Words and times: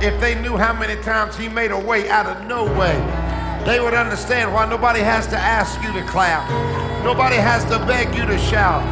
if 0.00 0.20
they 0.20 0.40
knew 0.40 0.56
how 0.56 0.72
many 0.72 1.00
times 1.02 1.36
he 1.36 1.48
made 1.48 1.70
a 1.70 1.78
way 1.78 2.08
out 2.08 2.26
of 2.26 2.46
no 2.46 2.64
way, 2.78 2.94
they 3.66 3.80
would 3.80 3.94
understand 3.94 4.52
why 4.52 4.64
nobody 4.68 5.00
has 5.00 5.26
to 5.28 5.36
ask 5.36 5.82
you 5.82 5.92
to 5.92 6.06
clap. 6.06 6.48
Nobody 7.04 7.36
has 7.36 7.64
to 7.64 7.78
beg 7.86 8.14
you 8.14 8.24
to 8.24 8.38
shout. 8.38 8.82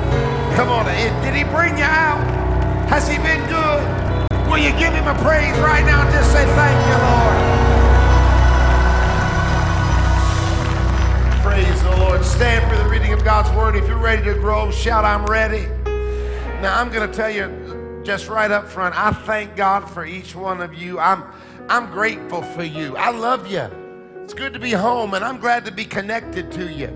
Come 0.57 0.69
on, 0.69 0.87
did 0.87 1.35
he 1.35 1.45
bring 1.45 1.79
you 1.79 1.85
out? 1.85 2.19
Has 2.89 3.09
he 3.09 3.19
been 3.19 3.41
good? 3.49 4.07
Will 4.49 4.59
you 4.59 4.71
give 4.79 4.95
him 4.95 5.07
a 5.07 5.15
praise 5.23 5.57
right 5.59 5.85
now 5.85 6.11
just 6.11 6.33
say 6.33 6.45
thank 6.55 6.79
you, 6.87 6.97
Lord? 7.03 7.37
Praise 11.43 11.83
the 11.83 11.97
Lord. 11.99 12.25
Stand 12.25 12.69
for 12.71 12.83
the 12.83 12.89
reading 12.89 13.13
of 13.13 13.25
God's 13.25 13.51
word. 13.57 13.77
If 13.77 13.89
you're 13.89 13.99
ready 13.99 14.23
to 14.25 14.35
grow, 14.35 14.71
shout, 14.71 15.05
I'm 15.05 15.25
ready. 15.27 15.67
Now, 16.63 16.81
I'm 16.81 16.91
going 16.91 17.09
to 17.09 17.15
tell 17.15 17.31
you 17.31 17.66
just 18.07 18.29
right 18.29 18.53
up 18.53 18.69
front, 18.69 18.97
I 18.97 19.11
thank 19.11 19.57
God 19.57 19.91
for 19.91 20.07
each 20.07 20.37
one 20.37 20.61
of 20.61 20.73
you. 20.73 20.99
I'm, 21.01 21.25
I'm 21.69 21.91
grateful 21.91 22.41
for 22.41 22.63
you. 22.63 22.97
I 22.97 23.11
love 23.11 23.51
you. 23.51 23.69
It's 24.23 24.33
good 24.33 24.53
to 24.53 24.61
be 24.61 24.71
home, 24.71 25.15
and 25.15 25.25
I'm 25.25 25.39
glad 25.39 25.65
to 25.65 25.73
be 25.73 25.85
connected 25.85 26.53
to 26.53 26.73
you. 26.73 26.87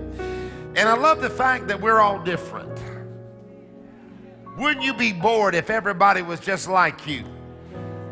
And 0.75 0.87
I 0.87 0.95
love 0.95 1.21
the 1.21 1.29
fact 1.29 1.67
that 1.67 1.81
we're 1.81 1.99
all 1.99 2.23
different. 2.23 2.79
Wouldn't 4.57 4.85
you 4.85 4.93
be 4.93 5.11
bored 5.11 5.53
if 5.53 5.69
everybody 5.69 6.21
was 6.21 6.39
just 6.39 6.69
like 6.69 7.05
you? 7.05 7.25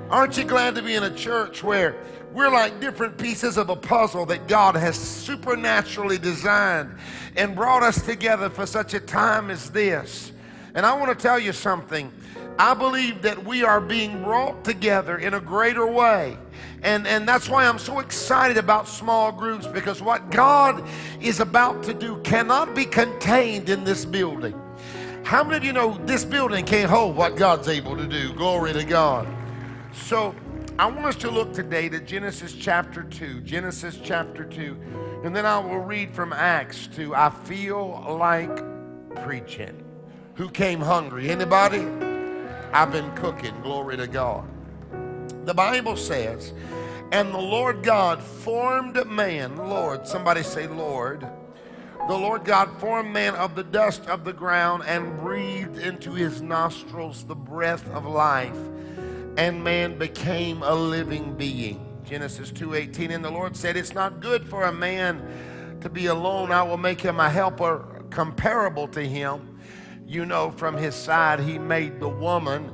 Aren't 0.10 0.38
you 0.38 0.44
glad 0.44 0.76
to 0.76 0.82
be 0.82 0.96
in 0.96 1.04
a 1.04 1.16
church 1.16 1.64
where 1.64 1.96
we're 2.34 2.50
like 2.50 2.82
different 2.82 3.18
pieces 3.18 3.58
of 3.58 3.70
a 3.70 3.76
puzzle 3.78 4.26
that 4.26 4.48
God 4.50 4.76
has 4.76 4.98
supernaturally 4.98 6.18
designed 6.18 6.98
and 7.38 7.56
brought 7.56 7.82
us 7.82 8.06
together 8.06 8.50
for 8.50 8.66
such 8.66 8.94
a 8.94 9.00
time 9.00 9.50
as 9.50 9.70
this? 9.70 10.34
And 10.76 10.86
I 10.86 10.98
want 10.98 11.18
to 11.18 11.22
tell 11.22 11.40
you 11.40 11.54
something. 11.54 12.12
I 12.60 12.74
believe 12.74 13.22
that 13.22 13.46
we 13.46 13.64
are 13.64 13.80
being 13.80 14.22
brought 14.22 14.66
together 14.66 15.18
in 15.18 15.34
a 15.34 15.40
greater 15.40 15.88
way. 15.88 16.38
And, 16.84 17.08
and 17.08 17.26
that's 17.26 17.48
why 17.48 17.66
I'm 17.66 17.80
so 17.80 18.00
excited 18.00 18.58
about 18.58 18.86
small 18.86 19.32
groups 19.32 19.66
because 19.66 20.02
what 20.02 20.30
God 20.30 20.84
is 21.22 21.40
about 21.40 21.84
to 21.84 21.94
do 21.94 22.18
cannot 22.18 22.76
be 22.76 22.84
contained 22.84 23.70
in 23.70 23.86
this 23.86 24.04
building. 24.04 24.62
How 25.24 25.42
many 25.42 25.56
of 25.56 25.64
you 25.64 25.72
know 25.72 25.98
this 26.06 26.26
building 26.26 26.66
can't 26.66 26.90
hold 26.90 27.16
what 27.16 27.38
God's 27.38 27.70
able 27.70 27.96
to 27.96 28.06
do? 28.06 28.34
Glory 28.34 28.74
to 28.74 28.84
God. 28.84 29.26
So 29.94 30.36
I 30.78 30.86
want 30.88 31.06
us 31.06 31.16
to 31.18 31.32
look 31.32 31.54
today 31.54 31.88
to 31.88 32.02
Genesis 32.02 32.54
chapter 32.54 33.04
2. 33.04 33.40
Genesis 33.42 33.98
chapter 34.04 34.44
2. 34.44 35.22
And 35.24 35.34
then 35.34 35.46
I 35.46 35.60
will 35.60 35.80
read 35.80 36.14
from 36.14 36.34
Acts 36.34 36.88
2. 36.88 37.16
I 37.16 37.30
feel 37.30 38.18
like 38.20 38.64
preaching. 39.24 39.82
Who 40.36 40.50
came 40.50 40.82
hungry? 40.82 41.30
Anybody? 41.30 41.88
I've 42.72 42.92
been 42.92 43.12
cooking. 43.16 43.60
Glory 43.62 43.98
to 43.98 44.08
God. 44.08 44.46
The 45.46 45.54
Bible 45.54 45.96
says, 45.96 46.54
and 47.12 47.34
the 47.34 47.40
Lord 47.40 47.82
God 47.82 48.22
formed 48.22 49.04
man. 49.08 49.58
Lord, 49.58 50.08
somebody 50.08 50.44
say, 50.44 50.68
Lord. 50.68 51.28
The 52.08 52.18
Lord 52.18 52.44
God 52.44 52.70
formed 52.80 53.12
man 53.12 53.36
of 53.36 53.56
the 53.56 53.64
dust 53.64 54.08
of 54.08 54.24
the 54.24 54.34
ground 54.34 54.84
and 54.88 55.20
breathed 55.20 55.78
into 55.78 56.14
his 56.14 56.42
nostrils 56.42 57.24
the 57.24 57.36
breath 57.36 57.88
of 57.92 58.06
life, 58.06 58.58
and 59.38 59.64
man 59.64 59.98
became 59.98 60.64
a 60.64 60.74
living 60.74 61.36
being. 61.36 61.86
Genesis 62.06 62.52
2:18 62.52 63.12
and 63.12 63.24
the 63.24 63.30
Lord 63.30 63.56
said, 63.56 63.78
"It's 63.78 63.94
not 63.94 64.22
good 64.22 64.48
for 64.48 64.64
a 64.64 64.72
man 64.72 65.22
to 65.82 65.90
be 65.90 66.08
alone. 66.08 66.52
I 66.52 66.64
will 66.64 66.78
make 66.78 67.02
him 67.02 67.20
a 67.20 67.30
helper 67.30 67.86
comparable 68.10 68.88
to 68.88 69.02
him." 69.02 69.49
You 70.10 70.26
know, 70.26 70.50
from 70.50 70.76
his 70.76 70.96
side 70.96 71.40
he 71.40 71.60
made 71.60 72.00
the 72.00 72.10
woman. 72.10 72.74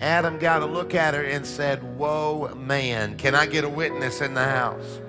Adam 0.00 0.36
got 0.36 0.62
a 0.62 0.66
look 0.66 0.96
at 0.96 1.14
her 1.14 1.22
and 1.22 1.46
said, 1.46 1.80
"Whoa, 1.96 2.52
man! 2.56 3.16
Can 3.16 3.36
I 3.36 3.46
get 3.46 3.62
a 3.62 3.68
witness 3.68 4.20
in 4.20 4.34
the 4.34 4.42
house?" 4.42 5.00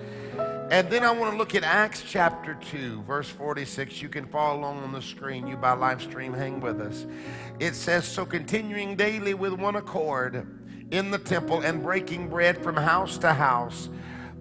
And 0.70 0.88
then 0.92 1.04
I 1.04 1.10
want 1.10 1.32
to 1.32 1.38
look 1.38 1.56
at 1.56 1.64
Acts 1.64 2.04
chapter 2.08 2.54
2, 2.54 3.02
verse 3.02 3.28
46. 3.28 4.04
You 4.04 4.10
can 4.10 4.28
follow 4.28 4.60
along 4.60 4.84
on 4.84 4.92
the 4.92 5.02
screen. 5.02 5.48
You 5.48 5.58
by 5.58 5.74
live 5.74 6.00
stream, 6.00 6.32
hang 6.32 6.62
with 6.62 6.80
us. 6.80 7.08
It 7.60 7.74
says, 7.74 8.06
So 8.06 8.24
continuing 8.24 8.96
daily 8.96 9.34
with 9.34 9.54
one 9.54 9.76
accord 9.76 10.48
in 10.92 11.10
the 11.10 11.18
temple 11.18 11.62
and 11.62 11.82
breaking 11.82 12.30
bread 12.30 12.64
from 12.64 12.76
house 12.76 13.18
to 13.20 13.34
house, 13.34 13.90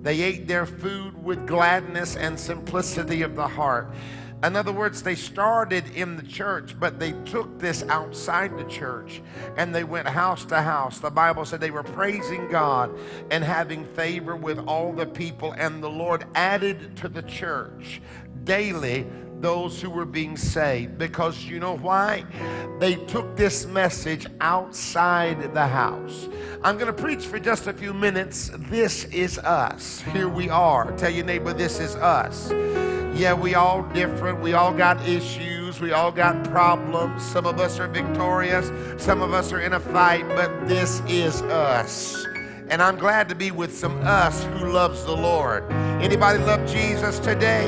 they 0.03 0.21
ate 0.21 0.47
their 0.47 0.67
food 0.67 1.23
with 1.25 1.47
gladness 1.47 2.15
and 2.15 2.39
simplicity 2.39 3.23
of 3.23 3.37
the 3.37 3.49
heart 3.49 3.91
in 4.45 4.57
other 4.57 4.73
words, 4.73 5.03
they 5.03 5.15
started 5.15 5.85
in 5.95 6.17
the 6.17 6.23
church, 6.23 6.79
but 6.79 6.99
they 6.99 7.13
took 7.25 7.59
this 7.59 7.85
outside 7.85 8.59
the 8.59 8.65
church 8.65 9.23
and 9.57 9.75
they 9.75 9.85
went 9.85 10.09
house 10.09 10.45
to 10.47 10.61
house. 10.61 10.99
The 10.99 11.11
Bible 11.11 11.45
said 11.45 11.61
they 11.61 11.71
were 11.71 11.85
praising 11.85 12.49
God 12.49 12.91
and 13.31 13.45
having 13.45 13.85
favor 13.85 14.35
with 14.35 14.59
all 14.59 14.93
the 14.93 15.07
people, 15.07 15.53
and 15.53 15.83
the 15.83 15.91
Lord 15.91 16.25
added 16.35 16.97
to 16.97 17.09
the 17.09 17.23
church 17.23 18.01
daily 18.45 19.07
those 19.43 19.83
who 19.83 19.91
were 19.91 20.07
being 20.07 20.37
saved. 20.37 20.99
Because 20.99 21.45
you 21.45 21.59
know 21.61 21.77
why? 21.77 22.25
They 22.79 22.95
took 22.95 23.37
this 23.37 23.67
message 23.67 24.27
outside 24.41 25.53
the 25.53 25.67
house. 25.67 26.29
I'm 26.63 26.79
going 26.79 26.95
to 26.95 27.03
preach 27.03 27.27
for 27.27 27.39
just 27.39 27.67
a 27.67 27.73
few 27.73 27.93
minutes. 27.93 28.51
This 28.55 29.05
is 29.07 29.39
us. 29.39 30.01
Here 30.13 30.29
we 30.29 30.49
are. 30.49 30.91
Tell 30.97 31.11
your 31.11 31.25
neighbor, 31.25 31.53
this 31.53 31.81
is 31.81 31.97
us. 31.97 32.51
Yeah, 33.15 33.35
we 33.35 33.55
all 33.55 33.83
different. 33.93 34.41
We 34.41 34.55
all 34.55 34.73
got 34.73 35.07
issues. 35.07 35.81
We 35.81 35.93
all 35.93 36.11
got 36.11 36.45
problems. 36.45 37.23
Some 37.23 37.45
of 37.45 37.61
us 37.61 37.79
are 37.79 37.87
victorious. 37.87 38.71
Some 39.03 39.21
of 39.21 39.35
us 39.35 39.53
are 39.53 39.61
in 39.61 39.75
a 39.75 39.81
fight, 39.81 40.27
but 40.29 40.67
this 40.67 41.03
is 41.07 41.43
us. 41.43 42.25
And 42.71 42.81
I'm 42.81 42.97
glad 42.97 43.29
to 43.29 43.35
be 43.35 43.51
with 43.51 43.77
some 43.77 44.01
us 44.03 44.45
who 44.45 44.73
loves 44.73 45.05
the 45.05 45.15
Lord. 45.15 45.71
Anybody 46.01 46.39
love 46.39 46.67
Jesus 46.67 47.19
today? 47.19 47.67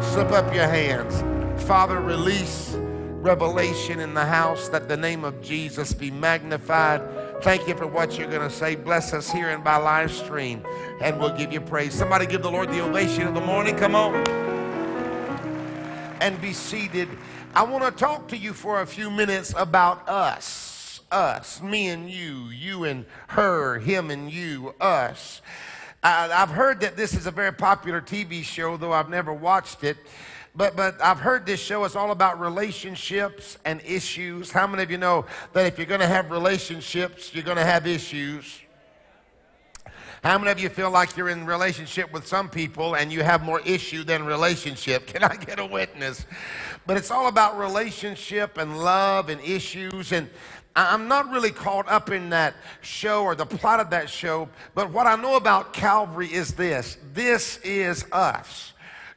Slip 0.00 0.30
up 0.30 0.54
your 0.54 0.68
hands. 0.68 1.22
Father, 1.64 2.00
release 2.00 2.74
revelation 2.76 4.00
in 4.00 4.14
the 4.14 4.24
house 4.24 4.70
that 4.70 4.88
the 4.88 4.96
name 4.96 5.22
of 5.22 5.42
Jesus 5.42 5.92
be 5.92 6.10
magnified. 6.10 7.02
Thank 7.42 7.68
you 7.68 7.76
for 7.76 7.86
what 7.86 8.18
you're 8.18 8.30
going 8.30 8.48
to 8.48 8.54
say. 8.54 8.74
Bless 8.74 9.12
us 9.12 9.30
here 9.30 9.50
and 9.50 9.62
by 9.62 9.76
live 9.76 10.10
stream, 10.10 10.64
and 11.02 11.20
we'll 11.20 11.36
give 11.36 11.52
you 11.52 11.60
praise. 11.60 11.92
Somebody 11.92 12.24
give 12.24 12.42
the 12.42 12.50
Lord 12.50 12.70
the 12.70 12.80
ovation 12.80 13.26
of 13.26 13.34
the 13.34 13.40
morning. 13.40 13.76
Come 13.76 13.94
on 13.94 14.51
and 16.22 16.40
be 16.40 16.52
seated. 16.52 17.08
I 17.52 17.64
want 17.64 17.84
to 17.84 17.90
talk 17.90 18.28
to 18.28 18.36
you 18.36 18.52
for 18.52 18.80
a 18.80 18.86
few 18.86 19.10
minutes 19.10 19.52
about 19.56 20.08
us. 20.08 21.00
Us, 21.10 21.60
me 21.60 21.88
and 21.88 22.08
you, 22.08 22.44
you 22.48 22.84
and 22.84 23.04
her, 23.26 23.80
him 23.80 24.08
and 24.10 24.30
you, 24.30 24.72
us. 24.80 25.42
I've 26.00 26.48
heard 26.48 26.80
that 26.80 26.96
this 26.96 27.14
is 27.14 27.26
a 27.26 27.32
very 27.32 27.52
popular 27.52 28.00
TV 28.00 28.44
show, 28.44 28.76
though 28.76 28.92
I've 28.92 29.10
never 29.10 29.32
watched 29.32 29.82
it. 29.82 29.96
But, 30.54 30.76
but 30.76 31.02
I've 31.02 31.18
heard 31.18 31.44
this 31.44 31.60
show 31.60 31.84
is 31.84 31.96
all 31.96 32.12
about 32.12 32.38
relationships 32.38 33.58
and 33.64 33.80
issues. 33.84 34.52
How 34.52 34.68
many 34.68 34.84
of 34.84 34.92
you 34.92 34.98
know 34.98 35.26
that 35.54 35.66
if 35.66 35.76
you're 35.76 35.86
going 35.86 36.00
to 36.00 36.06
have 36.06 36.30
relationships, 36.30 37.34
you're 37.34 37.44
going 37.44 37.56
to 37.56 37.64
have 37.64 37.86
issues? 37.86 38.61
How 40.22 40.38
many 40.38 40.52
of 40.52 40.60
you 40.60 40.68
feel 40.68 40.88
like 40.88 41.16
you're 41.16 41.30
in 41.30 41.46
relationship 41.46 42.12
with 42.12 42.28
some 42.28 42.48
people 42.48 42.94
and 42.94 43.12
you 43.12 43.24
have 43.24 43.42
more 43.42 43.60
issue 43.62 44.04
than 44.04 44.24
relationship? 44.24 45.06
Can 45.08 45.24
I 45.24 45.34
get 45.34 45.58
a 45.58 45.66
witness? 45.66 46.26
But 46.86 46.96
it's 46.96 47.10
all 47.10 47.26
about 47.26 47.58
relationship 47.58 48.56
and 48.56 48.78
love 48.78 49.30
and 49.30 49.40
issues. 49.40 50.12
And 50.12 50.30
I'm 50.76 51.08
not 51.08 51.28
really 51.32 51.50
caught 51.50 51.88
up 51.88 52.12
in 52.12 52.30
that 52.30 52.54
show 52.82 53.24
or 53.24 53.34
the 53.34 53.44
plot 53.44 53.80
of 53.80 53.90
that 53.90 54.08
show. 54.08 54.48
But 54.76 54.92
what 54.92 55.08
I 55.08 55.16
know 55.16 55.34
about 55.34 55.72
Calvary 55.72 56.32
is 56.32 56.54
this 56.54 56.98
this 57.12 57.58
is 57.64 58.04
us. 58.12 58.71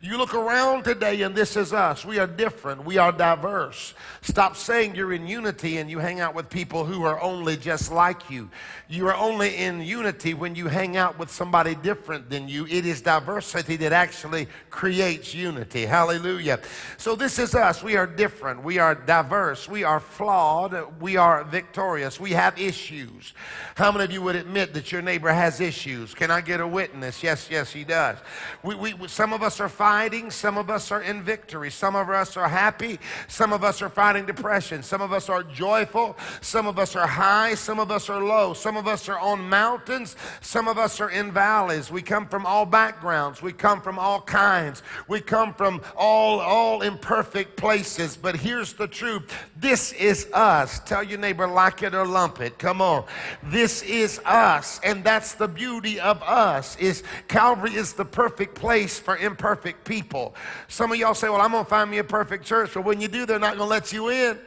You 0.05 0.19
look 0.19 0.35
around 0.35 0.83
today 0.83 1.23
and 1.23 1.33
this 1.33 1.57
is 1.57 1.73
us. 1.73 2.05
We 2.05 2.19
are 2.19 2.27
different. 2.27 2.85
We 2.85 2.99
are 2.99 3.11
diverse. 3.11 3.95
Stop 4.21 4.55
saying 4.55 4.93
you're 4.93 5.13
in 5.13 5.25
unity 5.25 5.77
and 5.77 5.89
you 5.89 5.97
hang 5.97 6.19
out 6.19 6.35
with 6.35 6.47
people 6.47 6.85
who 6.85 7.03
are 7.05 7.19
only 7.19 7.57
just 7.57 7.91
like 7.91 8.29
you. 8.29 8.51
You 8.87 9.07
are 9.07 9.15
only 9.15 9.55
in 9.55 9.81
unity 9.81 10.35
when 10.35 10.53
you 10.53 10.67
hang 10.67 10.95
out 10.95 11.17
with 11.17 11.31
somebody 11.31 11.73
different 11.73 12.29
than 12.29 12.47
you. 12.47 12.67
It 12.67 12.85
is 12.85 13.01
diversity 13.01 13.77
that 13.77 13.93
actually 13.93 14.47
creates 14.69 15.33
unity. 15.33 15.87
Hallelujah. 15.87 16.59
So 16.97 17.15
this 17.15 17.39
is 17.39 17.55
us. 17.55 17.81
We 17.81 17.97
are 17.97 18.05
different. 18.05 18.63
We 18.63 18.77
are 18.77 18.93
diverse. 18.93 19.67
We 19.67 19.83
are 19.83 19.99
flawed. 19.99 21.01
We 21.01 21.17
are 21.17 21.43
victorious. 21.45 22.19
We 22.19 22.29
have 22.33 22.59
issues. 22.59 23.33
How 23.73 23.91
many 23.91 24.03
of 24.03 24.11
you 24.11 24.21
would 24.21 24.35
admit 24.35 24.75
that 24.75 24.91
your 24.91 25.01
neighbor 25.01 25.33
has 25.33 25.59
issues? 25.59 26.13
Can 26.13 26.29
I 26.29 26.41
get 26.41 26.59
a 26.59 26.67
witness? 26.67 27.23
Yes, 27.23 27.47
yes, 27.49 27.73
he 27.73 27.83
does. 27.83 28.19
We, 28.61 28.75
we, 28.75 29.07
some 29.07 29.33
of 29.33 29.41
us 29.41 29.59
are 29.59 29.67
fine 29.67 29.94
fighting, 29.95 30.29
some 30.29 30.57
of 30.57 30.69
us 30.69 30.91
are 30.91 31.01
in 31.03 31.23
victory. 31.23 31.71
Some 31.71 31.95
of 31.95 32.09
us 32.09 32.35
are 32.35 32.49
happy, 32.49 32.99
some 33.29 33.53
of 33.53 33.63
us 33.63 33.81
are 33.81 33.87
fighting 33.87 34.25
depression. 34.25 34.83
Some 34.83 35.01
of 35.01 35.13
us 35.13 35.29
are 35.29 35.41
joyful, 35.41 36.17
some 36.41 36.67
of 36.67 36.77
us 36.77 36.97
are 36.97 37.07
high, 37.07 37.55
some 37.55 37.79
of 37.79 37.91
us 37.91 38.09
are 38.09 38.21
low. 38.21 38.53
Some 38.53 38.75
of 38.75 38.89
us 38.89 39.07
are 39.07 39.17
on 39.17 39.47
mountains, 39.47 40.17
some 40.41 40.67
of 40.67 40.77
us 40.77 40.99
are 40.99 41.09
in 41.11 41.31
valleys. 41.31 41.89
We 41.89 42.01
come 42.01 42.27
from 42.27 42.45
all 42.45 42.65
backgrounds, 42.65 43.41
we 43.41 43.53
come 43.53 43.79
from 43.81 43.97
all 43.97 44.19
kinds, 44.19 44.83
we 45.07 45.21
come 45.21 45.53
from 45.53 45.81
all, 45.95 46.41
all 46.41 46.81
imperfect 46.81 47.55
places. 47.55 48.17
But 48.17 48.35
here's 48.35 48.73
the 48.73 48.89
truth 48.89 49.33
this 49.55 49.93
is 49.93 50.27
us. 50.33 50.81
Tell 50.81 51.03
your 51.03 51.19
neighbor, 51.19 51.47
like 51.47 51.83
it 51.83 51.95
or 51.95 52.05
lump 52.05 52.41
it. 52.41 52.59
Come 52.59 52.81
on. 52.81 53.05
This 53.43 53.81
is 53.83 54.19
us, 54.25 54.81
and 54.83 55.05
that's 55.05 55.35
the 55.35 55.47
beauty 55.47 56.01
of 56.01 56.21
us. 56.21 56.75
Is 56.75 57.01
Calvary 57.29 57.75
is 57.75 57.93
the 57.93 58.03
perfect 58.03 58.55
place 58.55 58.99
for 58.99 59.15
imperfect 59.15 59.84
people. 59.85 60.35
Some 60.67 60.91
of 60.91 60.97
y'all 60.97 61.13
say, 61.13 61.29
"Well, 61.29 61.41
I'm 61.41 61.51
gonna 61.51 61.65
find 61.65 61.89
me 61.89 61.99
a 61.99 62.03
perfect 62.03 62.45
church," 62.45 62.71
but 62.73 62.83
when 62.83 62.99
you 62.99 63.07
do, 63.07 63.25
they're 63.25 63.39
not 63.39 63.57
gonna 63.57 63.69
let 63.69 63.93
you 63.93 64.09
in. 64.09 64.37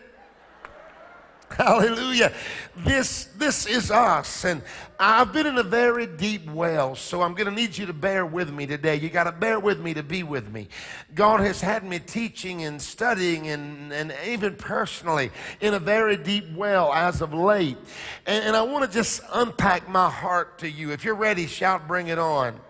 Hallelujah. 1.56 2.32
This, 2.76 3.24
this 3.36 3.66
is 3.66 3.90
us. 3.90 4.44
And 4.44 4.62
I've 5.00 5.32
been 5.32 5.46
in 5.46 5.56
a 5.56 5.62
very 5.62 6.06
deep 6.06 6.48
well, 6.50 6.94
so 6.94 7.22
I'm 7.22 7.34
going 7.34 7.48
to 7.48 7.54
need 7.54 7.76
you 7.76 7.86
to 7.86 7.92
bear 7.92 8.26
with 8.26 8.52
me 8.52 8.66
today. 8.66 8.96
You 8.96 9.08
got 9.08 9.24
to 9.24 9.32
bear 9.32 9.58
with 9.58 9.80
me 9.80 9.94
to 9.94 10.02
be 10.02 10.22
with 10.22 10.52
me. 10.52 10.68
God 11.14 11.40
has 11.40 11.60
had 11.60 11.84
me 11.84 12.00
teaching 12.00 12.64
and 12.64 12.80
studying 12.80 13.48
and, 13.48 13.92
and 13.92 14.14
even 14.26 14.56
personally 14.56 15.30
in 15.60 15.74
a 15.74 15.78
very 15.78 16.16
deep 16.16 16.44
well 16.54 16.92
as 16.92 17.22
of 17.22 17.32
late. 17.32 17.78
And, 18.26 18.44
and 18.44 18.56
I 18.56 18.62
want 18.62 18.84
to 18.84 18.90
just 18.90 19.22
unpack 19.32 19.88
my 19.88 20.10
heart 20.10 20.58
to 20.58 20.70
you. 20.70 20.92
If 20.92 21.04
you're 21.04 21.14
ready, 21.14 21.46
shout, 21.46 21.88
bring 21.88 22.08
it 22.08 22.18
on. 22.18 22.60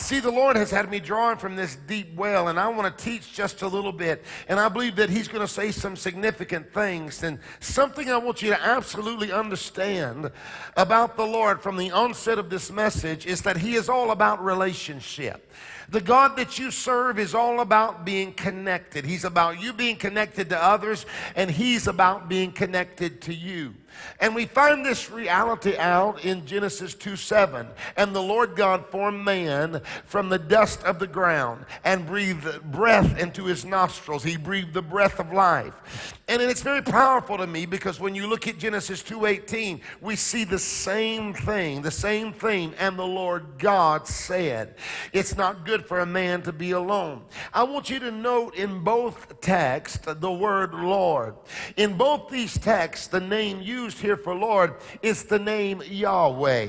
See, 0.00 0.18
the 0.18 0.30
Lord 0.30 0.56
has 0.56 0.70
had 0.70 0.90
me 0.90 0.98
drawing 0.98 1.36
from 1.36 1.56
this 1.56 1.76
deep 1.76 2.14
well, 2.16 2.48
and 2.48 2.58
I 2.58 2.68
want 2.68 2.96
to 2.96 3.04
teach 3.04 3.34
just 3.34 3.60
a 3.60 3.68
little 3.68 3.92
bit. 3.92 4.24
And 4.48 4.58
I 4.58 4.70
believe 4.70 4.96
that 4.96 5.10
He's 5.10 5.28
going 5.28 5.46
to 5.46 5.52
say 5.52 5.70
some 5.70 5.94
significant 5.94 6.72
things. 6.72 7.22
And 7.22 7.38
something 7.60 8.10
I 8.10 8.16
want 8.16 8.40
you 8.40 8.48
to 8.48 8.60
absolutely 8.60 9.30
understand 9.30 10.32
about 10.74 11.18
the 11.18 11.26
Lord 11.26 11.60
from 11.60 11.76
the 11.76 11.90
onset 11.90 12.38
of 12.38 12.48
this 12.48 12.72
message 12.72 13.26
is 13.26 13.42
that 13.42 13.58
He 13.58 13.74
is 13.74 13.90
all 13.90 14.10
about 14.10 14.42
relationship. 14.42 15.52
The 15.90 16.00
God 16.00 16.36
that 16.36 16.58
you 16.58 16.70
serve 16.70 17.18
is 17.18 17.34
all 17.34 17.60
about 17.60 18.04
being 18.04 18.32
connected. 18.32 19.04
He's 19.04 19.24
about 19.24 19.60
you 19.60 19.72
being 19.72 19.96
connected 19.96 20.48
to 20.50 20.62
others, 20.62 21.04
and 21.34 21.50
He's 21.50 21.88
about 21.88 22.28
being 22.28 22.52
connected 22.52 23.20
to 23.22 23.34
you. 23.34 23.74
And 24.20 24.34
we 24.34 24.46
find 24.46 24.84
this 24.84 25.10
reality 25.10 25.76
out 25.76 26.24
in 26.24 26.46
Genesis 26.46 26.94
2 26.94 27.16
7. 27.16 27.66
And 27.96 28.14
the 28.14 28.22
Lord 28.22 28.56
God 28.56 28.86
formed 28.86 29.24
man 29.24 29.80
from 30.04 30.28
the 30.28 30.38
dust 30.38 30.82
of 30.84 30.98
the 30.98 31.06
ground 31.06 31.64
and 31.84 32.06
breathed 32.06 32.62
breath 32.70 33.18
into 33.18 33.44
his 33.44 33.64
nostrils. 33.64 34.22
He 34.22 34.36
breathed 34.36 34.74
the 34.74 34.82
breath 34.82 35.18
of 35.20 35.32
life. 35.32 36.14
And 36.28 36.40
it's 36.40 36.62
very 36.62 36.82
powerful 36.82 37.38
to 37.38 37.46
me 37.46 37.66
because 37.66 37.98
when 37.98 38.14
you 38.14 38.26
look 38.26 38.46
at 38.46 38.58
Genesis 38.58 39.02
2:18, 39.02 39.80
we 40.00 40.16
see 40.16 40.44
the 40.44 40.58
same 40.58 41.34
thing, 41.34 41.82
the 41.82 41.90
same 41.90 42.32
thing, 42.32 42.74
and 42.78 42.98
the 42.98 43.06
Lord 43.06 43.58
God 43.58 44.06
said, 44.06 44.76
It's 45.12 45.36
not 45.36 45.64
good 45.64 45.79
for 45.86 46.00
a 46.00 46.06
man 46.06 46.42
to 46.42 46.52
be 46.52 46.70
alone. 46.70 47.24
I 47.52 47.64
want 47.64 47.90
you 47.90 47.98
to 48.00 48.10
note 48.10 48.54
in 48.54 48.82
both 48.82 49.40
texts 49.40 50.06
the 50.06 50.32
word 50.32 50.74
Lord. 50.74 51.34
In 51.76 51.96
both 51.96 52.30
these 52.30 52.58
texts, 52.58 53.06
the 53.06 53.20
name 53.20 53.60
used 53.60 53.90
used 53.90 53.98
here 54.00 54.16
for 54.16 54.34
Lord 54.34 54.74
is 55.02 55.24
the 55.24 55.38
name 55.38 55.82
Yahweh. 55.84 56.68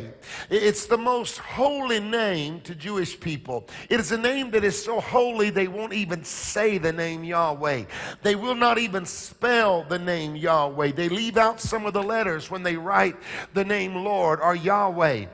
It's 0.50 0.86
the 0.86 0.98
most 0.98 1.38
holy 1.38 2.00
name 2.00 2.62
to 2.62 2.74
Jewish 2.74 3.20
people. 3.20 3.68
It 3.90 4.00
is 4.00 4.12
a 4.12 4.18
name 4.18 4.52
that 4.52 4.64
is 4.64 4.82
so 4.82 5.00
holy 5.00 5.50
they 5.50 5.68
won't 5.68 5.94
even 5.94 6.24
say 6.24 6.78
the 6.78 6.94
name 6.94 7.24
Yahweh. 7.24 7.86
They 8.24 8.36
will 8.36 8.56
not 8.56 8.78
even 8.78 9.06
spell 9.06 9.84
the 9.84 10.00
name 10.00 10.36
Yahweh. 10.36 10.94
They 10.94 11.10
leave 11.10 11.38
out 11.38 11.60
some 11.60 11.86
of 11.86 11.94
the 11.94 12.04
letters 12.04 12.50
when 12.50 12.64
they 12.64 12.78
write 12.78 13.18
the 13.54 13.66
name 13.66 13.96
Lord 13.96 14.40
or 14.42 14.56
Yahweh. 14.56 15.26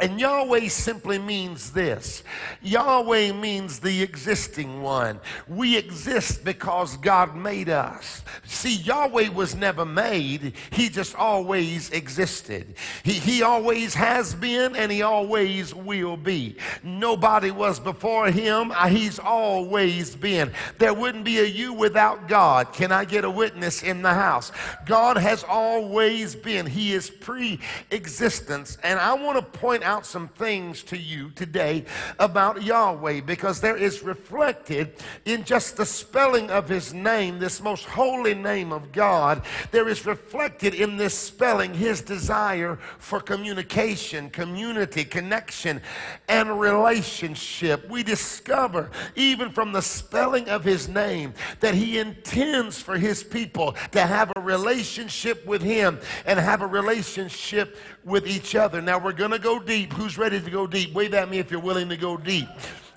And 0.00 0.20
Yahweh 0.20 0.68
simply 0.68 1.18
means 1.18 1.72
this 1.72 2.22
Yahweh 2.62 3.32
means 3.32 3.80
the 3.80 4.02
existing 4.02 4.80
one. 4.82 5.18
We 5.48 5.76
exist 5.76 6.44
because 6.44 6.96
God 6.98 7.34
made 7.34 7.68
us. 7.68 8.22
See, 8.44 8.76
Yahweh 8.76 9.30
was 9.30 9.56
never 9.56 9.84
made, 9.84 10.54
He 10.70 10.88
just 10.88 11.16
always 11.16 11.90
existed. 11.90 12.74
He, 13.02 13.12
he 13.12 13.42
always 13.42 13.94
has 13.94 14.34
been 14.34 14.76
and 14.76 14.92
He 14.92 15.02
always 15.02 15.74
will 15.74 16.16
be. 16.16 16.56
Nobody 16.84 17.50
was 17.50 17.80
before 17.80 18.30
Him, 18.30 18.70
uh, 18.70 18.88
He's 18.88 19.18
always 19.18 20.14
been. 20.14 20.52
There 20.78 20.94
wouldn't 20.94 21.24
be 21.24 21.38
a 21.40 21.44
you 21.44 21.72
without 21.72 22.28
God. 22.28 22.72
Can 22.72 22.92
I 22.92 23.04
get 23.04 23.24
a 23.24 23.30
witness 23.30 23.82
in 23.82 24.02
the 24.02 24.14
house? 24.14 24.52
God 24.86 25.16
has 25.16 25.42
always 25.42 26.36
been, 26.36 26.66
He 26.66 26.92
is 26.92 27.10
pre 27.10 27.58
existence. 27.90 28.78
And 28.84 29.00
I 29.00 29.14
want 29.14 29.38
to 29.38 29.58
point 29.58 29.82
out 29.88 30.04
some 30.04 30.28
things 30.28 30.82
to 30.82 30.98
you 30.98 31.30
today 31.30 31.82
about 32.18 32.62
Yahweh 32.62 33.22
because 33.22 33.58
there 33.58 33.76
is 33.76 34.02
reflected 34.02 34.92
in 35.24 35.44
just 35.44 35.78
the 35.78 35.86
spelling 35.86 36.50
of 36.50 36.68
his 36.68 36.92
name, 36.92 37.38
this 37.38 37.62
most 37.62 37.86
holy 37.86 38.34
name 38.34 38.70
of 38.70 38.92
God, 38.92 39.42
there 39.70 39.88
is 39.88 40.04
reflected 40.04 40.74
in 40.74 40.98
this 40.98 41.18
spelling 41.18 41.72
his 41.72 42.02
desire 42.02 42.76
for 42.98 43.18
communication, 43.18 44.28
community, 44.28 45.04
connection, 45.04 45.80
and 46.28 46.60
relationship. 46.60 47.88
We 47.88 48.02
discover, 48.02 48.90
even 49.16 49.50
from 49.50 49.72
the 49.72 49.80
spelling 49.80 50.50
of 50.50 50.64
his 50.64 50.86
name, 50.86 51.32
that 51.60 51.74
he 51.74 51.98
intends 51.98 52.78
for 52.78 52.98
his 52.98 53.24
people 53.24 53.74
to 53.92 54.02
have 54.02 54.30
a 54.36 54.40
relationship 54.42 55.46
with 55.46 55.62
him 55.62 55.98
and 56.26 56.38
have 56.38 56.60
a 56.60 56.66
relationship 56.66 57.78
with 58.04 58.26
each 58.26 58.54
other. 58.54 58.80
Now 58.80 58.98
we're 58.98 59.12
going 59.12 59.30
to 59.30 59.38
go 59.38 59.58
deep. 59.58 59.92
Who's 59.92 60.18
ready 60.18 60.40
to 60.40 60.50
go 60.50 60.66
deep? 60.66 60.92
Wave 60.94 61.14
at 61.14 61.28
me 61.28 61.38
if 61.38 61.50
you're 61.50 61.60
willing 61.60 61.88
to 61.88 61.96
go 61.96 62.16
deep. 62.16 62.48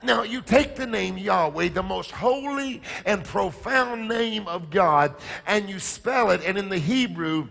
Now, 0.03 0.23
you 0.23 0.41
take 0.41 0.75
the 0.75 0.87
name 0.87 1.15
Yahweh, 1.17 1.69
the 1.69 1.83
most 1.83 2.09
holy 2.09 2.81
and 3.05 3.23
profound 3.23 4.07
name 4.07 4.47
of 4.47 4.71
God, 4.71 5.13
and 5.45 5.69
you 5.69 5.77
spell 5.77 6.31
it, 6.31 6.41
and 6.43 6.57
in 6.57 6.69
the 6.69 6.79
Hebrew, 6.79 7.47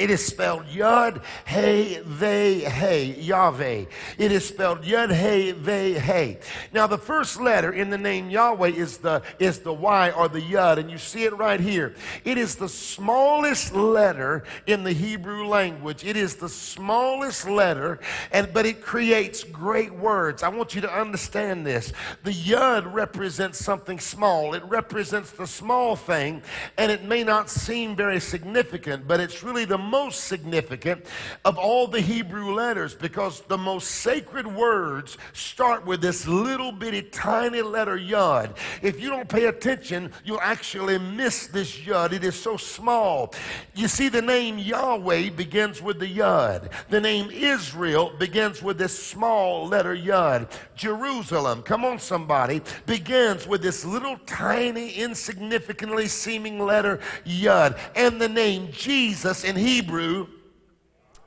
it 0.00 0.08
is 0.08 0.24
spelled 0.24 0.64
Yud 0.64 1.22
Hey 1.44 2.00
Ve 2.02 2.60
Hey 2.60 3.14
Yahweh. 3.20 3.84
It 4.16 4.32
is 4.32 4.48
spelled 4.48 4.80
Yud 4.82 5.12
Hey 5.12 5.52
Ve 5.52 5.92
Hey. 5.92 6.38
Now 6.72 6.86
the 6.86 6.96
first 6.96 7.38
letter 7.38 7.70
in 7.70 7.90
the 7.90 7.98
name 7.98 8.30
Yahweh 8.30 8.70
is 8.70 8.96
the 8.96 9.22
is 9.38 9.58
the 9.58 9.74
Y 9.74 10.10
or 10.12 10.28
the 10.28 10.40
Yud, 10.40 10.78
and 10.78 10.90
you 10.90 10.96
see 10.96 11.24
it 11.24 11.36
right 11.36 11.60
here. 11.60 11.94
It 12.24 12.38
is 12.38 12.54
the 12.54 12.68
smallest 12.68 13.74
letter 13.74 14.44
in 14.66 14.84
the 14.84 14.92
Hebrew 14.92 15.46
language. 15.46 16.02
It 16.02 16.16
is 16.16 16.36
the 16.36 16.48
smallest 16.48 17.46
letter, 17.46 18.00
and 18.32 18.50
but 18.54 18.64
it 18.64 18.80
creates 18.80 19.44
great 19.44 19.92
words. 19.92 20.42
I 20.42 20.48
want 20.48 20.74
you 20.74 20.80
to 20.80 20.90
understand 20.90 21.66
this. 21.66 21.92
The 22.24 22.32
Yud 22.32 22.90
represents 22.90 23.62
something 23.62 23.98
small. 23.98 24.54
It 24.54 24.64
represents 24.64 25.30
the 25.32 25.46
small 25.46 25.94
thing, 25.94 26.42
and 26.78 26.90
it 26.90 27.04
may 27.04 27.22
not 27.22 27.50
seem 27.50 27.94
very 27.94 28.18
significant, 28.18 29.06
but 29.06 29.20
it's 29.20 29.42
really 29.42 29.66
the 29.66 29.89
most 29.90 30.24
significant 30.24 31.04
of 31.44 31.58
all 31.58 31.88
the 31.88 32.00
Hebrew 32.00 32.54
letters 32.54 32.94
because 32.94 33.40
the 33.42 33.58
most 33.58 33.90
sacred 33.90 34.46
words 34.46 35.18
start 35.32 35.84
with 35.84 36.00
this 36.00 36.26
little 36.26 36.70
bitty 36.70 37.02
tiny 37.02 37.62
letter 37.62 37.96
yod. 37.96 38.54
If 38.82 39.00
you 39.00 39.10
don't 39.10 39.28
pay 39.28 39.46
attention, 39.46 40.12
you'll 40.24 40.40
actually 40.40 40.98
miss 40.98 41.48
this 41.48 41.84
yod. 41.84 42.12
It 42.12 42.22
is 42.22 42.40
so 42.40 42.56
small. 42.56 43.34
You 43.74 43.88
see, 43.88 44.08
the 44.08 44.22
name 44.22 44.58
Yahweh 44.58 45.30
begins 45.30 45.82
with 45.82 45.98
the 45.98 46.06
yod. 46.06 46.70
The 46.88 47.00
name 47.00 47.30
Israel 47.30 48.12
begins 48.18 48.62
with 48.62 48.78
this 48.78 48.96
small 48.96 49.66
letter 49.66 49.94
yod. 49.94 50.48
Jerusalem, 50.76 51.62
come 51.62 51.84
on, 51.84 51.98
somebody, 51.98 52.60
begins 52.86 53.46
with 53.46 53.62
this 53.62 53.84
little 53.84 54.18
tiny, 54.26 54.92
insignificantly 54.92 56.06
seeming 56.06 56.60
letter 56.60 57.00
yod. 57.24 57.76
And 57.96 58.20
the 58.20 58.28
name 58.28 58.68
Jesus 58.70 59.44
in 59.44 59.56
Hebrew 59.56 59.69
Hebrew 59.70 60.26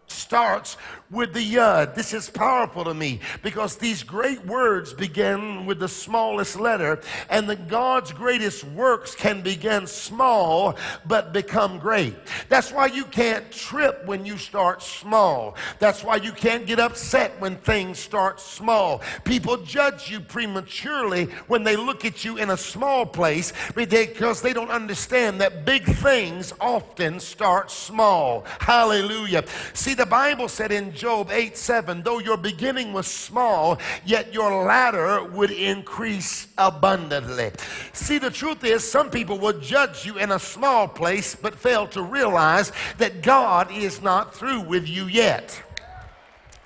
starts 0.07 0.75
with 1.13 1.34
the 1.34 1.53
yud. 1.53 1.96
This 1.96 2.13
is 2.13 2.29
powerful 2.29 2.84
to 2.84 2.93
me 2.93 3.20
because 3.41 3.77
these 3.77 4.03
great 4.03 4.43
words 4.46 4.93
begin 4.93 5.65
with 5.65 5.79
the 5.79 5.88
smallest 5.88 6.60
letter, 6.60 7.00
and 7.29 7.48
the 7.48 7.55
God's 7.55 8.12
greatest 8.12 8.63
works 8.63 9.15
can 9.15 9.41
begin 9.41 9.88
small 9.88 10.75
but 11.05 11.32
become 11.32 11.79
great. 11.79 12.15
That's 12.50 12.72
why 12.72 12.88
you 12.88 13.05
can't 13.05 13.51
trip 13.51 14.05
when 14.05 14.25
you 14.25 14.38
start 14.38 14.82
small. 14.82 15.55
That's 15.79 16.03
why 16.03 16.17
you 16.17 16.32
can't 16.32 16.65
get 16.65 16.79
upset 16.79 17.39
when 17.39 17.58
things 17.58 18.00
start 18.00 18.39
small. 18.39 19.01
People 19.24 19.58
judge 19.58 20.10
you 20.10 20.20
prematurely 20.20 21.25
when 21.48 21.63
they 21.63 21.75
look 21.75 22.05
at 22.05 22.25
you 22.25 22.38
in 22.38 22.50
a 22.50 22.58
small 22.58 23.05
place 23.05 23.53
because 23.75 24.41
they 24.41 24.53
don't 24.53 24.72
understand 24.72 25.39
that 25.41 25.65
big 25.65 25.84
things 25.86 26.53
often 26.60 27.20
start 27.20 27.70
small. 27.70 28.46
Hallelujah. 28.60 29.43
See, 29.74 29.93
the 29.93 30.05
Bible 30.05 30.48
said 30.48 30.72
in 30.72 30.91
Job 31.03 31.31
8 31.31 31.57
7, 31.57 32.01
though 32.01 32.19
your 32.19 32.38
beginning 32.38 32.93
was 32.93 33.07
small, 33.07 33.77
yet 34.05 34.33
your 34.33 34.63
latter 34.63 35.22
would 35.22 35.51
increase 35.51 36.48
abundantly. 36.57 37.51
See, 37.91 38.19
the 38.19 38.29
truth 38.29 38.63
is, 38.63 38.89
some 38.89 39.10
people 39.10 39.38
will 39.38 39.60
judge 39.60 40.05
you 40.05 40.17
in 40.17 40.31
a 40.31 40.39
small 40.39 40.88
place, 40.88 41.36
but 41.36 41.55
fail 41.55 41.88
to 41.88 42.01
realize 42.01 42.72
that 43.00 43.22
God 43.22 43.69
is 43.69 44.01
not 44.01 44.33
through 44.33 44.62
with 44.62 44.88
you 44.88 45.07
yet. 45.07 45.62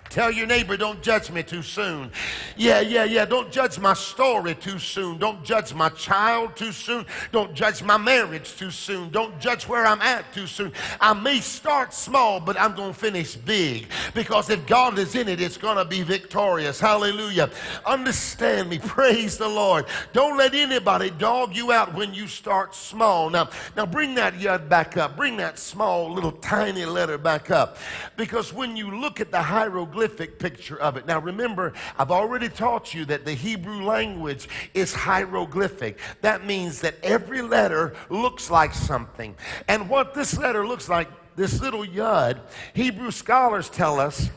Tell 0.09 0.31
your 0.31 0.47
neighbor, 0.47 0.77
don't 0.77 1.01
judge 1.01 1.29
me 1.31 1.43
too 1.43 1.61
soon. 1.61 2.11
Yeah, 2.55 2.79
yeah, 2.79 3.03
yeah. 3.03 3.25
Don't 3.25 3.51
judge 3.51 3.77
my 3.77 3.93
story 3.93 4.55
too 4.55 4.79
soon. 4.79 5.17
Don't 5.17 5.43
judge 5.43 5.73
my 5.73 5.89
child 5.89 6.55
too 6.55 6.71
soon. 6.71 7.05
Don't 7.31 7.53
judge 7.53 7.83
my 7.83 7.97
marriage 7.97 8.55
too 8.55 8.71
soon. 8.71 9.09
Don't 9.09 9.37
judge 9.39 9.67
where 9.67 9.85
I'm 9.85 10.01
at 10.01 10.31
too 10.33 10.47
soon. 10.47 10.71
I 11.01 11.13
may 11.13 11.39
start 11.41 11.93
small, 11.93 12.39
but 12.39 12.59
I'm 12.59 12.73
going 12.75 12.93
to 12.93 12.99
finish 12.99 13.35
big 13.35 13.87
because 14.13 14.49
if 14.49 14.65
God 14.65 14.97
is 14.97 15.15
in 15.15 15.27
it, 15.27 15.41
it's 15.41 15.57
going 15.57 15.77
to 15.77 15.85
be 15.85 16.03
victorious. 16.03 16.79
Hallelujah. 16.79 17.49
Understand 17.85 18.69
me. 18.69 18.79
Praise 18.79 19.37
the 19.37 19.47
Lord. 19.49 19.85
Don't 20.13 20.37
let 20.37 20.55
anybody 20.55 21.09
dog 21.09 21.55
you 21.55 21.71
out 21.71 21.93
when 21.93 22.13
you 22.13 22.27
start 22.27 22.73
small. 22.73 23.29
Now, 23.29 23.49
now 23.75 23.85
bring 23.85 24.15
that 24.15 24.35
yud 24.35 24.69
back 24.69 24.95
up. 24.95 25.17
Bring 25.17 25.35
that 25.37 25.59
small 25.59 26.11
little 26.11 26.31
tiny 26.31 26.85
letter 26.85 27.17
back 27.17 27.51
up 27.51 27.77
because 28.15 28.53
when 28.53 28.77
you 28.77 28.91
look 28.91 29.19
at 29.19 29.31
the 29.31 29.41
hieroglyph 29.41 29.96
hieroglyphic 29.97 30.37
picture 30.37 30.77
of 30.79 30.95
it. 30.95 31.07
Now, 31.07 31.19
remember, 31.19 31.73
I've 31.97 32.11
already 32.11 32.49
taught 32.49 32.93
you 32.93 33.05
that 33.05 33.25
the 33.25 33.33
Hebrew 33.33 33.83
language 33.83 34.47
is 34.75 34.93
hieroglyphic. 34.93 35.97
That 36.21 36.45
means 36.45 36.81
that 36.81 36.95
every 37.01 37.41
letter 37.41 37.95
looks 38.09 38.51
like 38.51 38.73
something. 38.73 39.35
And 39.67 39.89
what 39.89 40.13
this 40.13 40.37
letter 40.37 40.67
looks 40.67 40.87
like, 40.87 41.09
this 41.35 41.59
little 41.61 41.83
yud, 41.83 42.39
Hebrew 42.73 43.09
scholars 43.09 43.69
tell 43.69 43.99
us 43.99 44.29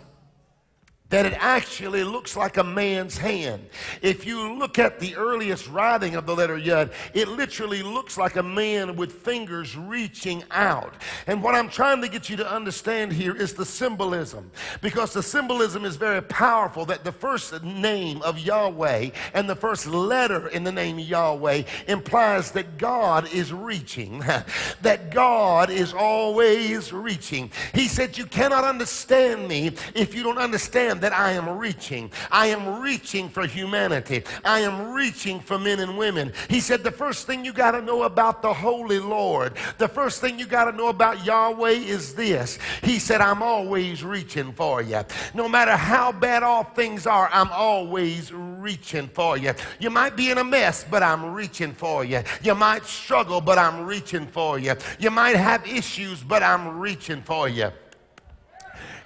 that 1.11 1.27
it 1.27 1.35
actually 1.39 2.05
looks 2.05 2.37
like 2.37 2.57
a 2.57 2.65
man's 2.65 3.19
hand. 3.19 3.69
If 4.01 4.25
you 4.25 4.55
look 4.55 4.79
at 4.79 5.01
the 5.01 5.17
earliest 5.17 5.69
writing 5.69 6.15
of 6.15 6.25
the 6.25 6.35
letter 6.35 6.57
Yud, 6.57 6.93
it 7.13 7.29
literally 7.29 7.83
looks 7.83 8.17
like 8.17 8.37
a 8.37 8.43
man 8.43 8.97
with 8.97 9.13
fingers 9.13 9.77
reaching 9.77 10.45
out. 10.53 10.95
And 11.27 11.43
what 11.43 11.55
I'm 11.55 11.69
trying 11.69 12.01
to 12.03 12.09
get 12.09 12.31
you 12.31 12.37
to 12.37 12.51
understand 12.51 13.13
here 13.13 13.37
is 13.37 13.55
the 13.55 13.65
symbolism, 13.65 14.51
because 14.81 15.13
the 15.13 15.23
symbolism 15.23 15.85
is 15.85 15.97
very 15.97 16.23
powerful 16.23 16.87
that 16.87 17.05
the 17.05 17.13
first 17.13 17.63
name 17.63 18.23
of 18.23 18.39
Yahweh 18.39 19.11
and 19.35 19.51
the 19.51 19.57
first 19.57 19.87
letter 19.87 20.49
in 20.49 20.63
the 20.63 20.73
name 20.73 20.99
Yahweh 20.99 21.65
implies 21.89 22.53
that 22.53 22.79
God 22.79 23.33
is 23.33 23.53
reaching, 23.53 24.21
that 24.83 25.11
God 25.11 25.71
is 25.71 25.93
always 25.93 26.93
reaching. 26.93 27.51
He 27.75 27.89
said, 27.89 28.17
You 28.17 28.27
cannot 28.27 28.63
understand 28.63 29.49
me 29.49 29.73
if 29.95 30.15
you 30.15 30.23
don't 30.23 30.39
understand 30.39 31.00
that 31.01 31.13
I 31.13 31.33
am 31.33 31.59
reaching. 31.59 32.11
I 32.31 32.47
am 32.47 32.81
reaching 32.81 33.29
for 33.29 33.47
humanity. 33.47 34.23
I 34.45 34.61
am 34.61 34.93
reaching 34.93 35.41
for 35.41 35.59
men 35.59 35.81
and 35.81 35.97
women. 35.97 36.33
He 36.49 36.61
said, 36.61 36.83
The 36.83 36.91
first 36.91 37.27
thing 37.27 37.45
you 37.45 37.53
got 37.53 37.73
to 37.73 37.83
know 37.83 38.05
about 38.05 38.43
the 38.43 38.53
Holy 38.53 38.99
Lord, 38.99 39.55
the 39.79 39.89
first 39.89 40.21
thing 40.21 40.39
you 40.39 40.47
got 40.47 40.71
to 40.71 40.77
know 40.77 40.89
about 40.89 41.25
Yahweh 41.25 41.71
is 41.71 42.15
this. 42.15 42.59
He 42.83 42.99
said, 42.99 43.21
I'm 43.21 43.43
always 43.43 44.05
reaching 44.05 44.53
for 44.53 44.83
you. 44.83 45.03
No 45.35 45.49
matter 45.49 45.77
how 45.77 46.13
bad 46.13 46.43
off 46.43 46.75
things 46.75 47.07
are, 47.07 47.29
I'm 47.33 47.51
always 47.51 48.33
reaching 48.33 49.09
for 49.09 49.37
you. 49.37 49.53
You 49.79 49.91
might 49.91 50.17
be 50.17 50.31
in 50.31 50.39
a 50.39 50.45
mess, 50.45 50.85
but 50.91 51.03
I'm 51.03 51.33
reaching 51.33 51.73
for 51.73 52.05
you. 52.05 52.23
You 52.43 52.55
might 52.55 52.85
struggle, 52.85 53.41
but 53.41 53.59
I'm 53.59 53.87
reaching 53.87 54.27
for 54.27 54.59
you. 54.59 54.75
You 54.99 55.11
might 55.11 55.37
have 55.37 55.67
issues, 55.67 56.23
but 56.23 56.43
I'm 56.43 56.79
reaching 56.79 57.23
for 57.23 57.49
you. 57.49 57.71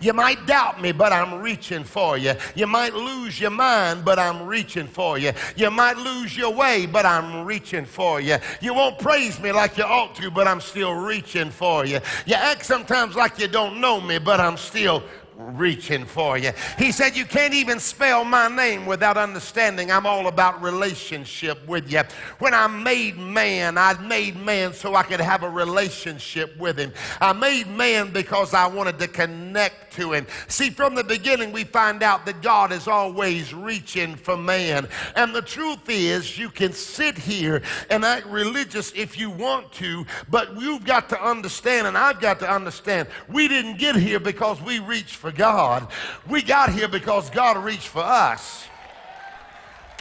You 0.04 0.12
might 0.12 0.44
doubt 0.46 0.82
me, 0.82 0.92
but 0.92 1.14
I'm 1.14 1.40
reaching 1.40 1.82
for 1.82 2.18
you. 2.18 2.34
You 2.54 2.66
might 2.66 2.92
lose 2.92 3.40
your 3.40 3.50
mind, 3.50 4.04
but 4.04 4.18
I'm 4.18 4.46
reaching 4.46 4.86
for 4.86 5.16
you. 5.16 5.32
You 5.56 5.70
might 5.70 5.96
lose 5.96 6.36
your 6.36 6.52
way, 6.52 6.84
but 6.84 7.06
I'm 7.06 7.46
reaching 7.46 7.86
for 7.86 8.20
you. 8.20 8.36
You 8.60 8.74
won't 8.74 8.98
praise 8.98 9.40
me 9.40 9.50
like 9.50 9.78
you 9.78 9.84
ought 9.84 10.14
to, 10.16 10.30
but 10.30 10.46
I'm 10.46 10.60
still 10.60 10.92
reaching 10.92 11.50
for 11.50 11.86
you. 11.86 12.00
You 12.26 12.34
act 12.34 12.66
sometimes 12.66 13.16
like 13.16 13.38
you 13.38 13.48
don't 13.48 13.80
know 13.80 13.98
me, 13.98 14.18
but 14.18 14.40
I'm 14.40 14.58
still 14.58 15.02
reaching 15.36 16.04
for 16.04 16.38
you. 16.38 16.52
He 16.78 16.92
said, 16.92 17.16
You 17.16 17.24
can't 17.24 17.54
even 17.54 17.80
spell 17.80 18.24
my 18.24 18.48
name 18.48 18.86
without 18.86 19.16
understanding 19.16 19.90
I'm 19.90 20.06
all 20.06 20.26
about 20.26 20.62
relationship 20.62 21.66
with 21.66 21.90
you. 21.90 22.02
When 22.38 22.54
I 22.54 22.66
made 22.66 23.18
man, 23.18 23.78
I 23.78 23.94
made 24.00 24.36
man 24.36 24.72
so 24.72 24.94
I 24.94 25.02
could 25.02 25.20
have 25.20 25.42
a 25.42 25.50
relationship 25.50 26.56
with 26.58 26.78
him. 26.78 26.92
I 27.20 27.32
made 27.32 27.68
man 27.68 28.12
because 28.12 28.54
I 28.54 28.66
wanted 28.66 28.98
to 28.98 29.08
connect 29.08 29.83
to 29.94 30.12
him. 30.12 30.26
See, 30.48 30.70
from 30.70 30.94
the 30.94 31.04
beginning, 31.04 31.52
we 31.52 31.64
find 31.64 32.02
out 32.02 32.26
that 32.26 32.42
God 32.42 32.72
is 32.72 32.86
always 32.86 33.52
reaching 33.52 34.16
for 34.16 34.36
man. 34.36 34.88
And 35.16 35.34
the 35.34 35.42
truth 35.42 35.88
is, 35.88 36.38
you 36.38 36.50
can 36.50 36.72
sit 36.72 37.16
here 37.18 37.62
and 37.90 38.04
act 38.04 38.26
religious 38.26 38.92
if 38.92 39.18
you 39.18 39.30
want 39.30 39.72
to, 39.74 40.06
but 40.30 40.60
you've 40.60 40.84
got 40.84 41.08
to 41.10 41.22
understand, 41.22 41.86
and 41.86 41.96
I've 41.96 42.20
got 42.20 42.38
to 42.40 42.50
understand, 42.50 43.08
we 43.28 43.48
didn't 43.48 43.78
get 43.78 43.96
here 43.96 44.20
because 44.20 44.60
we 44.60 44.78
reached 44.78 45.16
for 45.16 45.32
God. 45.32 45.90
We 46.28 46.42
got 46.42 46.70
here 46.70 46.88
because 46.88 47.30
God 47.30 47.56
reached 47.64 47.88
for 47.88 48.02
us. 48.02 48.66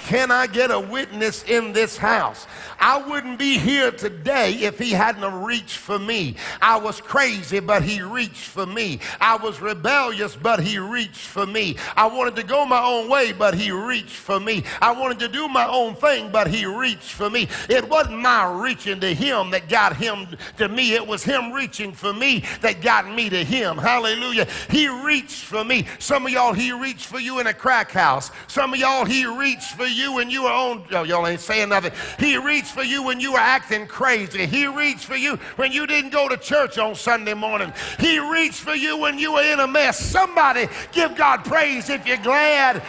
Can 0.04 0.32
I 0.32 0.48
get 0.48 0.70
a 0.70 0.80
witness 0.80 1.44
in 1.44 1.72
this 1.72 1.96
house? 1.96 2.46
I 2.78 2.98
wouldn't 2.98 3.40
be 3.40 3.58
here 3.58 3.90
today 3.90 4.52
if 4.56 4.78
he 4.78 4.92
hadn't 4.92 5.44
reached 5.44 5.78
for 5.78 5.98
me. 5.98 6.36
I 6.62 6.76
was 6.76 7.00
crazy, 7.00 7.62
but 7.62 7.84
he 7.84 8.02
reached 8.02 8.48
for 8.48 8.66
me. 8.66 9.00
I 9.22 9.38
was 9.38 9.62
rebellious, 9.62 10.36
but 10.36 10.60
he 10.60 10.78
reached 10.78 11.26
for 11.28 11.46
me. 11.46 11.78
I 11.96 12.08
wanted 12.08 12.36
to 12.36 12.44
go 12.44 12.66
my 12.66 12.84
own 12.84 13.10
way, 13.10 13.32
but 13.32 13.54
he 13.54 13.72
reached 13.72 14.18
for 14.18 14.42
me. 14.42 14.66
I 14.82 14.92
wanted 14.92 15.20
to 15.20 15.30
do 15.30 15.48
my 15.48 15.66
own 15.66 15.96
thing, 15.96 16.30
but 16.34 16.48
he 16.48 16.66
reached 16.66 17.14
for 17.14 17.30
me. 17.30 17.48
It 17.70 17.88
wasn't 17.88 18.20
my 18.20 18.62
reaching 18.62 19.00
to 19.00 19.14
him 19.14 19.52
that 19.52 19.70
got 19.70 19.96
him 19.96 20.28
to 20.58 20.68
me. 20.68 20.96
It 20.96 21.08
was 21.08 21.24
him 21.24 21.54
reaching 21.54 21.94
for 21.94 22.12
me 22.12 22.44
that 22.60 22.82
got 22.82 23.10
me 23.10 23.30
to 23.30 23.42
him. 23.42 23.78
Hallelujah. 23.78 24.48
He 24.70 24.90
reached 24.90 25.46
for 25.46 25.64
me. 25.64 25.86
Some 25.98 26.26
of 26.26 26.34
y'all, 26.34 26.52
he 26.52 26.74
reached 26.74 27.06
for 27.06 27.22
you 27.22 27.40
in 27.40 27.48
a 27.48 27.54
crack 27.54 27.92
house. 27.92 28.32
Some 28.48 28.74
of 28.74 28.80
y'all, 28.82 29.06
he 29.06 29.26
reached 29.26 29.76
for 29.76 29.86
you 29.86 29.93
when 30.14 30.30
you 30.30 30.44
were 30.44 30.52
on, 30.52 30.84
oh, 30.92 31.04
y'all 31.04 31.28
ain't 31.28 31.40
saying 31.40 31.70
nothing. 31.70 31.92
He 32.20 32.38
reached 32.38 32.72
for 32.72 32.84
you 32.84 33.04
when 33.04 33.20
you 33.20 33.34
were 33.34 33.40
acting 33.40 33.88
crazy. 33.88 34.46
He 34.46 34.68
reached 34.68 35.06
for 35.06 35.16
you 35.16 35.38
when 35.56 35.72
you 35.72 35.88
didn't 35.88 36.12
go 36.12 36.28
to 36.28 36.38
church 36.38 36.78
on 36.78 36.96
Sunday 36.96 37.34
morning. 37.34 37.72
He 38.00 38.20
reached 38.20 38.60
for 38.60 38.76
you 38.76 38.98
when 38.98 39.18
you 39.18 39.34
were 39.34 39.44
in 39.44 39.60
a 39.60 39.68
mess. 39.68 40.00
Somebody 40.00 40.68
give 40.92 41.16
God 41.16 41.44
praise 41.46 41.90
if 41.90 42.06
you're 42.08 42.18
glad 42.18 42.82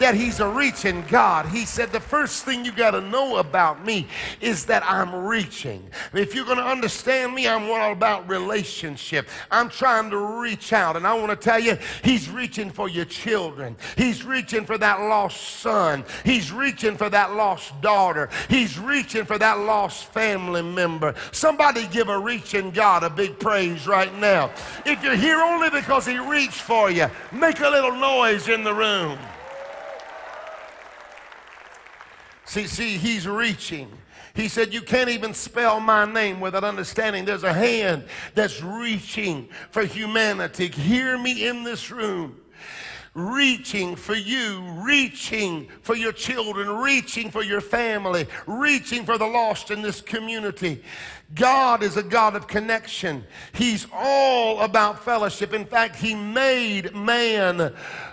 that 0.00 0.14
he's 0.14 0.40
a 0.40 0.48
reaching 0.48 1.04
God. 1.08 1.46
He 1.46 1.64
said, 1.64 1.92
The 1.92 2.00
first 2.00 2.44
thing 2.44 2.64
you 2.64 2.72
got 2.72 2.92
to 2.92 3.00
know 3.00 3.36
about 3.36 3.84
me 3.84 4.06
is 4.40 4.66
that 4.66 4.82
I'm 4.84 5.14
reaching. 5.14 5.88
If 6.12 6.34
you're 6.34 6.44
going 6.44 6.58
to 6.58 6.64
understand 6.64 7.34
me, 7.34 7.46
I'm 7.46 7.70
all 7.70 7.92
about 7.92 8.28
relationship. 8.28 9.28
I'm 9.50 9.68
trying 9.68 10.10
to 10.10 10.40
reach 10.40 10.72
out. 10.72 10.96
And 10.96 11.06
I 11.06 11.14
want 11.14 11.30
to 11.30 11.36
tell 11.36 11.60
you, 11.60 11.78
he's 12.02 12.28
reaching 12.28 12.70
for 12.70 12.88
your 12.88 13.04
children. 13.04 13.76
He's 13.96 14.24
reaching 14.24 14.64
for 14.64 14.78
that 14.78 15.00
lost 15.00 15.60
son. 15.60 16.04
He's 16.24 16.50
reaching 16.50 16.96
for 16.96 17.08
that 17.10 17.34
lost 17.34 17.78
daughter. 17.80 18.30
He's 18.48 18.78
reaching 18.78 19.24
for 19.24 19.38
that 19.38 19.60
lost 19.60 20.06
family 20.06 20.62
member. 20.62 21.14
Somebody 21.32 21.86
give 21.88 22.08
a 22.08 22.18
reaching 22.18 22.70
God 22.70 23.02
a 23.02 23.10
big 23.10 23.38
praise 23.38 23.86
right 23.86 24.14
now. 24.18 24.50
If 24.86 25.04
you're 25.04 25.14
here 25.14 25.40
only 25.40 25.70
because 25.70 26.06
he 26.06 26.18
reached 26.18 26.62
for 26.62 26.90
you, 26.90 27.08
make 27.32 27.60
a 27.60 27.68
little 27.68 27.92
noise 27.92 28.48
in 28.48 28.64
the 28.64 28.74
room. 28.74 29.18
See, 32.50 32.66
see, 32.66 32.98
he's 32.98 33.28
reaching. 33.28 33.88
He 34.34 34.48
said, 34.48 34.74
You 34.74 34.82
can't 34.82 35.08
even 35.08 35.34
spell 35.34 35.78
my 35.78 36.04
name 36.04 36.40
without 36.40 36.64
understanding 36.64 37.24
there's 37.24 37.44
a 37.44 37.52
hand 37.52 38.06
that's 38.34 38.60
reaching 38.60 39.48
for 39.70 39.84
humanity. 39.84 40.66
Hear 40.66 41.16
me 41.16 41.46
in 41.46 41.62
this 41.62 41.92
room. 41.92 42.40
Reaching 43.14 43.94
for 43.94 44.16
you, 44.16 44.62
reaching 44.78 45.68
for 45.82 45.94
your 45.94 46.10
children, 46.10 46.68
reaching 46.68 47.30
for 47.30 47.44
your 47.44 47.60
family, 47.60 48.26
reaching 48.48 49.04
for 49.04 49.16
the 49.16 49.26
lost 49.28 49.70
in 49.70 49.80
this 49.80 50.00
community. 50.00 50.82
God 51.36 51.84
is 51.84 51.96
a 51.96 52.02
God 52.02 52.34
of 52.34 52.48
connection. 52.48 53.24
He's 53.52 53.86
all 53.92 54.60
about 54.62 55.04
fellowship. 55.04 55.54
In 55.54 55.66
fact, 55.66 55.94
He 55.94 56.16
made 56.16 56.96
man 56.96 57.72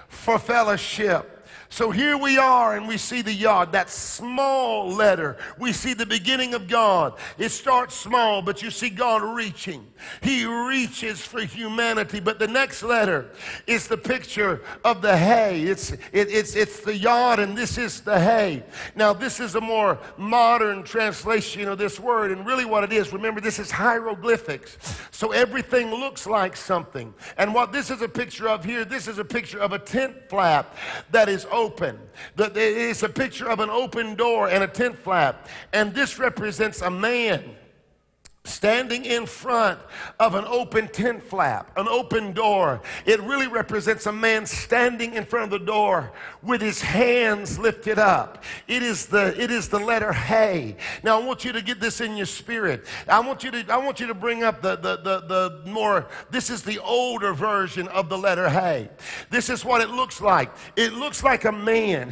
for 0.10 0.38
fellowship. 0.38 1.37
So 1.70 1.92
here 1.92 2.18
we 2.18 2.38
are, 2.38 2.76
and 2.76 2.88
we 2.88 2.98
see 2.98 3.22
the 3.22 3.34
yod, 3.34 3.74
that 3.74 3.90
small 3.90 4.90
letter. 4.90 5.38
We 5.60 5.74
see 5.74 5.94
the 5.94 6.06
beginning 6.06 6.54
of 6.54 6.68
God. 6.68 7.14
It 7.38 7.50
starts 7.50 7.96
small, 7.96 8.42
but 8.42 8.62
you 8.62 8.72
see 8.72 8.90
God 8.90 9.22
reaching. 9.22 9.86
He 10.22 10.46
reaches 10.46 11.22
for 11.22 11.42
humanity. 11.42 12.20
But 12.20 12.40
the 12.40 12.48
next 12.48 12.84
letter 12.84 13.30
is 13.68 13.88
the 13.88 13.98
picture 13.98 14.62
of 14.86 15.02
the 15.02 15.18
hey. 15.18 15.64
It's, 15.64 15.92
it, 15.92 16.02
it's, 16.14 16.56
it's 16.56 16.80
the 16.80 16.96
yod, 16.96 17.40
and 17.40 17.58
this 17.58 17.78
is 17.78 18.02
the 18.02 18.20
hey. 18.20 18.64
Now, 18.96 19.14
this 19.14 19.40
is 19.40 19.56
a 19.56 19.62
more 19.62 20.00
modern 20.18 20.84
translation 20.84 21.68
of 21.68 21.78
this 21.78 22.00
word, 22.00 22.32
and 22.32 22.46
really 22.46 22.66
what 22.66 22.84
it 22.84 22.94
is, 22.94 23.12
remember, 23.12 23.42
this 23.42 23.60
is 23.60 23.70
hieroglyphics. 23.72 24.78
So 25.12 25.32
everything 25.32 25.92
looks 25.92 26.26
like 26.26 26.56
something. 26.56 27.14
And 27.38 27.54
what 27.54 27.72
this 27.72 27.92
is 27.92 28.02
a 28.02 28.10
picture 28.10 28.48
of 28.48 28.64
here, 28.64 28.86
this 28.86 29.08
is 29.08 29.18
a 29.18 29.26
picture 29.26 29.60
of 29.60 29.74
a 29.74 29.80
tent 29.80 30.16
flap 30.30 30.76
that 31.12 31.28
is 31.28 31.46
open. 31.58 32.00
It's 32.38 33.04
a 33.04 33.10
picture 33.10 33.50
of 33.50 33.60
an 33.60 33.70
open 33.70 34.16
door 34.16 34.48
and 34.48 34.64
a 34.64 34.68
tent 34.68 34.98
flap. 34.98 35.50
And 35.74 35.94
this 35.94 36.18
represents 36.18 36.82
a 36.82 36.90
man 36.90 37.57
standing 38.48 39.06
in 39.06 39.26
front 39.26 39.80
of 40.20 40.36
an 40.36 40.46
open 40.46 40.88
tent 40.88 41.22
flap, 41.22 41.72
an 41.78 41.88
open 41.88 42.34
door. 42.34 42.82
It 43.06 43.22
really 43.22 43.48
represents 43.48 44.06
a 44.06 44.12
man 44.12 44.46
standing 44.46 45.14
in 45.14 45.26
front 45.26 45.52
of 45.52 45.60
the 45.60 45.66
door 45.66 46.12
with 46.42 46.62
his 46.62 46.82
hands 46.82 47.60
lifted 47.60 48.00
up. 48.00 48.44
It 48.68 48.82
is 48.84 49.08
the, 49.08 49.40
it 49.42 49.52
is 49.52 49.68
the 49.68 49.80
letter 49.80 50.14
hey. 50.14 50.78
Now 51.04 51.20
I 51.20 51.26
want 51.26 51.44
you 51.44 51.52
to 51.52 51.62
get 51.62 51.80
this 51.80 52.02
in 52.02 52.16
your 52.16 52.26
spirit. 52.26 52.86
I 53.08 53.20
want 53.20 53.44
you 53.44 53.52
to, 53.52 53.66
I 53.70 53.78
want 53.78 54.00
you 54.00 54.08
to 54.08 54.14
bring 54.14 54.44
up 54.44 54.62
the, 54.62 54.76
the, 54.78 54.98
the, 54.98 55.20
the 55.28 55.70
more, 55.70 56.08
this 56.32 56.50
is 56.50 56.64
the 56.64 56.80
older 56.80 57.34
version 57.34 57.88
of 57.90 58.10
the 58.10 58.18
letter 58.18 58.50
hey. 58.50 58.90
This 59.30 59.50
is 59.50 59.66
what 59.66 59.82
it 59.82 59.90
looks 59.90 60.22
like. 60.22 60.52
It 60.76 60.94
looks 60.94 61.24
like 61.24 61.46
a 61.46 61.52
man 61.52 62.12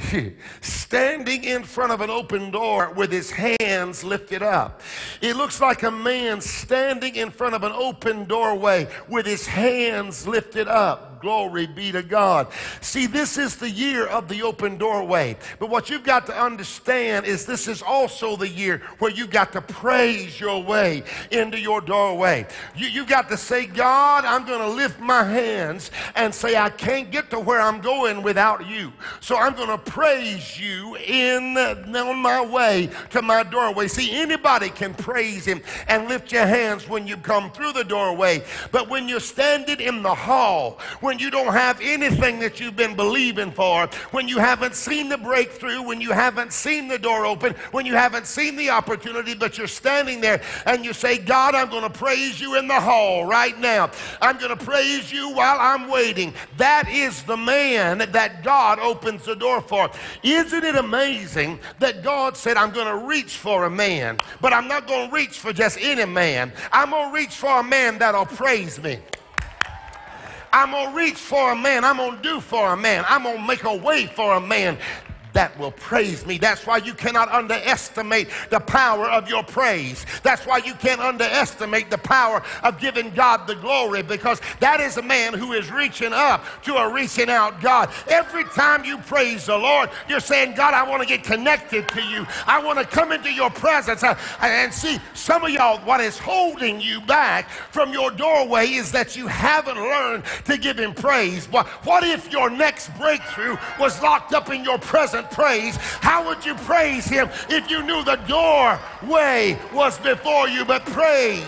standing 0.61 1.43
in 1.43 1.63
front 1.63 1.91
of 1.91 2.01
an 2.01 2.09
open 2.09 2.51
door 2.51 2.91
with 2.91 3.11
his 3.11 3.31
hands 3.31 4.03
lifted 4.03 4.43
up. 4.43 4.81
It 5.21 5.35
looks 5.35 5.61
like 5.61 5.83
a 5.83 5.91
man 5.91 6.24
man 6.25 6.41
standing 6.41 7.15
in 7.15 7.29
front 7.29 7.53
of 7.53 7.63
an 7.63 7.71
open 7.71 8.25
doorway 8.25 8.87
with 9.07 9.25
his 9.25 9.45
hands 9.45 10.27
lifted 10.27 10.67
up. 10.67 11.14
Glory 11.21 11.67
be 11.67 11.91
to 11.91 12.03
God. 12.03 12.47
See, 12.81 13.05
this 13.05 13.37
is 13.37 13.55
the 13.55 13.69
year 13.69 14.07
of 14.07 14.27
the 14.27 14.43
open 14.43 14.77
doorway. 14.77 15.37
But 15.59 15.69
what 15.69 15.89
you've 15.89 16.03
got 16.03 16.25
to 16.27 16.37
understand 16.39 17.25
is 17.25 17.45
this 17.45 17.67
is 17.67 17.81
also 17.81 18.35
the 18.35 18.47
year 18.47 18.81
where 18.99 19.11
you 19.11 19.27
got 19.27 19.51
to 19.53 19.61
praise 19.61 20.39
your 20.39 20.63
way 20.63 21.03
into 21.31 21.59
your 21.59 21.81
doorway. 21.81 22.47
You, 22.75 22.87
you 22.87 23.05
got 23.05 23.29
to 23.29 23.37
say, 23.37 23.65
God, 23.65 24.25
I'm 24.25 24.45
going 24.45 24.61
to 24.61 24.69
lift 24.69 24.99
my 24.99 25.23
hands 25.23 25.91
and 26.15 26.33
say, 26.33 26.55
I 26.57 26.69
can't 26.69 27.11
get 27.11 27.29
to 27.31 27.39
where 27.39 27.61
I'm 27.61 27.81
going 27.81 28.21
without 28.21 28.67
you. 28.67 28.91
So 29.19 29.37
I'm 29.37 29.55
going 29.55 29.69
to 29.69 29.77
praise 29.77 30.59
you 30.59 30.95
in 30.97 31.57
on 31.57 32.17
my 32.17 32.43
way 32.43 32.89
to 33.11 33.21
my 33.21 33.43
doorway. 33.43 33.87
See, 33.87 34.11
anybody 34.11 34.69
can 34.69 34.93
praise 34.93 35.45
him 35.45 35.61
and 35.87 36.07
lift 36.07 36.31
your 36.31 36.45
hands 36.45 36.87
when 36.87 37.07
you 37.07 37.17
come 37.17 37.51
through 37.51 37.73
the 37.73 37.83
doorway. 37.83 38.43
But 38.71 38.89
when 38.89 39.07
you're 39.07 39.19
standing 39.19 39.79
in 39.79 40.01
the 40.01 40.15
hall, 40.15 40.79
when 41.01 41.14
when 41.15 41.21
you 41.21 41.31
don't 41.31 41.53
have 41.53 41.79
anything 41.81 42.39
that 42.39 42.59
you've 42.59 42.75
been 42.75 42.93
believing 42.93 43.49
for, 43.49 43.87
when 44.11 44.27
you 44.27 44.37
haven't 44.37 44.75
seen 44.75 45.07
the 45.07 45.17
breakthrough, 45.17 45.81
when 45.81 46.01
you 46.01 46.11
haven't 46.11 46.51
seen 46.51 46.89
the 46.89 46.99
door 46.99 47.25
open, 47.25 47.53
when 47.71 47.85
you 47.85 47.93
haven't 47.93 48.27
seen 48.27 48.57
the 48.57 48.69
opportunity, 48.69 49.33
but 49.33 49.57
you're 49.57 49.65
standing 49.65 50.19
there 50.19 50.41
and 50.65 50.83
you 50.83 50.91
say, 50.91 51.17
God, 51.17 51.55
I'm 51.55 51.69
going 51.69 51.83
to 51.83 51.89
praise 51.89 52.41
you 52.41 52.57
in 52.57 52.67
the 52.67 52.81
hall 52.81 53.23
right 53.25 53.57
now. 53.57 53.91
I'm 54.21 54.37
going 54.37 54.57
to 54.57 54.61
praise 54.61 55.09
you 55.09 55.31
while 55.31 55.57
I'm 55.57 55.87
waiting. 55.87 56.33
That 56.57 56.89
is 56.89 57.23
the 57.23 57.37
man 57.37 57.99
that 57.99 58.43
God 58.43 58.79
opens 58.79 59.23
the 59.23 59.37
door 59.37 59.61
for. 59.61 59.89
Isn't 60.21 60.65
it 60.65 60.75
amazing 60.75 61.59
that 61.79 62.03
God 62.03 62.35
said, 62.35 62.57
I'm 62.57 62.71
going 62.71 62.87
to 62.87 63.07
reach 63.07 63.37
for 63.37 63.63
a 63.63 63.69
man, 63.69 64.19
but 64.41 64.51
I'm 64.51 64.67
not 64.67 64.85
going 64.85 65.07
to 65.07 65.15
reach 65.15 65.39
for 65.39 65.53
just 65.53 65.77
any 65.79 66.03
man. 66.03 66.51
I'm 66.73 66.89
going 66.89 67.09
to 67.09 67.15
reach 67.15 67.37
for 67.37 67.61
a 67.61 67.63
man 67.63 67.99
that'll 67.99 68.25
praise 68.25 68.83
me. 68.83 68.99
I'm 70.55 70.71
going 70.71 70.89
to 70.89 70.95
reach 70.95 71.15
for 71.15 71.51
a 71.51 71.55
man. 71.55 71.83
I'm 71.83 71.97
going 71.97 72.15
to 72.15 72.21
do 72.21 72.39
for 72.39 72.71
a 72.71 72.77
man. 72.77 73.03
I'm 73.09 73.23
going 73.23 73.35
to 73.35 73.45
make 73.45 73.65
a 73.65 73.75
way 73.75 74.05
for 74.05 74.35
a 74.35 74.39
man 74.39 74.77
that 75.35 75.57
will 75.59 75.71
praise 75.71 76.25
me. 76.25 76.37
That's 76.37 76.65
why 76.65 76.77
you 76.77 76.93
cannot 76.93 77.29
underestimate 77.29 78.29
the 78.49 78.59
power 78.59 79.09
of 79.09 79.29
your 79.29 79.43
praise. 79.43 80.05
That's 80.23 80.45
why 80.45 80.57
you 80.57 80.73
can't 80.75 81.01
underestimate 81.01 81.89
the 81.89 81.97
power 81.97 82.41
of 82.63 82.79
giving 82.79 83.11
God 83.11 83.45
the 83.45 83.55
glory 83.55 84.01
because 84.01 84.41
that 84.61 84.79
is 84.79 84.97
a 84.97 85.01
man 85.01 85.33
who 85.33 85.51
is 85.53 85.69
reaching 85.69 86.13
up 86.13 86.43
to 86.63 86.75
a 86.75 86.91
reaching 86.91 87.29
out 87.29 87.61
God. 87.61 87.91
Every 88.07 88.45
time 88.45 88.85
you 88.85 88.97
praise 88.97 89.45
the 89.45 89.57
Lord, 89.57 89.89
you're 90.07 90.21
saying, 90.21 90.55
God, 90.55 90.73
I 90.73 90.89
want 90.89 91.01
to 91.03 91.07
get 91.07 91.23
connected 91.23 91.87
to 91.89 92.01
you. 92.01 92.25
I 92.47 92.63
want 92.63 92.79
to 92.79 92.85
come 92.85 93.11
into 93.11 93.31
your 93.31 93.49
presence. 93.49 94.03
Uh, 94.03 94.17
and 94.41 94.73
see, 94.73 94.99
some 95.13 95.43
of 95.43 95.51
y'all, 95.51 95.79
what 95.79 95.99
is 95.99 96.17
holding 96.17 96.79
you 96.79 97.01
back 97.01 97.49
from 97.49 97.91
your 97.91 98.09
doorway 98.09 98.67
is 98.69 98.91
that 98.93 99.17
you 99.17 99.27
haven't 99.27 99.77
learned 99.77 100.23
to 100.45 100.57
give 100.57 100.79
him 100.79 100.93
praise. 100.93 101.47
What 101.47 102.03
if 102.03 102.31
your 102.31 102.49
next 102.49 102.89
breakthrough 102.97 103.57
was 103.79 104.01
locked 104.01 104.33
up 104.33 104.49
in 104.49 104.63
your 104.63 104.79
praise, 105.31 105.75
how 105.77 106.27
would 106.27 106.45
you 106.45 106.55
praise 106.55 107.05
him 107.05 107.29
if 107.49 107.69
you 107.69 107.83
knew 107.83 108.03
the 108.03 108.15
doorway 108.27 109.57
was 109.73 109.97
before 109.99 110.47
you? 110.47 110.65
But 110.65 110.85
praise 110.85 111.45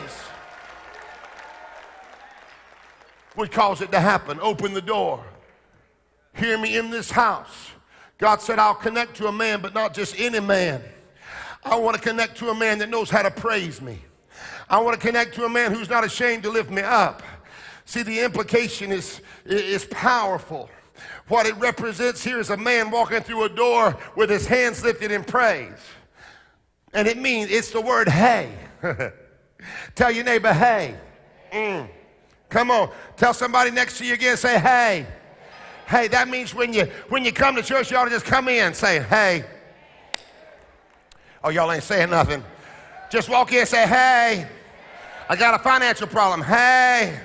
would 3.37 3.51
cause 3.51 3.81
it 3.81 3.91
to 3.91 3.99
happen. 3.99 4.39
Open 4.41 4.73
the 4.73 4.81
door. 4.81 5.23
Hear 6.33 6.57
me 6.57 6.75
in 6.75 6.89
this 6.89 7.11
house. 7.11 7.71
God 8.17 8.41
said, 8.41 8.59
I'll 8.59 8.75
connect 8.75 9.15
to 9.17 9.27
a 9.27 9.31
man, 9.31 9.61
but 9.61 9.73
not 9.73 9.93
just 9.93 10.19
any 10.19 10.39
man. 10.39 10.81
I 11.63 11.75
want 11.75 11.95
to 11.95 12.01
connect 12.01 12.37
to 12.37 12.49
a 12.49 12.55
man 12.55 12.79
that 12.79 12.89
knows 12.89 13.09
how 13.09 13.21
to 13.21 13.31
praise 13.31 13.81
me. 13.81 13.99
I 14.69 14.79
want 14.81 14.99
to 14.99 15.05
connect 15.05 15.35
to 15.35 15.45
a 15.45 15.49
man 15.49 15.73
who's 15.73 15.89
not 15.89 16.03
ashamed 16.03 16.43
to 16.43 16.49
lift 16.49 16.69
me 16.69 16.81
up. 16.81 17.21
See, 17.85 18.03
the 18.03 18.19
implication 18.19 18.91
is, 18.91 19.21
is 19.45 19.85
powerful. 19.85 20.69
What 21.27 21.45
it 21.45 21.55
represents 21.57 22.23
here 22.23 22.39
is 22.39 22.49
a 22.49 22.57
man 22.57 22.89
walking 22.91 23.21
through 23.21 23.43
a 23.43 23.49
door 23.49 23.97
with 24.15 24.29
his 24.29 24.47
hands 24.47 24.83
lifted 24.83 25.11
in 25.11 25.23
praise. 25.23 25.77
And 26.93 27.07
it 27.07 27.17
means 27.17 27.51
it's 27.51 27.71
the 27.71 27.81
word 27.81 28.07
hey. 28.07 28.51
Tell 29.95 30.11
your 30.11 30.23
neighbor, 30.23 30.53
hey. 30.53 30.95
Mm. 31.51 31.89
Come 32.49 32.71
on. 32.71 32.91
Tell 33.17 33.33
somebody 33.33 33.71
next 33.71 33.97
to 33.97 34.05
you 34.05 34.13
again, 34.13 34.37
say, 34.37 34.59
hey. 34.59 35.05
Hey, 35.87 36.07
that 36.09 36.27
means 36.27 36.53
when 36.53 36.73
you 36.73 36.85
when 37.09 37.23
you 37.23 37.31
come 37.31 37.55
to 37.55 37.63
church, 37.63 37.91
you 37.91 37.97
ought 37.97 38.05
to 38.05 38.09
just 38.09 38.25
come 38.25 38.47
in 38.47 38.73
saying, 38.73 39.03
hey. 39.03 39.45
Oh, 41.43 41.49
y'all 41.49 41.71
ain't 41.71 41.83
saying 41.83 42.09
nothing. 42.09 42.43
Just 43.09 43.29
walk 43.29 43.51
in 43.53 43.59
and 43.59 43.67
say, 43.67 43.87
hey. 43.87 44.47
I 45.29 45.35
got 45.35 45.59
a 45.59 45.59
financial 45.59 46.07
problem. 46.07 46.41
Hey. 46.41 47.19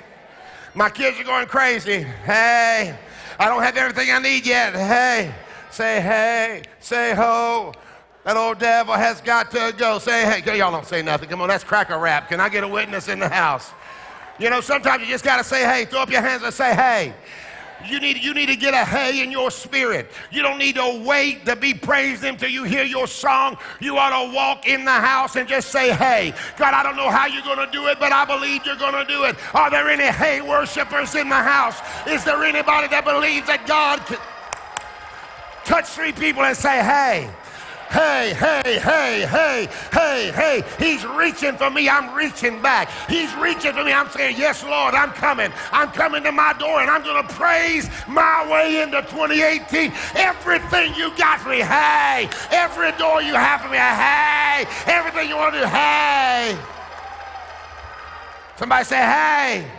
My 0.75 0.91
kids 0.91 1.19
are 1.21 1.25
going 1.25 1.47
crazy. 1.47 2.03
Hey. 2.03 2.97
I 3.43 3.49
don't 3.49 3.65
have 3.65 3.77
everything 3.77 4.09
I 4.13 4.21
need 4.21 4.47
yet. 4.47 4.73
Hey, 4.73 5.35
say 5.73 6.01
hey, 6.01 6.63
say 6.79 7.13
ho. 7.13 7.75
That 8.23 8.37
old 8.37 8.61
devil 8.61 8.95
has 8.95 9.21
got 9.21 9.51
to 9.51 9.75
go. 9.77 9.99
Say 9.99 10.23
hey. 10.23 10.59
Y'all 10.59 10.71
don't 10.71 10.87
say 10.87 11.03
nothing. 11.03 11.29
Come 11.29 11.41
on, 11.41 11.49
that's 11.49 11.65
cracker 11.65 11.99
rap. 11.99 12.29
Can 12.29 12.39
I 12.39 12.49
get 12.49 12.63
a 12.63 12.69
witness 12.69 13.09
in 13.09 13.19
the 13.19 13.29
house? 13.29 13.73
You 14.39 14.49
know, 14.49 14.61
sometimes 14.61 15.03
you 15.03 15.09
just 15.09 15.25
got 15.25 15.39
to 15.39 15.45
say 15.45 15.65
hey. 15.65 15.87
Throw 15.87 16.03
up 16.03 16.11
your 16.11 16.21
hands 16.21 16.45
and 16.45 16.55
say 16.55 16.73
hey. 16.73 17.15
You 17.89 18.01
need, 18.01 18.23
you 18.23 18.35
need 18.35 18.47
to 18.47 18.57
get 18.57 18.75
a 18.75 18.85
hey 18.85 19.23
in 19.23 19.31
your 19.31 19.51
spirit. 19.51 20.11
You 20.31 20.43
don't 20.43 20.59
need 20.59 20.77
to 20.77 21.03
wait 21.05 21.45
to 21.47 21.57
be 21.57 21.75
praised 21.75 22.25
until 22.25 22.49
you 22.49 22.65
hear 22.65 22.85
your 22.85 23.07
song. 23.07 23.57
You 23.81 23.99
ought 23.99 24.27
to 24.27 24.35
walk 24.35 24.67
in 24.67 24.85
the 24.85 24.91
house 24.91 25.37
and 25.37 25.49
just 25.49 25.71
say, 25.71 25.93
hey, 25.93 26.33
God, 26.57 26.75
I 26.75 26.83
don't 26.83 26.97
know 26.97 27.11
how 27.11 27.27
you're 27.27 27.43
going 27.43 27.65
to 27.65 27.73
do 27.73 27.87
it, 27.89 27.99
but 27.99 28.13
I 28.13 28.25
believe 28.25 28.65
you're 28.65 28.77
going 28.77 28.95
to 28.95 29.05
do 29.05 29.25
it. 29.25 29.37
Are 29.55 29.71
there 29.71 29.89
any 29.89 30.05
hey 30.05 30.41
worshipers 30.41 31.15
in 31.15 31.29
the 31.29 31.35
house? 31.35 31.79
Is 32.07 32.25
there 32.25 32.43
anybody 32.45 32.89
that 32.89 33.05
believes 33.05 33.47
that 33.47 33.67
God 33.67 34.01
can 34.07 34.19
touch 35.65 35.87
three 35.87 36.13
people 36.13 36.43
and 36.43 36.57
say, 36.57 36.83
hey? 36.83 37.31
Hey, 37.93 38.33
hey, 38.33 38.79
hey, 38.79 39.27
hey, 39.27 39.69
hey, 39.93 40.33
hey. 40.33 40.65
He's 40.79 41.05
reaching 41.05 41.59
for 41.59 41.69
me. 41.69 41.91
I'm 41.91 42.15
reaching 42.15 42.63
back. 42.63 42.89
He's 43.07 43.35
reaching 43.35 43.75
for 43.75 43.85
me. 43.85 43.93
I'm 43.93 44.09
saying, 44.09 44.37
Yes, 44.39 44.65
Lord, 44.65 44.95
I'm 44.95 45.11
coming. 45.11 45.53
I'm 45.73 45.91
coming 45.91 46.23
to 46.23 46.33
my 46.33 46.55
door 46.55 46.81
and 46.81 46.89
I'm 46.89 47.03
going 47.03 47.27
to 47.27 47.35
praise 47.35 47.91
my 48.09 48.51
way 48.51 48.81
into 48.81 49.03
2018. 49.03 49.93
Everything 50.15 50.95
you 50.95 51.15
got 51.19 51.41
for 51.41 51.51
me, 51.51 51.61
hey. 51.61 52.31
Every 52.51 52.93
door 52.93 53.21
you 53.21 53.35
have 53.35 53.61
for 53.61 53.69
me, 53.69 53.77
hey. 53.77 54.65
Everything 54.87 55.29
you 55.29 55.37
want 55.37 55.53
to 55.53 55.61
do, 55.61 55.67
hey. 55.67 56.57
Somebody 58.57 58.85
say, 58.85 58.97
Hey. 58.97 59.71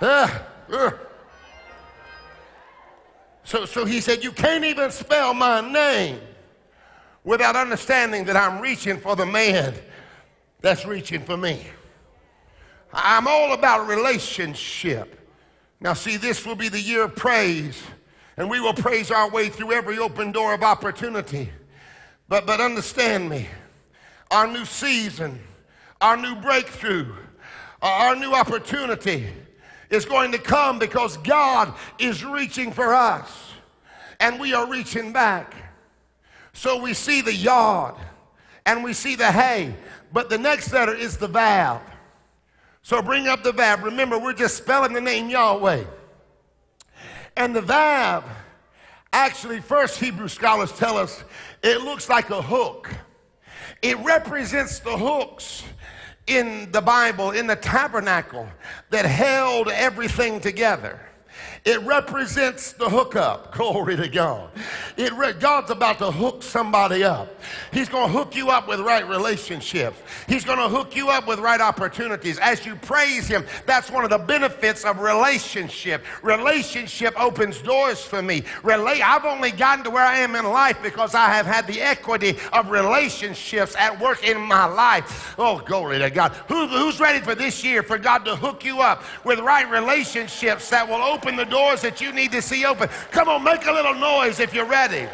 Uh, 0.00 0.40
uh. 0.72 0.90
So, 3.44 3.64
so 3.64 3.84
he 3.84 4.00
said, 4.00 4.22
You 4.22 4.32
can't 4.32 4.64
even 4.64 4.90
spell 4.90 5.34
my 5.34 5.60
name 5.60 6.20
without 7.24 7.56
understanding 7.56 8.24
that 8.24 8.36
I'm 8.36 8.60
reaching 8.60 8.98
for 8.98 9.16
the 9.16 9.26
man 9.26 9.74
that's 10.60 10.86
reaching 10.86 11.22
for 11.22 11.36
me. 11.36 11.66
I'm 12.92 13.26
all 13.26 13.52
about 13.52 13.86
relationship. 13.88 15.16
Now, 15.80 15.94
see, 15.94 16.16
this 16.16 16.44
will 16.44 16.56
be 16.56 16.68
the 16.68 16.80
year 16.80 17.04
of 17.04 17.16
praise 17.16 17.80
and 18.36 18.48
we 18.48 18.60
will 18.60 18.74
praise 18.74 19.10
our 19.10 19.30
way 19.30 19.48
through 19.48 19.72
every 19.72 19.98
open 19.98 20.32
door 20.32 20.54
of 20.54 20.62
opportunity. 20.62 21.50
But, 22.28 22.46
but 22.46 22.60
understand 22.60 23.28
me, 23.28 23.48
our 24.30 24.46
new 24.46 24.64
season, 24.64 25.40
our 26.00 26.16
new 26.16 26.36
breakthrough, 26.36 27.12
our 27.82 28.14
new 28.16 28.32
opportunity 28.32 29.28
is 29.90 30.04
going 30.04 30.32
to 30.32 30.38
come 30.38 30.78
because 30.78 31.16
God 31.18 31.74
is 31.98 32.24
reaching 32.24 32.72
for 32.72 32.94
us 32.94 33.52
and 34.20 34.38
we 34.38 34.54
are 34.54 34.68
reaching 34.68 35.12
back. 35.12 35.54
So 36.52 36.80
we 36.80 36.94
see 36.94 37.20
the 37.20 37.34
yod 37.34 37.98
and 38.64 38.84
we 38.84 38.92
see 38.92 39.16
the 39.16 39.30
hey, 39.30 39.74
but 40.12 40.30
the 40.30 40.38
next 40.38 40.72
letter 40.72 40.94
is 40.94 41.16
the 41.16 41.28
Vav. 41.28 41.80
So 42.82 43.02
bring 43.02 43.28
up 43.28 43.42
the 43.42 43.52
Vav. 43.52 43.82
Remember, 43.82 44.18
we're 44.18 44.32
just 44.32 44.56
spelling 44.56 44.92
the 44.92 45.00
name 45.00 45.28
Yahweh. 45.28 45.84
And 47.36 47.54
the 47.54 47.60
Vav, 47.60 48.24
actually, 49.12 49.60
first 49.60 49.98
Hebrew 49.98 50.28
scholars 50.28 50.72
tell 50.72 50.96
us 50.96 51.24
it 51.62 51.82
looks 51.82 52.08
like 52.08 52.30
a 52.30 52.42
hook. 52.42 52.90
It 53.82 53.98
represents 53.98 54.80
the 54.80 54.96
hooks 54.96 55.64
in 56.30 56.70
the 56.70 56.80
Bible, 56.80 57.32
in 57.32 57.46
the 57.46 57.56
tabernacle, 57.56 58.48
that 58.90 59.04
held 59.04 59.68
everything 59.68 60.40
together. 60.40 61.00
It 61.64 61.82
represents 61.82 62.72
the 62.72 62.88
hookup. 62.88 63.54
Glory 63.56 63.96
to 63.96 64.08
God. 64.08 64.50
It 64.96 65.12
re- 65.12 65.34
God's 65.34 65.70
about 65.70 65.98
to 65.98 66.10
hook 66.10 66.42
somebody 66.42 67.04
up. 67.04 67.28
He's 67.72 67.88
going 67.88 68.10
to 68.10 68.12
hook 68.12 68.34
you 68.34 68.48
up 68.48 68.66
with 68.66 68.80
right 68.80 69.06
relationships. 69.06 69.98
He's 70.26 70.44
going 70.44 70.58
to 70.58 70.68
hook 70.68 70.96
you 70.96 71.10
up 71.10 71.26
with 71.26 71.38
right 71.38 71.60
opportunities. 71.60 72.38
As 72.38 72.64
you 72.64 72.76
praise 72.76 73.28
Him, 73.28 73.44
that's 73.66 73.90
one 73.90 74.04
of 74.04 74.10
the 74.10 74.18
benefits 74.18 74.84
of 74.84 75.00
relationship. 75.00 76.04
Relationship 76.22 77.20
opens 77.20 77.60
doors 77.60 78.00
for 78.02 78.22
me. 78.22 78.42
I've 78.64 79.24
only 79.24 79.50
gotten 79.50 79.84
to 79.84 79.90
where 79.90 80.04
I 80.04 80.18
am 80.18 80.34
in 80.36 80.44
life 80.46 80.78
because 80.82 81.14
I 81.14 81.26
have 81.26 81.46
had 81.46 81.66
the 81.66 81.80
equity 81.80 82.38
of 82.52 82.70
relationships 82.70 83.74
at 83.76 83.98
work 84.00 84.26
in 84.26 84.40
my 84.40 84.64
life. 84.64 85.34
Oh, 85.38 85.58
glory 85.58 85.98
to 85.98 86.10
God. 86.10 86.32
Who, 86.48 86.66
who's 86.68 87.00
ready 87.00 87.20
for 87.20 87.34
this 87.34 87.62
year 87.62 87.82
for 87.82 87.98
God 87.98 88.24
to 88.24 88.36
hook 88.36 88.64
you 88.64 88.80
up 88.80 89.02
with 89.24 89.40
right 89.40 89.68
relationships 89.70 90.70
that 90.70 90.88
will 90.88 91.02
open 91.02 91.36
the 91.36 91.49
doors 91.50 91.82
that 91.82 92.00
you 92.00 92.12
need 92.12 92.32
to 92.32 92.40
see 92.40 92.64
open. 92.64 92.88
Come 93.10 93.28
on, 93.28 93.44
make 93.44 93.66
a 93.66 93.72
little 93.72 93.94
noise 93.94 94.40
if 94.40 94.54
you're 94.54 94.64
ready 94.64 95.08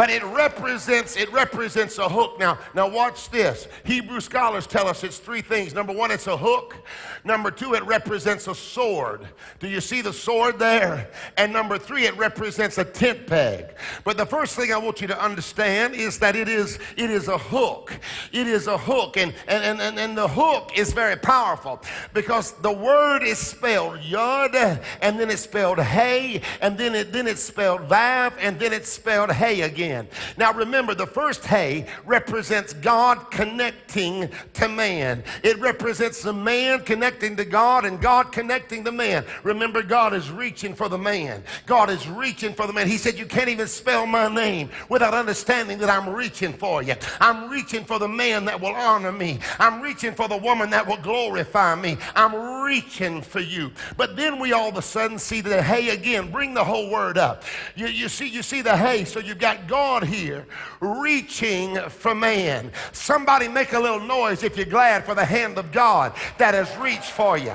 but 0.00 0.08
it 0.08 0.24
represents 0.24 1.14
it 1.14 1.30
represents 1.30 1.98
a 1.98 2.08
hook. 2.08 2.38
Now 2.38 2.58
now 2.74 2.88
watch 2.88 3.28
this. 3.28 3.68
Hebrew 3.84 4.20
scholars 4.20 4.66
tell 4.66 4.88
us 4.88 5.04
it's 5.04 5.18
three 5.18 5.42
things. 5.42 5.74
Number 5.74 5.92
one 5.92 6.10
it's 6.10 6.26
a 6.26 6.38
hook. 6.38 6.74
Number 7.22 7.50
two 7.50 7.74
it 7.74 7.84
represents 7.84 8.48
a 8.48 8.54
sword. 8.54 9.28
Do 9.58 9.68
you 9.68 9.82
see 9.82 10.00
the 10.00 10.14
sword 10.14 10.58
there? 10.58 11.10
And 11.36 11.52
number 11.52 11.76
three 11.76 12.06
it 12.06 12.16
represents 12.16 12.78
a 12.78 12.84
tent 12.86 13.26
peg. 13.26 13.76
But 14.02 14.16
the 14.16 14.24
first 14.24 14.56
thing 14.56 14.72
i 14.72 14.78
want 14.78 15.02
you 15.02 15.06
to 15.08 15.22
understand 15.22 15.94
is 15.94 16.18
that 16.20 16.34
it 16.34 16.48
is 16.48 16.78
it 16.96 17.10
is 17.10 17.28
a 17.28 17.36
hook. 17.36 17.92
It 18.32 18.46
is 18.46 18.68
a 18.68 18.78
hook. 18.78 19.18
And 19.18 19.34
and 19.48 19.82
and, 19.82 19.98
and 19.98 20.16
the 20.16 20.28
hook 20.28 20.78
is 20.78 20.94
very 20.94 21.16
powerful 21.16 21.78
because 22.14 22.52
the 22.52 22.72
word 22.72 23.22
is 23.22 23.36
spelled 23.36 24.00
yod 24.00 24.56
and 24.56 25.20
then 25.20 25.28
it's 25.28 25.42
spelled 25.42 25.78
hey 25.78 26.40
and 26.62 26.78
then 26.78 26.94
it 26.94 27.12
then 27.12 27.26
it's 27.26 27.42
spelled 27.42 27.82
vav 27.82 28.32
and 28.40 28.58
then 28.58 28.72
it's 28.72 28.88
spelled 28.90 29.30
hey 29.32 29.60
again 29.60 29.89
now 30.36 30.52
remember, 30.52 30.94
the 30.94 31.06
first 31.06 31.44
hey 31.44 31.86
represents 32.04 32.72
God 32.72 33.30
connecting 33.30 34.30
to 34.54 34.68
man. 34.68 35.22
It 35.42 35.58
represents 35.58 36.22
the 36.22 36.32
man 36.32 36.80
connecting 36.84 37.36
to 37.36 37.44
God 37.44 37.84
and 37.84 38.00
God 38.00 38.32
connecting 38.32 38.84
the 38.84 38.92
man. 38.92 39.24
Remember, 39.42 39.82
God 39.82 40.14
is 40.14 40.30
reaching 40.30 40.74
for 40.74 40.88
the 40.88 40.98
man. 40.98 41.42
God 41.66 41.90
is 41.90 42.08
reaching 42.08 42.52
for 42.54 42.66
the 42.66 42.72
man. 42.72 42.88
He 42.88 42.96
said, 42.96 43.18
You 43.18 43.26
can't 43.26 43.48
even 43.48 43.66
spell 43.66 44.06
my 44.06 44.32
name 44.32 44.70
without 44.88 45.14
understanding 45.14 45.78
that 45.78 45.90
I'm 45.90 46.12
reaching 46.14 46.52
for 46.52 46.82
you. 46.82 46.94
I'm 47.20 47.50
reaching 47.50 47.84
for 47.84 47.98
the 47.98 48.08
man 48.08 48.44
that 48.46 48.60
will 48.60 48.74
honor 48.74 49.12
me. 49.12 49.38
I'm 49.58 49.80
reaching 49.80 50.14
for 50.14 50.28
the 50.28 50.36
woman 50.36 50.70
that 50.70 50.86
will 50.86 50.98
glorify 50.98 51.74
me. 51.74 51.96
I'm 52.14 52.62
reaching 52.64 53.22
for 53.22 53.40
you. 53.40 53.70
But 53.96 54.16
then 54.16 54.38
we 54.38 54.52
all 54.52 54.68
of 54.68 54.76
a 54.76 54.82
sudden 54.82 55.18
see 55.18 55.40
the 55.40 55.62
hey 55.62 55.90
again. 55.90 56.30
Bring 56.30 56.54
the 56.54 56.64
whole 56.64 56.90
word 56.90 57.18
up. 57.18 57.44
You, 57.74 57.86
you 57.86 58.08
see, 58.08 58.28
you 58.28 58.42
see 58.42 58.62
the 58.62 58.76
hey. 58.76 59.04
So 59.04 59.20
you've 59.20 59.38
got 59.38 59.66
God 59.66 59.79
God 59.80 60.04
here 60.04 60.44
reaching 60.80 61.74
for 61.88 62.14
man. 62.14 62.70
Somebody 62.92 63.48
make 63.48 63.72
a 63.72 63.80
little 63.80 63.98
noise 63.98 64.42
if 64.42 64.54
you're 64.54 64.66
glad 64.66 65.06
for 65.06 65.14
the 65.14 65.24
hand 65.24 65.56
of 65.56 65.72
God 65.72 66.12
that 66.36 66.52
has 66.52 66.68
reached 66.76 67.12
for 67.12 67.38
you. 67.38 67.54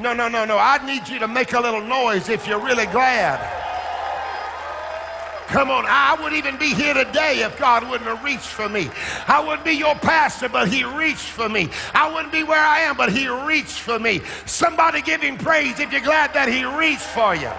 No, 0.00 0.12
no, 0.12 0.28
no, 0.28 0.44
no. 0.44 0.58
I 0.58 0.84
need 0.84 1.06
you 1.06 1.20
to 1.20 1.28
make 1.28 1.52
a 1.52 1.60
little 1.60 1.82
noise 1.82 2.28
if 2.28 2.48
you're 2.48 2.58
really 2.58 2.86
glad. 2.86 3.38
Come 5.46 5.70
on, 5.70 5.84
I 5.86 6.16
wouldn't 6.20 6.36
even 6.44 6.58
be 6.58 6.74
here 6.74 6.94
today 6.94 7.44
if 7.44 7.56
God 7.60 7.88
wouldn't 7.88 8.10
have 8.10 8.24
reached 8.24 8.48
for 8.48 8.68
me. 8.68 8.90
I 9.28 9.38
wouldn't 9.38 9.64
be 9.64 9.74
your 9.74 9.94
pastor, 9.94 10.48
but 10.48 10.66
He 10.66 10.82
reached 10.82 11.30
for 11.30 11.48
me. 11.48 11.70
I 11.94 12.12
wouldn't 12.12 12.32
be 12.32 12.42
where 12.42 12.64
I 12.64 12.80
am, 12.80 12.96
but 12.96 13.12
He 13.12 13.28
reached 13.28 13.78
for 13.78 14.00
me. 14.00 14.20
Somebody 14.46 15.00
give 15.00 15.22
Him 15.22 15.38
praise 15.38 15.78
if 15.78 15.92
you're 15.92 16.00
glad 16.00 16.34
that 16.34 16.48
He 16.48 16.64
reached 16.64 17.06
for 17.14 17.36
you. 17.36 17.52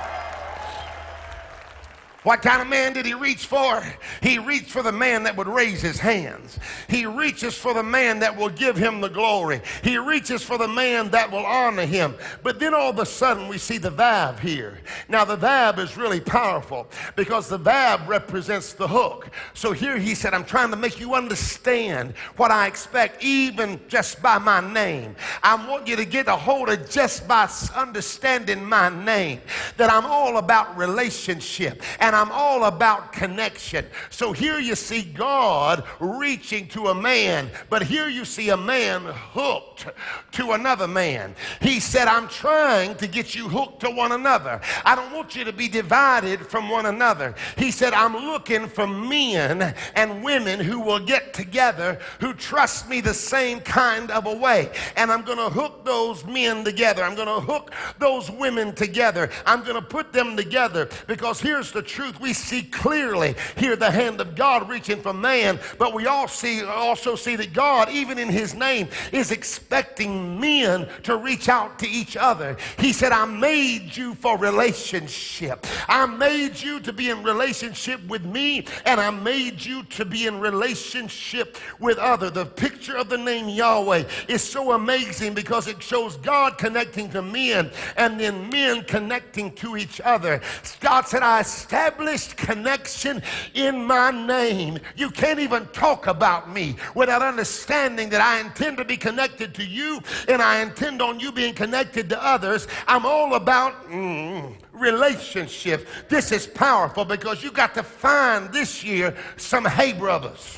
What 2.24 2.44
kind 2.44 2.62
of 2.62 2.68
man 2.68 2.94
did 2.94 3.08
he 3.08 3.16
reach 3.16 3.48
for? 3.48 3.84
He 4.22 4.38
reached 4.38 4.70
for 4.70 4.84
the 4.84 4.92
man 4.92 5.24
that 5.24 5.36
would 5.36 5.48
raise 5.48 5.82
his 5.82 6.00
hands. 6.00 6.60
He 6.88 7.08
reaches 7.08 7.58
for 7.58 7.74
the 7.74 7.82
man 7.82 8.20
that 8.20 8.38
will 8.38 8.50
give 8.50 8.78
him 8.78 9.02
the 9.02 9.10
glory. 9.10 9.62
He 9.84 9.98
reaches 9.98 10.44
for 10.44 10.60
the 10.60 10.68
man 10.68 11.10
that 11.10 11.32
will 11.32 11.46
honor 11.46 11.86
him. 11.86 12.14
But 12.44 12.60
then 12.60 12.76
all 12.76 12.92
of 12.92 13.00
a 13.00 13.08
sudden 13.08 13.48
we 13.48 13.58
see 13.58 13.80
the 13.80 13.90
Vav 13.90 14.40
here. 14.40 14.82
Now 15.10 15.26
the 15.26 15.36
Vav 15.36 15.80
is 15.80 15.98
really 15.98 16.20
powerful 16.20 16.88
because 17.16 17.50
the 17.50 17.58
Vav 17.58 18.08
represents 18.08 18.74
the 18.74 18.88
hook. 18.88 19.32
So 19.56 19.72
here 19.72 19.98
he 19.98 20.14
said, 20.14 20.36
I'm 20.36 20.46
trying 20.46 20.70
to 20.70 20.78
make 20.78 21.00
you 21.00 21.16
understand 21.16 22.14
what 22.38 22.52
I 22.52 22.68
expect 22.68 23.24
even 23.24 23.80
just 23.88 24.22
by 24.22 24.38
my 24.38 24.62
name. 24.74 25.16
I 25.42 25.56
want 25.68 25.88
you 25.88 25.96
to 25.96 26.06
get 26.06 26.28
a 26.28 26.36
hold 26.36 26.70
of 26.70 26.88
just 26.88 27.28
by 27.28 27.50
understanding 27.76 28.64
my 28.64 28.90
name 28.90 29.42
that 29.78 29.92
I'm 29.92 30.06
all 30.06 30.38
about 30.38 30.78
relationship. 30.78 31.82
And 32.00 32.11
and 32.12 32.18
I'm 32.18 32.32
all 32.34 32.66
about 32.66 33.14
connection. 33.14 33.86
So 34.10 34.34
here 34.34 34.60
you 34.60 34.76
see 34.76 35.02
God 35.02 35.86
reaching 36.02 36.68
to 36.70 36.88
a 36.88 36.94
man, 36.94 37.50
but 37.70 37.84
here 37.84 38.10
you 38.10 38.26
see 38.26 38.50
a 38.50 38.58
man 38.58 39.04
hooked 39.06 39.86
to 40.34 40.52
another 40.52 40.90
man. 40.90 41.36
He 41.62 41.80
said, 41.80 42.10
I'm 42.10 42.28
trying 42.28 42.96
to 42.96 43.08
get 43.08 43.34
you 43.34 43.48
hooked 43.48 43.80
to 43.84 43.90
one 43.90 44.12
another. 44.12 44.60
I 44.84 44.94
don't 44.94 45.14
want 45.14 45.38
you 45.38 45.46
to 45.46 45.54
be 45.54 45.70
divided 45.70 46.42
from 46.42 46.68
one 46.68 46.86
another. 46.86 47.34
He 47.56 47.72
said, 47.72 47.94
I'm 47.94 48.14
looking 48.14 48.68
for 48.68 48.86
men 48.86 49.74
and 49.96 50.22
women 50.22 50.60
who 50.60 50.82
will 50.82 51.00
get 51.00 51.34
together, 51.34 51.98
who 52.20 52.34
trust 52.34 52.90
me 52.90 53.00
the 53.00 53.14
same 53.14 53.62
kind 53.62 54.12
of 54.12 54.26
a 54.26 54.36
way. 54.36 54.70
And 54.98 55.14
I'm 55.14 55.22
going 55.22 55.38
to 55.38 55.50
hook 55.50 55.86
those 55.86 56.26
men 56.26 56.66
together. 56.66 57.06
I'm 57.06 57.16
going 57.16 57.30
to 57.30 57.40
hook 57.40 57.74
those 58.00 58.30
women 58.30 58.76
together. 58.76 59.30
I'm 59.46 59.64
going 59.64 59.76
to 59.76 59.82
put 59.82 60.12
them 60.12 60.36
together 60.36 60.90
because 61.08 61.40
here's 61.40 61.72
the 61.72 61.82
truth 61.82 62.01
truth, 62.02 62.20
we 62.20 62.34
see 62.34 62.64
clearly 62.64 63.36
here 63.58 63.76
the 63.76 63.92
hand 63.92 64.20
of 64.22 64.36
God 64.36 64.68
reaching 64.68 65.00
for 65.00 65.14
man, 65.14 65.60
but 65.78 65.94
we 65.94 66.08
all 66.08 66.28
see, 66.28 66.64
also 66.64 67.16
see 67.16 67.36
that 67.36 67.54
God, 67.54 67.90
even 67.90 68.18
in 68.18 68.28
his 68.28 68.56
name, 68.56 68.88
is 69.12 69.30
expecting 69.30 70.40
men 70.40 70.88
to 71.04 71.18
reach 71.18 71.48
out 71.48 71.78
to 71.78 71.88
each 71.88 72.18
other. 72.18 72.58
He 72.80 72.92
said, 72.92 73.12
I 73.12 73.26
made 73.26 73.96
you 73.96 74.16
for 74.16 74.36
relationship. 74.36 75.68
I 75.88 76.08
made 76.08 76.60
you 76.60 76.80
to 76.80 76.92
be 76.92 77.12
in 77.12 77.22
relationship 77.22 78.04
with 78.08 78.26
me, 78.26 78.66
and 78.84 79.00
I 79.00 79.12
made 79.12 79.64
you 79.64 79.84
to 79.84 80.04
be 80.04 80.26
in 80.26 80.40
relationship 80.40 81.58
with 81.80 82.00
other. 82.00 82.32
The 82.32 82.48
picture 82.48 82.98
of 82.98 83.10
the 83.10 83.18
name 83.20 83.48
Yahweh 83.48 84.06
is 84.28 84.42
so 84.42 84.72
amazing 84.72 85.36
because 85.36 85.68
it 85.68 85.84
shows 85.84 86.16
God 86.18 86.58
connecting 86.58 87.12
to 87.12 87.22
men 87.22 87.70
and 87.96 88.20
then 88.20 88.50
men 88.50 88.86
connecting 88.86 89.52
to 89.58 89.78
each 89.78 90.02
other. 90.02 90.42
God 90.80 91.06
said, 91.06 91.22
I 91.22 91.42
established 91.42 91.91
established 91.92 92.38
connection 92.38 93.22
in 93.54 93.86
my 93.86 94.12
name. 94.12 94.80
You 94.96 95.10
can't 95.10 95.40
even 95.40 95.66
talk 95.68 96.08
about 96.08 96.52
me 96.52 96.76
without 96.96 97.22
understanding 97.22 98.10
that 98.10 98.22
I 98.22 98.40
intend 98.40 98.78
to 98.78 98.86
be 98.86 98.98
connected 98.98 99.54
to 99.56 99.66
you 99.66 100.00
and 100.28 100.42
I 100.42 100.62
intend 100.62 101.02
on 101.02 101.20
you 101.20 101.32
being 101.32 101.54
connected 101.54 102.10
to 102.10 102.24
others. 102.24 102.68
I'm 102.88 103.06
all 103.06 103.36
about 103.36 103.90
mm, 103.90 104.54
relationships. 104.72 105.84
This 106.08 106.32
is 106.32 106.48
powerful 106.48 107.06
because 107.06 107.44
you 107.44 107.52
got 107.52 107.74
to 107.76 107.84
find 107.84 108.52
this 108.54 108.84
year 108.84 109.16
some 109.38 109.66
hey 109.66 109.94
brothers. 109.94 110.58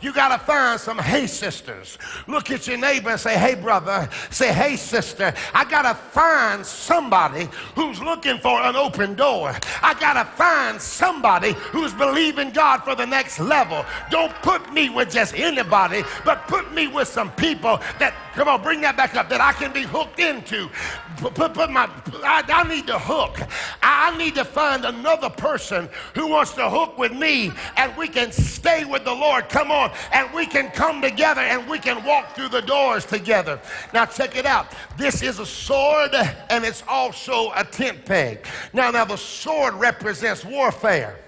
You 0.00 0.12
got 0.12 0.28
to 0.28 0.38
find 0.38 0.78
some 0.78 0.98
hey 0.98 1.26
sisters. 1.26 1.98
Look 2.26 2.50
at 2.50 2.66
your 2.66 2.78
neighbor 2.78 3.10
and 3.10 3.20
say, 3.20 3.36
hey 3.36 3.54
brother. 3.54 4.08
Say, 4.30 4.52
hey 4.52 4.76
sister. 4.76 5.34
I 5.54 5.64
got 5.64 5.82
to 5.82 5.94
find 5.94 6.64
somebody 6.64 7.48
who's 7.74 8.00
looking 8.00 8.38
for 8.38 8.60
an 8.60 8.76
open 8.76 9.14
door. 9.14 9.56
I 9.82 9.94
got 9.94 10.14
to 10.14 10.24
find 10.24 10.80
somebody 10.80 11.52
who's 11.52 11.92
believing 11.94 12.50
God 12.50 12.84
for 12.84 12.94
the 12.94 13.06
next 13.06 13.40
level. 13.40 13.84
Don't 14.10 14.32
put 14.42 14.72
me 14.72 14.88
with 14.88 15.10
just 15.10 15.34
anybody, 15.34 16.04
but 16.24 16.46
put 16.46 16.72
me 16.72 16.86
with 16.86 17.08
some 17.08 17.32
people 17.32 17.78
that 17.98 18.14
Come 18.38 18.46
on, 18.46 18.62
bring 18.62 18.80
that 18.82 18.96
back 18.96 19.16
up. 19.16 19.28
That 19.30 19.40
I 19.40 19.52
can 19.52 19.72
be 19.72 19.82
hooked 19.82 20.20
into. 20.20 20.70
Put, 21.16 21.34
put, 21.34 21.70
my, 21.72 21.90
I, 22.22 22.44
I, 22.46 22.68
need 22.68 22.86
to 22.86 22.96
hook. 22.96 23.36
I 23.82 24.16
need 24.16 24.36
to 24.36 24.44
find 24.44 24.84
another 24.84 25.28
person 25.28 25.88
who 26.14 26.28
wants 26.28 26.52
to 26.52 26.70
hook 26.70 26.96
with 26.96 27.10
me 27.10 27.50
and 27.76 27.96
we 27.96 28.06
can 28.06 28.30
stay 28.30 28.84
with 28.84 29.04
the 29.04 29.12
Lord. 29.12 29.48
Come 29.48 29.72
on. 29.72 29.90
And 30.12 30.32
we 30.32 30.46
can 30.46 30.70
come 30.70 31.02
together 31.02 31.40
and 31.40 31.68
we 31.68 31.80
can 31.80 32.04
walk 32.04 32.36
through 32.36 32.50
the 32.50 32.62
doors 32.62 33.04
together. 33.04 33.60
Now, 33.92 34.06
check 34.06 34.36
it 34.36 34.46
out. 34.46 34.72
This 34.96 35.20
is 35.20 35.40
a 35.40 35.46
sword 35.46 36.14
and 36.14 36.64
it's 36.64 36.84
also 36.86 37.50
a 37.56 37.64
tent 37.64 38.04
peg. 38.04 38.46
Now, 38.72 38.92
now 38.92 39.04
the 39.04 39.16
sword 39.16 39.74
represents 39.74 40.44
warfare. 40.44 41.18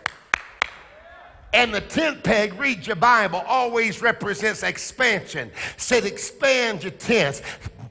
And 1.52 1.74
the 1.74 1.80
tent 1.80 2.22
peg, 2.22 2.58
read 2.58 2.86
your 2.86 2.96
Bible, 2.96 3.42
always 3.46 4.00
represents 4.00 4.62
expansion. 4.62 5.50
Said 5.76 6.04
expand 6.04 6.82
your 6.82 6.92
tents. 6.92 7.42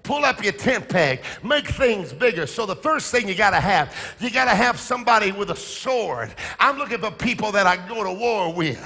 Pull 0.04 0.26
up 0.26 0.43
your 0.43 0.54
tent 0.54 0.89
peg, 0.89 1.22
make 1.43 1.67
things 1.67 2.13
bigger. 2.13 2.48
So, 2.48 2.65
the 2.65 2.76
first 2.76 3.12
thing 3.12 3.28
you 3.28 3.36
got 3.36 3.52
to 3.52 3.60
have, 3.60 3.95
you 4.19 4.32
got 4.32 4.45
to 4.45 4.56
have 4.56 4.80
somebody 4.80 5.32
with 5.32 5.52
a 5.52 5.56
sword. 5.56 6.34
I'm 6.60 6.80
looking 6.80 6.98
for 6.98 7.12
people 7.12 7.52
that 7.52 7.67
I 7.67 7.76
go 7.88 8.04
to 8.04 8.12
war 8.12 8.52
with. 8.52 8.80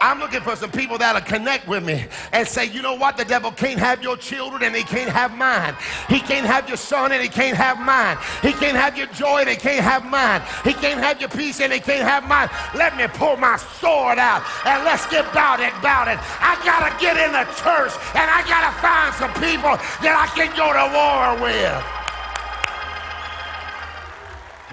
I'm 0.00 0.18
looking 0.18 0.40
for 0.40 0.56
some 0.56 0.70
people 0.70 0.96
that'll 0.96 1.20
connect 1.20 1.68
with 1.68 1.84
me 1.84 2.06
and 2.32 2.48
say, 2.48 2.64
you 2.64 2.80
know 2.80 2.94
what? 2.94 3.18
The 3.18 3.24
devil 3.24 3.52
can't 3.52 3.78
have 3.78 4.02
your 4.02 4.16
children 4.16 4.62
and 4.62 4.74
he 4.74 4.82
can't 4.82 5.10
have 5.10 5.36
mine. 5.36 5.76
He 6.08 6.20
can't 6.20 6.46
have 6.46 6.68
your 6.68 6.78
son 6.78 7.12
and 7.12 7.22
he 7.22 7.28
can't 7.28 7.56
have 7.56 7.78
mine. 7.78 8.16
He 8.40 8.52
can't 8.52 8.76
have 8.76 8.96
your 8.96 9.08
joy 9.08 9.40
and 9.40 9.48
he 9.50 9.56
can't 9.56 9.84
have 9.84 10.06
mine. 10.06 10.40
He 10.64 10.72
can't 10.72 11.00
have 11.00 11.20
your 11.20 11.28
peace 11.28 11.60
and 11.60 11.70
he 11.70 11.80
can't 11.80 12.02
have 12.02 12.26
mine. 12.26 12.48
Let 12.74 12.96
me 12.96 13.06
pull 13.08 13.36
my 13.36 13.58
sword 13.58 14.18
out 14.18 14.42
and 14.64 14.84
let's 14.84 15.06
get 15.06 15.28
about 15.28 15.60
it, 15.60 15.72
about 15.76 16.08
it. 16.08 16.18
I 16.40 16.56
gotta 16.64 16.96
get 16.96 17.20
in 17.20 17.32
the 17.32 17.44
church 17.60 17.92
and 18.16 18.24
I 18.24 18.40
gotta 18.48 18.72
find 18.80 19.12
some 19.20 19.32
people 19.36 19.76
that 20.00 20.16
I 20.16 20.32
can 20.32 20.48
go 20.56 20.72
to 20.72 20.86
war 20.96 21.44
with. 21.44 22.00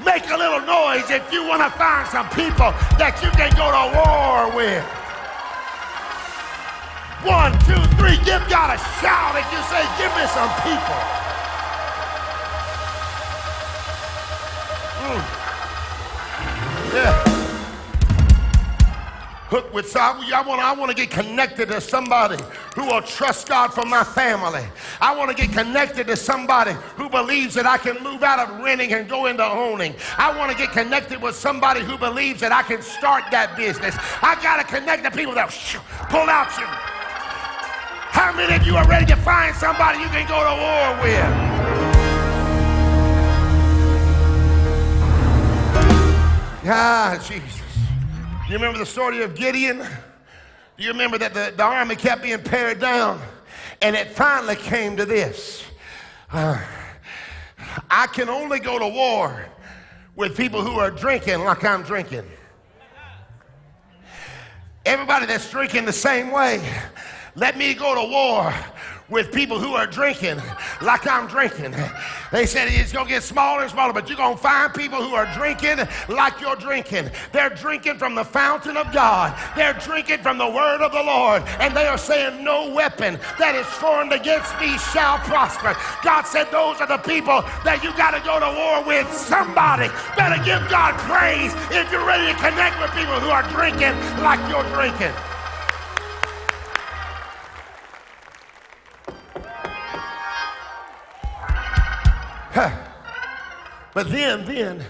Make 0.05 0.29
a 0.29 0.37
little 0.37 0.61
noise 0.61 1.09
if 1.09 1.33
you 1.33 1.43
want 1.47 1.63
to 1.63 1.71
find 1.75 2.07
some 2.07 2.29
people 2.29 2.71
that 3.01 3.19
you 3.19 3.31
can 3.33 3.49
go 3.57 3.67
to 3.73 3.83
war 3.97 4.55
with. 4.55 4.85
One, 7.23 7.51
two, 7.65 7.81
three. 7.97 8.17
Give 8.23 8.43
God 8.47 8.75
a 8.75 8.77
shout 9.01 9.35
if 9.35 9.51
you 9.51 9.61
say, 9.65 9.81
Give 9.97 10.13
me 10.13 10.25
some 10.27 10.51
people. 10.61 10.97
Mm. 15.01 15.37
Yeah. 16.93 17.23
Hook 19.49 19.73
with 19.73 19.89
somebody. 19.89 20.31
I 20.31 20.41
want, 20.41 20.61
I 20.61 20.73
want 20.73 20.91
to 20.91 20.95
get 20.95 21.09
connected 21.09 21.69
to 21.69 21.81
somebody 21.81 22.37
who 22.75 22.85
will 22.85 23.01
trust 23.01 23.47
God 23.47 23.69
for 23.73 23.85
my 23.85 24.03
family. 24.03 24.65
I 25.01 25.15
want 25.15 25.35
to 25.35 25.35
get 25.35 25.55
connected 25.55 26.05
to 26.07 26.15
somebody 26.17 26.73
who 26.97 27.09
believes 27.09 27.55
that 27.55 27.65
I 27.65 27.77
can 27.77 28.03
move 28.03 28.21
out 28.23 28.39
of 28.39 28.59
renting 28.59 28.93
and 28.93 29.09
go 29.09 29.25
into 29.25 29.43
owning. 29.43 29.95
I 30.17 30.37
want 30.37 30.51
to 30.51 30.57
get 30.57 30.71
connected 30.71 31.21
with 31.21 31.35
somebody 31.35 31.81
who 31.81 31.97
believes 31.97 32.41
that 32.41 32.51
I 32.51 32.61
can 32.61 32.81
start 32.81 33.23
that 33.31 33.55
business. 33.57 33.95
I 34.21 34.37
got 34.43 34.57
to 34.57 34.63
connect 34.63 35.03
to 35.05 35.11
people 35.11 35.33
that 35.35 35.49
pull 36.09 36.29
out 36.29 36.55
your 36.59 36.96
how 38.17 38.33
many 38.33 38.55
of 38.55 38.65
you 38.65 38.75
are 38.75 38.87
ready 38.87 39.05
to 39.05 39.15
find 39.15 39.55
somebody 39.55 39.99
you 39.99 40.07
can 40.07 40.27
go 40.27 40.39
to 40.39 40.55
war 40.59 41.03
with? 41.03 41.57
Ah, 46.65 47.23
Jesus. 47.23 47.61
You 48.47 48.55
remember 48.55 48.79
the 48.79 48.87
story 48.87 49.21
of 49.21 49.35
Gideon? 49.35 49.77
Do 49.77 50.83
you 50.83 50.89
remember 50.89 51.19
that 51.19 51.35
the, 51.35 51.53
the 51.55 51.61
army 51.61 51.95
kept 51.95 52.23
being 52.23 52.41
pared 52.41 52.79
down? 52.79 53.21
And 53.83 53.95
it 53.95 54.09
finally 54.09 54.55
came 54.55 54.97
to 54.97 55.05
this. 55.05 55.63
Uh, 56.31 56.59
I 57.91 58.07
can 58.07 58.29
only 58.29 58.59
go 58.59 58.79
to 58.79 58.87
war 58.87 59.45
with 60.15 60.35
people 60.35 60.63
who 60.63 60.79
are 60.79 60.89
drinking 60.89 61.43
like 61.43 61.63
I'm 61.63 61.83
drinking. 61.83 62.25
Everybody 64.87 65.27
that's 65.27 65.51
drinking 65.51 65.85
the 65.85 65.93
same 65.93 66.31
way 66.31 66.67
let 67.37 67.55
me 67.55 67.75
go 67.75 67.93
to 67.93 68.11
war 68.11 68.51
with 69.09 69.31
people 69.31 69.59
who 69.59 69.73
are 69.73 69.85
drinking 69.85 70.37
like 70.81 71.07
I'm 71.07 71.27
drinking. 71.27 71.73
They 72.31 72.45
said 72.45 72.67
it's 72.67 72.91
going 72.91 73.05
to 73.05 73.11
get 73.11 73.23
smaller 73.23 73.61
and 73.61 73.71
smaller, 73.71 73.93
but 73.93 74.09
you're 74.09 74.17
going 74.17 74.35
to 74.35 74.41
find 74.41 74.73
people 74.73 75.01
who 75.01 75.15
are 75.15 75.31
drinking 75.33 75.77
like 76.09 76.41
you're 76.41 76.55
drinking. 76.55 77.09
They're 77.31 77.51
drinking 77.51 77.99
from 77.99 78.15
the 78.15 78.25
fountain 78.25 78.75
of 78.75 78.91
God, 78.91 79.37
they're 79.55 79.73
drinking 79.73 80.19
from 80.19 80.37
the 80.39 80.49
word 80.49 80.81
of 80.81 80.91
the 80.91 81.03
Lord, 81.03 81.43
and 81.59 81.77
they 81.77 81.85
are 81.85 81.97
saying, 81.97 82.43
No 82.43 82.73
weapon 82.73 83.19
that 83.37 83.55
is 83.55 83.67
formed 83.67 84.13
against 84.13 84.51
me 84.59 84.75
shall 84.91 85.19
prosper. 85.19 85.77
God 86.03 86.23
said, 86.23 86.51
Those 86.51 86.81
are 86.81 86.87
the 86.87 86.97
people 86.97 87.43
that 87.63 87.83
you 87.83 87.95
got 87.95 88.11
to 88.11 88.21
go 88.25 88.41
to 88.41 88.49
war 88.49 88.83
with. 88.83 89.07
Somebody 89.13 89.87
better 90.17 90.41
give 90.43 90.67
God 90.69 90.97
praise 91.05 91.53
if 91.69 91.85
you're 91.91 92.05
ready 92.05 92.33
to 92.33 92.37
connect 92.41 92.81
with 92.81 92.91
people 92.97 93.21
who 93.21 93.29
are 93.29 93.45
drinking 93.53 93.93
like 94.25 94.41
you're 94.49 94.67
drinking. 94.73 95.13
But 103.93 104.09
then, 104.09 104.45
then, 104.45 104.83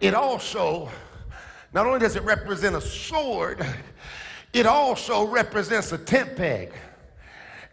it 0.00 0.14
also, 0.14 0.88
not 1.72 1.86
only 1.86 2.00
does 2.00 2.16
it 2.16 2.22
represent 2.22 2.74
a 2.74 2.80
sword, 2.80 3.64
it 4.52 4.66
also 4.66 5.26
represents 5.26 5.92
a 5.92 5.98
tent 5.98 6.36
peg. 6.36 6.72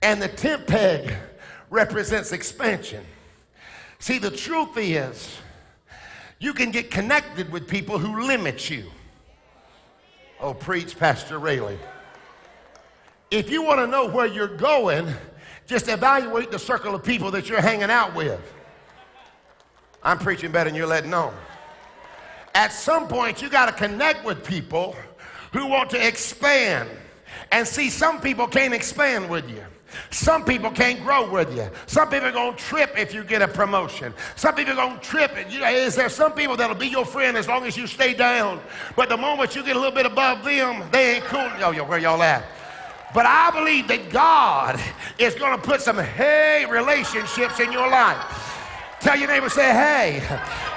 And 0.02 0.22
the 0.22 0.28
tent 0.28 0.68
peg 0.68 1.14
represents 1.70 2.32
expansion. 2.32 3.04
See, 4.00 4.20
the 4.20 4.32
truth 4.32 4.78
is, 4.78 5.38
you 6.40 6.54
can 6.54 6.72
get 6.72 6.92
connected 6.92 7.52
with 7.52 7.68
people 7.68 7.98
who 7.98 8.28
limit 8.28 8.70
you. 8.70 8.86
Oh, 10.40 10.54
preach, 10.54 10.98
Pastor 11.00 11.40
Rayleigh. 11.40 11.78
If 13.32 13.50
you 13.50 13.64
want 13.64 13.80
to 13.80 13.88
know 13.88 14.08
where 14.10 14.26
you're 14.26 14.58
going, 14.58 15.08
just 15.66 15.88
evaluate 15.88 16.52
the 16.52 16.60
circle 16.60 16.94
of 16.94 17.04
people 17.04 17.32
that 17.32 17.48
you're 17.48 17.62
hanging 17.62 17.90
out 17.90 18.14
with. 18.14 18.42
I'm 20.04 20.20
preaching 20.20 20.52
better 20.52 20.70
than 20.70 20.76
you're 20.76 20.88
letting 20.88 21.14
on. 21.14 21.34
At 22.56 22.72
some 22.72 23.08
point, 23.08 23.42
you 23.42 23.50
got 23.50 23.66
to 23.66 23.72
connect 23.72 24.24
with 24.26 24.44
people 24.44 24.96
who 25.52 25.68
want 25.68 25.90
to 25.92 26.08
expand. 26.08 26.90
And 27.52 27.68
see, 27.68 27.90
some 27.90 28.22
people 28.22 28.48
can't 28.48 28.74
expand 28.74 29.30
with 29.30 29.50
you. 29.50 29.64
Some 30.10 30.44
people 30.44 30.72
can't 30.72 31.04
grow 31.04 31.30
with 31.30 31.56
you. 31.56 31.70
Some 31.86 32.10
people 32.10 32.28
are 32.28 32.32
going 32.32 32.56
to 32.56 32.64
trip 32.64 32.98
if 32.98 33.14
you 33.14 33.24
get 33.24 33.42
a 33.42 33.48
promotion. 33.48 34.14
Some 34.36 34.56
people 34.56 34.74
are 34.74 34.88
going 34.88 35.00
to 35.00 35.04
trip. 35.04 35.32
And 35.36 35.52
You 35.52 35.64
is 35.64 35.96
there 35.96 36.10
some 36.10 36.34
people 36.34 36.58
that'll 36.58 36.76
be 36.76 36.88
your 36.88 37.06
friend 37.06 37.38
as 37.38 37.48
long 37.48 37.66
as 37.66 37.78
you 37.78 37.88
stay 37.88 38.14
down? 38.14 38.60
But 38.96 39.10
the 39.10 39.18
moment 39.18 39.56
you 39.56 39.64
get 39.64 39.76
a 39.76 39.80
little 39.80 39.94
bit 39.94 40.06
above 40.06 40.44
them, 40.44 40.84
they 40.92 41.16
ain't 41.16 41.26
cool. 41.26 41.50
Yo, 41.60 41.72
yo, 41.72 41.84
where 41.86 42.00
y'all 42.00 42.22
at? 42.22 42.44
But 43.14 43.28
I 43.28 43.52
believe 43.52 43.88
that 43.90 44.10
God 44.10 44.80
is 45.20 45.36
going 45.36 45.56
to 45.56 45.62
put 45.62 45.82
some 45.82 45.98
hey 45.98 46.66
relationships 46.68 47.60
in 47.60 47.72
your 47.72 47.88
life. 47.88 48.53
Tell 49.04 49.20
your 49.20 49.28
neighbor, 49.28 49.50
say, 49.50 49.74
hey, 49.74 50.24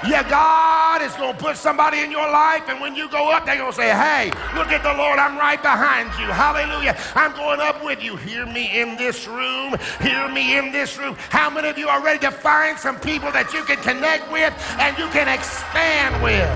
yeah, 0.05 0.29
God 0.29 1.01
is 1.01 1.13
going 1.15 1.37
to 1.37 1.41
put 1.41 1.55
somebody 1.55 2.01
in 2.01 2.11
your 2.11 2.29
life, 2.29 2.63
and 2.67 2.81
when 2.81 2.93
you 2.93 3.07
go 3.07 3.31
up, 3.31 3.45
they're 3.45 3.55
going 3.55 3.71
to 3.71 3.75
say, 3.75 3.87
hey, 3.87 4.31
look 4.53 4.67
at 4.67 4.83
the 4.83 4.93
Lord, 4.93 5.17
I'm 5.17 5.37
right 5.37 5.61
behind 5.61 6.09
you. 6.19 6.27
Hallelujah. 6.27 6.97
I'm 7.15 7.31
going 7.37 7.61
up 7.61 7.85
with 7.85 8.03
you. 8.03 8.17
Hear 8.17 8.45
me 8.45 8.81
in 8.81 8.97
this 8.97 9.27
room. 9.27 9.77
Hear 10.01 10.27
me 10.27 10.57
in 10.57 10.73
this 10.73 10.97
room. 10.97 11.15
How 11.29 11.49
many 11.49 11.69
of 11.69 11.77
you 11.77 11.87
are 11.87 12.03
ready 12.03 12.19
to 12.19 12.31
find 12.31 12.77
some 12.77 12.99
people 12.99 13.31
that 13.31 13.53
you 13.53 13.63
can 13.63 13.77
connect 13.77 14.29
with 14.29 14.53
and 14.77 14.97
you 14.97 15.07
can 15.07 15.29
expand 15.29 16.21
with? 16.21 16.51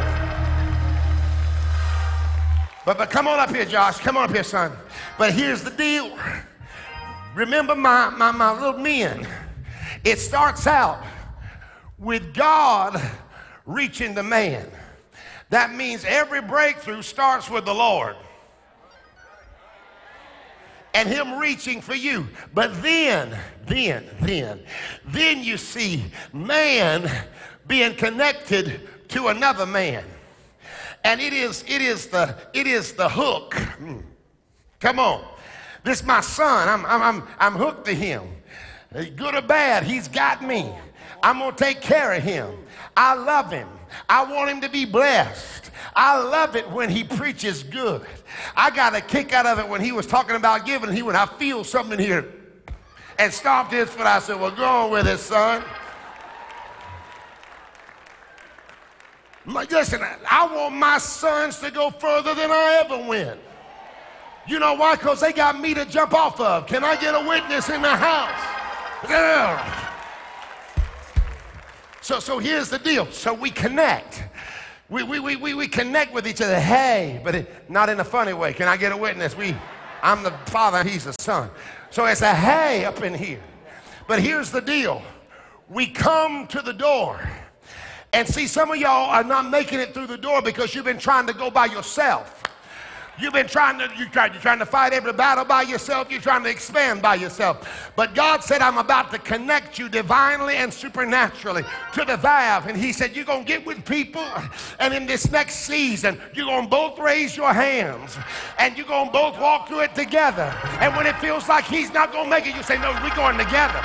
But, 2.86 2.98
but 2.98 3.10
come 3.10 3.30
on 3.30 3.40
up 3.40 3.50
here, 3.50 3.64
Josh. 3.64 3.98
Come 4.00 4.18
on 4.18 4.26
up 4.26 4.36
here, 4.36 4.44
son. 4.44 4.74
But 5.18 5.32
here's 5.32 5.64
the 5.64 5.72
deal. 5.72 6.12
Remember 7.34 7.76
my, 7.76 8.10
my, 8.10 8.32
my 8.32 8.52
little 8.60 8.78
men. 8.78 9.26
It 10.04 10.20
starts 10.20 10.68
out 10.68 11.02
with 12.02 12.34
God 12.34 13.00
reaching 13.66 14.16
the 14.16 14.24
man. 14.24 14.70
That 15.50 15.74
means 15.74 16.04
every 16.06 16.42
breakthrough 16.42 17.04
starts 17.04 17.50
with 17.50 17.66
the 17.66 17.74
Lord 17.74 18.16
and 20.94 21.08
Him 21.08 21.38
reaching 21.38 21.82
for 21.82 21.96
you. 21.96 22.28
But 22.54 22.82
then, 22.82 23.38
then, 23.66 24.10
then, 24.20 24.62
then 25.06 25.44
you 25.44 25.58
see 25.58 26.06
man 26.34 27.10
being 27.68 27.96
connected 27.96 28.90
to 29.10 29.28
another 29.28 29.66
man. 29.66 30.04
And 31.04 31.20
it 31.20 31.34
is, 31.34 31.64
it 31.68 31.82
is 31.82 32.08
the, 32.08 32.36
it 32.54 32.68
is 32.68 32.94
the 32.94 33.10
hook. 33.10 33.56
Come 34.80 35.00
on. 35.00 35.26
This 35.84 36.04
my 36.04 36.22
son. 36.22 36.68
I'm, 36.68 36.86
I'm, 36.86 37.02
I'm, 37.02 37.28
I'm 37.40 37.56
hooked 37.56 37.86
to 37.86 37.94
him. 37.94 38.24
Good 38.94 39.36
or 39.36 39.42
bad, 39.42 39.84
he's 39.84 40.08
got 40.08 40.44
me. 40.44 40.70
I'm 41.24 41.40
going 41.40 41.52
to 41.52 41.58
take 41.58 41.82
care 41.82 42.14
of 42.14 42.24
him. 42.24 42.54
I 42.96 43.14
love 43.14 43.52
him. 43.52 43.68
I 44.08 44.24
want 44.24 44.50
him 44.50 44.62
to 44.62 44.70
be 44.70 44.86
blessed. 44.86 45.72
I 45.96 46.22
love 46.22 46.56
it 46.56 46.70
when 46.70 46.90
he 46.90 47.04
preaches 47.04 47.64
good. 47.64 48.06
I 48.56 48.70
got 48.72 48.96
a 48.96 49.02
kick 49.02 49.34
out 49.34 49.46
of 49.46 49.60
it 49.60 49.68
when 49.68 49.82
he 49.82 49.92
was 49.92 50.06
talking 50.06 50.36
about 50.36 50.66
giving. 50.66 50.92
He 50.92 51.02
went, 51.02 51.18
I 51.18 51.26
feel 51.26 51.64
something 51.64 52.00
here 52.00 52.26
and 53.20 53.32
stomped 53.32 53.74
his 53.74 53.90
foot. 53.90 54.06
I 54.06 54.20
said, 54.20 54.40
Well, 54.40 54.52
go 54.52 54.64
on 54.64 54.92
with 54.92 55.08
it, 55.08 55.18
son. 55.20 55.64
Listen, 59.46 60.02
I 60.30 60.46
want 60.54 60.76
my 60.76 60.98
sons 61.00 61.60
to 61.60 61.72
go 61.72 61.90
further 61.90 62.36
than 62.36 62.52
I 62.52 62.84
ever 62.86 63.08
went. 63.08 63.40
You 64.48 64.60
know 64.60 64.76
why? 64.76 64.96
Because 64.96 65.20
they 65.20 65.34
got 65.34 65.60
me 65.60 65.74
to 65.74 65.86
jump 65.86 66.14
off 66.14 66.40
of. 66.40 66.68
Can 66.68 66.84
I 66.84 66.96
get 67.00 67.16
a 67.16 67.28
witness 67.28 67.70
in 67.70 67.82
the 67.82 67.96
house? 67.96 69.10
Yeah. 69.10 69.91
So, 72.12 72.20
so 72.20 72.40
here's 72.40 72.70
the 72.70 72.78
deal. 72.78 73.10
So 73.10 73.34
we 73.34 73.50
connect. 73.50 74.22
We, 74.90 75.02
we, 75.02 75.22
we, 75.22 75.38
we, 75.38 75.54
we 75.54 75.70
connect 75.70 76.14
with 76.14 76.28
each 76.28 76.42
other. 76.42 76.60
Hey, 76.60 77.22
but 77.24 77.36
it, 77.36 77.70
not 77.70 77.88
in 77.88 78.02
a 78.02 78.04
funny 78.04 78.34
way. 78.34 78.52
Can 78.52 78.68
I 78.68 78.76
get 78.76 78.92
a 78.92 78.98
witness? 78.98 79.38
We, 79.38 79.56
I'm 80.04 80.22
the 80.22 80.32
father, 80.48 80.84
he's 80.84 81.06
the 81.06 81.14
son. 81.22 81.50
So 81.90 82.06
it's 82.08 82.22
a 82.22 82.36
hey 82.36 82.84
up 82.84 83.02
in 83.02 83.14
here. 83.14 83.42
But 84.10 84.20
here's 84.20 84.52
the 84.52 84.60
deal. 84.60 85.02
We 85.70 85.88
come 85.88 86.48
to 86.48 86.62
the 86.62 86.74
door. 86.74 87.18
And 88.12 88.28
see, 88.28 88.46
some 88.46 88.72
of 88.72 88.76
y'all 88.76 89.10
are 89.10 89.24
not 89.24 89.50
making 89.50 89.80
it 89.80 89.94
through 89.94 90.08
the 90.08 90.18
door 90.18 90.42
because 90.42 90.76
you've 90.76 90.84
been 90.84 91.00
trying 91.00 91.28
to 91.28 91.34
go 91.34 91.50
by 91.50 91.68
yourself. 91.68 92.41
You've 93.20 93.34
been 93.34 93.48
trying 93.48 93.78
to, 93.78 93.90
you 93.98 94.08
try, 94.08 94.28
you're 94.28 94.42
trying 94.42 94.60
to 94.60 94.66
fight 94.66 94.94
every 94.94 95.12
battle 95.12 95.44
by 95.44 95.64
yourself. 95.64 96.10
You're 96.10 96.22
trying 96.22 96.44
to 96.44 96.50
expand 96.50 97.02
by 97.02 97.16
yourself. 97.16 97.92
But 97.96 98.16
God 98.16 98.42
said, 98.42 98.62
I'm 98.62 98.78
about 98.78 99.12
to 99.12 99.20
connect 99.20 99.78
you 99.78 99.90
divinely 99.90 100.56
and 100.56 100.74
supernaturally 100.74 101.64
to 101.94 102.06
the 102.06 102.16
vav. 102.16 102.68
And 102.68 102.78
He 102.78 102.94
said, 102.94 103.16
You're 103.16 103.26
going 103.26 103.44
to 103.44 103.48
get 103.48 103.66
with 103.66 103.86
people. 103.86 104.26
And 104.80 104.94
in 104.94 105.06
this 105.06 105.30
next 105.30 105.56
season, 105.56 106.20
you're 106.34 106.46
going 106.46 106.64
to 106.64 106.70
both 106.70 106.98
raise 107.00 107.36
your 107.36 107.54
hands. 107.54 108.18
And 108.58 108.78
you're 108.78 108.88
going 108.88 109.08
to 109.08 109.12
both 109.12 109.38
walk 109.40 109.68
through 109.68 109.82
it 109.82 109.94
together. 109.94 110.56
And 110.80 110.96
when 110.96 111.06
it 111.06 111.18
feels 111.18 111.50
like 111.50 111.66
He's 111.66 111.92
not 111.92 112.14
going 112.14 112.26
to 112.26 112.30
make 112.30 112.48
it, 112.48 112.56
you 112.56 112.64
say, 112.64 112.78
No, 112.78 112.92
we're 113.04 113.16
going 113.16 113.38
together. 113.38 113.82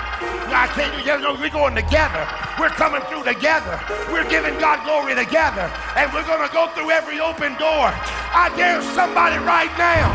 No, 0.47 0.55
I 0.55 0.71
can't 0.71 0.97
do 0.97 1.05
that. 1.05 1.21
No, 1.21 1.35
we're 1.35 1.51
going 1.51 1.75
together. 1.75 2.23
We're 2.61 2.71
coming 2.71 3.03
through 3.11 3.25
together. 3.25 3.81
We're 4.09 4.29
giving 4.31 4.55
God 4.61 4.85
glory 4.85 5.15
together. 5.15 5.69
And 5.97 6.13
we're 6.15 6.27
going 6.27 6.47
to 6.47 6.55
go 6.55 6.69
through 6.69 6.91
every 6.91 7.19
open 7.21 7.59
door. 7.59 7.91
I 8.33 8.53
dare 8.57 8.81
somebody 8.95 9.16
right 9.17 9.73
now. 9.79 10.13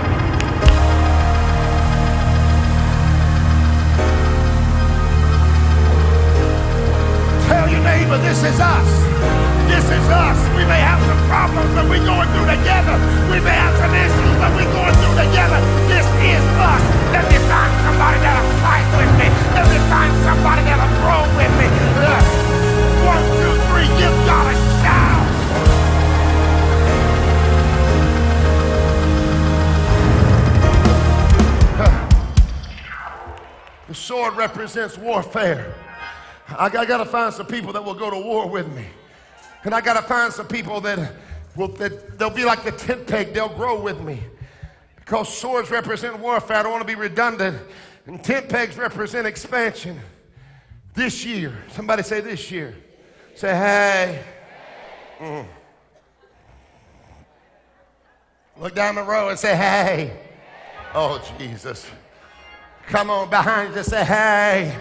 Tell 7.49 7.65
your 7.65 7.81
neighbor, 7.81 8.21
this 8.21 8.45
is 8.45 8.59
us. 8.61 8.89
This 9.65 9.85
is 9.89 10.05
us. 10.13 10.37
We 10.53 10.69
may 10.69 10.77
have 10.85 11.01
some 11.09 11.17
problems, 11.25 11.73
but 11.73 11.89
we're 11.89 12.05
going 12.05 12.29
through 12.29 12.45
together. 12.45 12.93
We 13.33 13.41
may 13.41 13.57
have 13.57 13.73
some 13.81 13.89
issues, 13.89 14.35
but 14.37 14.53
we're 14.53 14.69
going 14.69 14.93
through 14.93 15.17
together. 15.17 15.57
This 15.89 16.05
is 16.21 16.43
us. 16.61 16.83
Let 17.09 17.25
me 17.25 17.41
find 17.49 17.73
somebody 17.81 18.21
that'll 18.21 18.53
fight 18.61 18.85
with 19.01 19.11
me. 19.17 19.27
Let 19.57 19.65
me 19.65 19.81
find 19.89 20.13
somebody 20.21 20.61
that'll 20.61 20.93
grow 21.01 21.25
with 21.41 21.53
me. 21.57 21.65
Look. 22.05 22.25
One, 23.01 23.25
two, 23.41 23.57
three, 23.73 23.89
give 23.97 24.13
God 24.29 24.45
a 24.53 24.70
The 33.91 33.95
sword 33.95 34.37
represents 34.37 34.97
warfare. 34.97 35.75
I, 36.47 36.67
I 36.67 36.85
got 36.85 36.99
to 36.99 37.05
find 37.05 37.33
some 37.33 37.45
people 37.45 37.73
that 37.73 37.83
will 37.83 37.93
go 37.93 38.09
to 38.09 38.17
war 38.17 38.47
with 38.47 38.73
me. 38.73 38.85
And 39.65 39.75
I 39.75 39.81
got 39.81 39.99
to 39.99 40.01
find 40.01 40.31
some 40.31 40.47
people 40.47 40.79
that 40.79 41.11
will, 41.57 41.67
that 41.73 42.17
they'll 42.17 42.29
be 42.29 42.45
like 42.45 42.63
the 42.63 42.71
tent 42.71 43.05
peg, 43.05 43.33
they'll 43.33 43.49
grow 43.49 43.81
with 43.81 43.99
me. 43.99 44.23
Because 44.95 45.37
swords 45.37 45.69
represent 45.69 46.17
warfare. 46.19 46.55
I 46.55 46.63
don't 46.63 46.71
want 46.71 46.83
to 46.83 46.87
be 46.87 46.95
redundant. 46.95 47.61
And 48.05 48.23
tent 48.23 48.47
pegs 48.47 48.77
represent 48.77 49.27
expansion. 49.27 49.99
This 50.93 51.25
year, 51.25 51.53
somebody 51.71 52.03
say 52.03 52.21
this 52.21 52.49
year. 52.49 52.73
Say, 53.35 53.49
hey. 53.49 54.23
Mm. 55.19 55.45
Look 58.57 58.73
down 58.73 58.95
the 58.95 59.03
road 59.03 59.31
and 59.31 59.37
say, 59.39 59.53
hey. 59.53 60.17
Oh, 60.93 61.21
Jesus. 61.37 61.85
Come 62.91 63.09
on 63.09 63.29
behind 63.29 63.73
you, 63.73 63.83
say, 63.83 64.03
hey. 64.03 64.77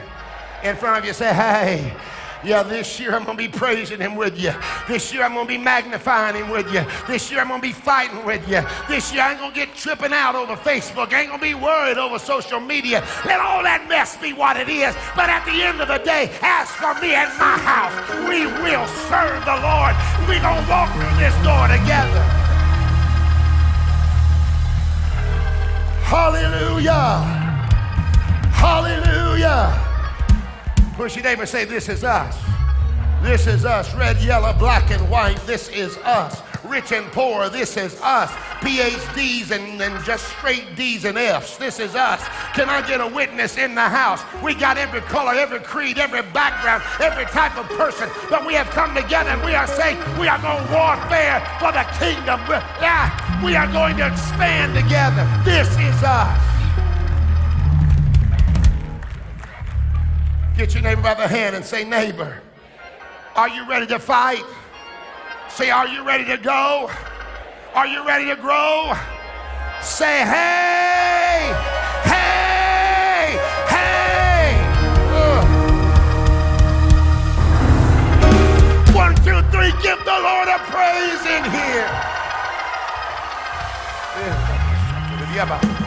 In 0.64 0.74
front 0.74 0.98
of 0.98 1.04
you, 1.04 1.12
say, 1.12 1.32
hey. 1.32 1.94
Yeah, 2.42 2.64
this 2.64 2.98
year 2.98 3.14
I'm 3.14 3.24
going 3.24 3.36
to 3.36 3.48
be 3.48 3.48
praising 3.48 4.00
him 4.00 4.16
with 4.16 4.36
you. 4.36 4.52
This 4.88 5.14
year 5.14 5.22
I'm 5.22 5.34
going 5.34 5.46
to 5.46 5.52
be 5.52 5.58
magnifying 5.58 6.34
him 6.34 6.50
with 6.50 6.72
you. 6.74 6.84
This 7.06 7.30
year 7.30 7.38
I'm 7.38 7.46
going 7.46 7.60
to 7.60 7.66
be 7.68 7.72
fighting 7.72 8.26
with 8.26 8.48
you. 8.48 8.62
This 8.88 9.12
year 9.12 9.22
I 9.22 9.30
ain't 9.30 9.38
going 9.38 9.52
to 9.52 9.56
get 9.56 9.76
tripping 9.76 10.12
out 10.12 10.34
over 10.34 10.56
Facebook. 10.56 11.12
I 11.12 11.20
ain't 11.20 11.28
going 11.28 11.38
to 11.38 11.46
be 11.46 11.54
worried 11.54 11.98
over 11.98 12.18
social 12.18 12.58
media. 12.58 13.06
Let 13.24 13.38
all 13.38 13.62
that 13.62 13.86
mess 13.88 14.16
be 14.16 14.32
what 14.32 14.56
it 14.56 14.68
is. 14.68 14.92
But 15.14 15.30
at 15.30 15.44
the 15.44 15.62
end 15.62 15.80
of 15.80 15.86
the 15.86 15.98
day, 15.98 16.34
as 16.42 16.68
for 16.72 16.98
me 16.98 17.14
and 17.14 17.30
my 17.38 17.62
house, 17.62 17.94
we 18.26 18.42
will 18.58 18.90
serve 19.06 19.38
the 19.46 19.54
Lord. 19.62 19.94
We're 20.26 20.42
going 20.42 20.58
to 20.58 20.66
walk 20.66 20.90
through 20.98 21.14
this 21.22 21.36
door 21.46 21.70
together. 21.70 22.26
Hallelujah. 26.10 27.39
Hallelujah. 28.60 29.72
Push 30.94 31.16
your 31.16 31.24
neighbor 31.24 31.46
say, 31.46 31.64
This 31.64 31.88
is 31.88 32.04
us. 32.04 32.38
This 33.22 33.46
is 33.46 33.64
us. 33.64 33.94
Red, 33.94 34.20
yellow, 34.20 34.52
black, 34.58 34.90
and 34.90 35.10
white. 35.10 35.38
This 35.46 35.70
is 35.70 35.96
us. 35.98 36.42
Rich 36.62 36.92
and 36.92 37.06
poor. 37.06 37.48
This 37.48 37.78
is 37.78 37.98
us. 38.02 38.30
PhDs 38.60 39.50
and, 39.50 39.80
and 39.80 40.04
just 40.04 40.28
straight 40.28 40.76
D's 40.76 41.06
and 41.06 41.16
F's. 41.16 41.56
This 41.56 41.80
is 41.80 41.94
us. 41.94 42.22
Can 42.52 42.68
I 42.68 42.86
get 42.86 43.00
a 43.00 43.06
witness 43.06 43.56
in 43.56 43.74
the 43.74 43.88
house? 43.88 44.20
We 44.44 44.54
got 44.54 44.76
every 44.76 45.00
color, 45.00 45.32
every 45.32 45.60
creed, 45.60 45.96
every 45.96 46.20
background, 46.20 46.82
every 47.00 47.24
type 47.24 47.56
of 47.56 47.66
person. 47.78 48.10
But 48.28 48.46
we 48.46 48.52
have 48.52 48.68
come 48.70 48.94
together 48.94 49.30
and 49.30 49.42
we 49.42 49.54
are 49.54 49.66
saying 49.66 49.96
we 50.20 50.28
are 50.28 50.40
going 50.40 50.66
to 50.66 50.72
warfare 50.72 51.40
for 51.58 51.72
the 51.72 51.84
kingdom. 51.96 52.40
Yeah, 52.76 53.08
we 53.42 53.56
are 53.56 53.72
going 53.72 53.96
to 53.96 54.06
expand 54.06 54.74
together. 54.74 55.26
This 55.44 55.68
is 55.78 56.02
us. 56.04 56.49
Get 60.60 60.74
your 60.74 60.82
neighbor 60.82 61.00
by 61.00 61.14
the 61.14 61.26
hand 61.26 61.56
and 61.56 61.64
say, 61.64 61.84
Neighbor, 61.84 62.38
are 63.34 63.48
you 63.48 63.66
ready 63.66 63.86
to 63.86 63.98
fight? 63.98 64.44
Say, 65.48 65.70
Are 65.70 65.88
you 65.88 66.06
ready 66.06 66.26
to 66.26 66.36
go? 66.36 66.90
Are 67.72 67.86
you 67.86 68.06
ready 68.06 68.26
to 68.26 68.36
grow? 68.36 68.92
Say, 69.80 70.20
Hey, 70.20 71.50
hey, 72.04 73.38
hey. 73.72 74.52
Uh. 75.16 75.46
One, 78.92 79.14
two, 79.14 79.40
three, 79.50 79.72
give 79.80 79.98
the 80.04 80.18
Lord 80.20 80.48
a 80.48 80.58
praise 80.68 81.24
in 81.24 81.42
here. 81.50 81.88
Yeah. 85.32 85.79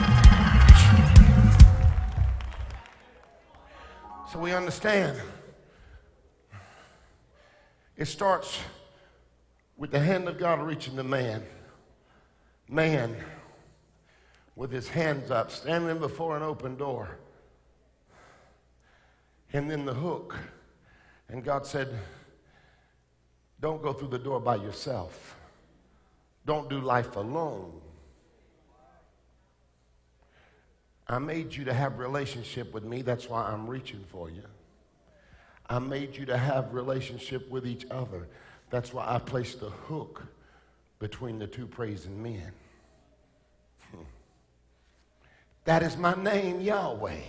So 4.33 4.39
we 4.39 4.51
understand. 4.51 5.15
It 7.95 8.05
starts 8.05 8.57
with 9.77 9.91
the 9.91 9.99
hand 9.99 10.27
of 10.27 10.39
God 10.39 10.59
reaching 10.59 10.95
the 10.95 11.03
man. 11.03 11.43
Man 12.67 13.15
with 14.55 14.71
his 14.71 14.89
hands 14.89 15.29
up, 15.29 15.51
standing 15.51 15.99
before 15.99 16.35
an 16.35 16.41
open 16.41 16.75
door. 16.77 17.19
And 19.53 19.69
then 19.69 19.85
the 19.85 19.93
hook. 19.93 20.35
And 21.29 21.43
God 21.43 21.67
said, 21.67 21.89
Don't 23.61 23.83
go 23.83 23.93
through 23.93 24.07
the 24.07 24.17
door 24.17 24.39
by 24.39 24.55
yourself. 24.55 25.35
Don't 26.43 26.67
do 26.71 26.81
life 26.81 27.15
alone. 27.17 27.79
I 31.07 31.19
made 31.19 31.53
you 31.53 31.65
to 31.65 31.73
have 31.73 31.99
relationship 31.99 32.73
with 32.73 32.83
me. 32.83 33.01
That's 33.01 33.29
why 33.29 33.43
I'm 33.43 33.67
reaching 33.67 34.03
for 34.09 34.29
you. 34.29 34.43
I 35.69 35.79
made 35.79 36.15
you 36.15 36.25
to 36.27 36.37
have 36.37 36.73
relationship 36.73 37.49
with 37.49 37.65
each 37.65 37.85
other. 37.91 38.27
That's 38.69 38.93
why 38.93 39.05
I 39.07 39.19
placed 39.19 39.59
the 39.59 39.69
hook 39.69 40.23
between 40.99 41.39
the 41.39 41.47
two 41.47 41.67
praising 41.67 42.21
men. 42.21 42.51
That 45.65 45.81
is 45.81 45.95
my 45.95 46.13
name, 46.15 46.59
Yahweh. 46.59 47.21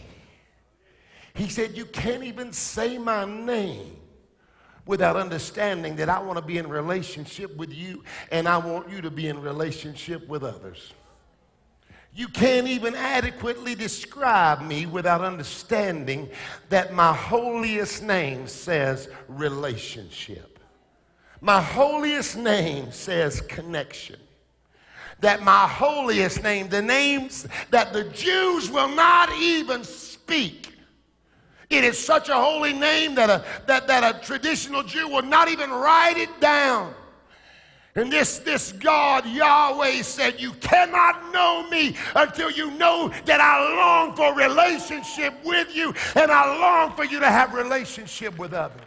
He 1.35 1.49
said, 1.49 1.77
You 1.77 1.85
can't 1.85 2.25
even 2.25 2.53
say 2.53 2.99
my 2.99 3.25
name 3.25 3.97
without 4.87 5.17
understanding 5.17 5.97
that 5.97 6.09
I 6.09 6.21
want 6.21 6.39
to 6.39 6.45
be 6.45 6.59
in 6.59 6.69
relationship 6.69 7.57
with 7.57 7.73
you 7.73 8.05
and 8.31 8.49
I 8.49 8.59
want 8.59 8.91
you 8.91 9.01
to 9.03 9.11
be 9.11 9.29
in 9.29 9.41
relationship 9.41 10.27
with 10.29 10.43
others. 10.43 10.93
You 12.17 12.29
can't 12.29 12.69
even 12.69 12.95
adequately 12.95 13.75
describe 13.75 14.63
me 14.63 14.87
without 14.87 15.21
understanding 15.21 16.29
that 16.69 16.95
my 16.95 17.13
holiest 17.13 18.05
name 18.05 18.47
says 18.47 19.09
relationship. 19.27 20.61
My 21.41 21.61
holiest 21.61 22.37
name 22.37 22.93
says 22.93 23.41
connection. 23.41 24.21
That 25.21 25.43
my 25.43 25.67
holiest 25.67 26.43
name, 26.43 26.69
the 26.69 26.83
names 26.83 27.49
that 27.71 27.93
the 27.93 28.05
Jews 28.05 28.71
will 28.71 28.89
not 28.89 29.33
even 29.37 29.83
speak, 29.83 30.73
It 31.71 31.83
is 31.83 31.99
such 31.99 32.29
a 32.29 32.35
holy 32.35 32.73
name 32.73 33.15
that 33.17 33.31
a, 33.31 33.45
that, 33.67 33.89
that 33.89 34.17
a 34.17 34.25
traditional 34.25 34.83
Jew 34.83 35.09
will 35.09 35.23
not 35.23 35.49
even 35.49 35.71
write 35.71 36.17
it 36.17 36.41
down. 36.41 36.95
And 37.97 38.13
this, 38.13 38.39
this 38.39 38.73
God, 38.73 39.25
Yahweh, 39.25 40.03
said, 40.03 40.41
You 40.41 40.53
cannot 40.55 41.33
know 41.33 41.69
me 41.71 41.97
until 42.17 42.51
you 42.51 42.73
know 42.73 43.13
that 43.25 43.41
I 43.41 43.77
long 43.77 44.17
for 44.17 44.35
relationship 44.35 45.33
with 45.45 45.75
you 45.75 45.95
and 46.17 46.31
I 46.31 46.59
long 46.59 46.97
for 46.97 47.05
you 47.05 47.21
to 47.21 47.29
have 47.29 47.55
relationship 47.55 48.37
with 48.37 48.53
others. 48.53 48.83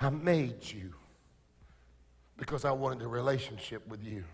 I 0.00 0.08
made 0.08 0.62
you 0.62 0.94
because 2.38 2.64
I 2.64 2.70
wanted 2.70 3.02
a 3.02 3.08
relationship 3.08 3.86
with 3.86 4.02
you. 4.02 4.24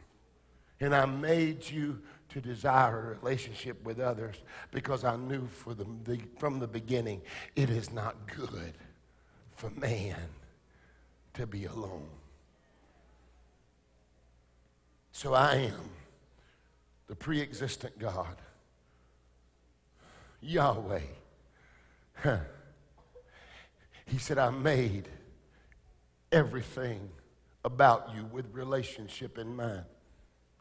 And 0.80 0.94
I 0.94 1.06
made 1.06 1.68
you 1.68 2.00
to 2.28 2.40
desire 2.40 2.98
a 2.98 3.18
relationship 3.18 3.82
with 3.84 3.98
others 3.98 4.36
because 4.70 5.02
I 5.02 5.16
knew 5.16 5.48
the, 5.66 5.86
the, 6.04 6.20
from 6.38 6.60
the 6.60 6.66
beginning 6.68 7.22
it 7.56 7.70
is 7.70 7.92
not 7.92 8.14
good 8.36 8.74
for 9.56 9.70
man 9.70 10.28
to 11.34 11.46
be 11.46 11.66
alone. 11.66 12.08
So 15.12 15.34
I 15.34 15.54
am 15.56 15.90
the 17.06 17.14
pre 17.14 17.40
existent 17.40 17.98
God, 17.98 18.36
Yahweh. 20.40 21.00
He 24.06 24.18
said, 24.18 24.38
I 24.38 24.50
made 24.50 25.08
everything 26.30 27.08
about 27.64 28.10
you 28.14 28.26
with 28.26 28.52
relationship 28.52 29.38
in 29.38 29.56
mind. 29.56 29.84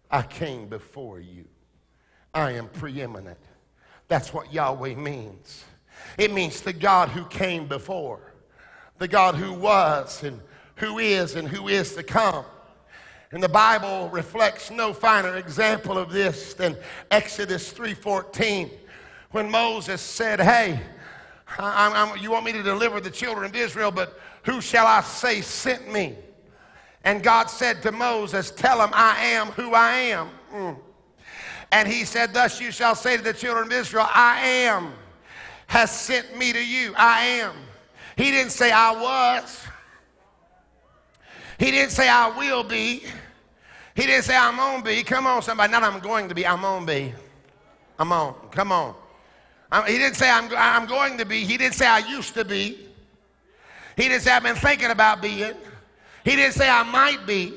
I 0.10 0.22
came 0.22 0.70
before 0.70 1.20
you. 1.20 1.46
I 2.34 2.52
am 2.52 2.68
preeminent. 2.70 3.40
That's 4.08 4.34
what 4.34 4.54
Yahweh 4.54 4.96
means. 4.96 5.66
It 6.18 6.34
means 6.34 6.62
the 6.62 6.74
God 6.74 7.10
who 7.10 7.26
came 7.26 7.68
before, 7.68 8.34
the 8.98 9.08
God 9.08 9.36
who 9.36 9.54
was 9.54 10.24
and 10.24 10.40
who 10.76 11.00
is 11.00 11.36
and 11.36 11.48
who 11.48 11.68
is 11.68 11.96
to 11.96 12.04
come. 12.04 12.46
And 13.32 13.42
the 13.42 13.50
Bible 13.50 14.10
reflects 14.10 14.70
no 14.70 14.94
finer 14.94 15.38
example 15.38 15.98
of 15.98 16.12
this 16.12 16.54
than 16.54 16.78
Exodus 17.10 17.74
3:14, 17.74 18.70
when 19.32 19.50
Moses 19.50 20.02
said, 20.02 20.40
"Hey, 20.40 20.80
I'm, 21.58 21.94
I'm, 21.94 22.18
you 22.18 22.32
want 22.32 22.46
me 22.46 22.52
to 22.52 22.64
deliver 22.64 23.00
the 23.00 23.12
children 23.12 23.46
of 23.46 23.56
Israel, 23.56 23.92
but 23.92 24.20
who 24.44 24.62
shall 24.62 24.86
I 24.86 25.02
say 25.02 25.42
sent 25.42 25.92
me?" 25.92 26.16
And 27.04 27.22
God 27.22 27.50
said 27.50 27.82
to 27.84 27.92
Moses, 27.92 28.52
Tell 28.52 28.82
him 28.82 28.92
I 28.94 29.26
am 29.26 29.48
who 29.48 29.74
I 29.74 29.92
am. 29.94 30.30
Mm. 30.54 30.78
And 31.72 31.88
he 31.88 32.06
said, 32.06 32.34
Thus 32.34 32.62
you 32.62 32.72
shall 32.72 32.96
say 32.96 33.18
to 33.18 33.24
the 33.24 33.34
children 33.34 33.68
of 33.68 33.74
Israel, 33.74 34.08
I 34.14 34.42
am 34.42 34.94
has 35.68 35.92
sent 35.92 36.38
me 36.38 36.54
to 36.54 36.64
you. 36.64 36.94
I 36.96 37.26
am. 37.26 37.56
He 38.16 38.32
didn't 38.32 38.52
say 38.52 38.72
I 38.72 38.92
was. 38.92 39.66
He 41.64 41.72
didn't 41.72 41.92
say 41.92 42.10
I 42.10 42.28
will 42.28 42.66
be. 42.66 43.06
He 43.96 44.02
didn't 44.02 44.26
say 44.26 44.36
I'm 44.36 44.60
on 44.60 44.84
be. 44.84 45.02
Come 45.02 45.26
on, 45.26 45.42
somebody. 45.42 45.72
Not 45.72 45.82
I'm 45.82 46.02
going 46.02 46.28
to 46.28 46.36
be. 46.36 46.46
I'm 46.46 46.66
on 46.66 46.86
be. 46.86 47.14
I'm 47.98 48.12
on. 48.12 48.36
Come 48.52 48.74
on. 48.74 48.94
I'm, 49.72 49.86
he 49.86 49.98
didn't 49.98 50.18
say 50.18 50.30
I'm, 50.30 50.52
I'm 50.58 50.86
going 50.88 51.18
to 51.20 51.26
be. 51.26 51.46
He 51.46 51.56
didn't 51.56 51.76
say 51.76 51.88
I 51.88 52.00
used 52.00 52.34
to 52.34 52.44
be. 52.44 52.90
He 53.96 54.10
didn't 54.10 54.24
say 54.24 54.32
I've 54.32 54.44
been 54.44 54.58
thinking 54.58 54.90
about 54.90 55.22
being. 55.22 55.54
He 56.26 56.36
didn't 56.36 56.52
say 56.52 56.68
I 56.68 56.84
might 56.84 57.26
be. 57.26 57.54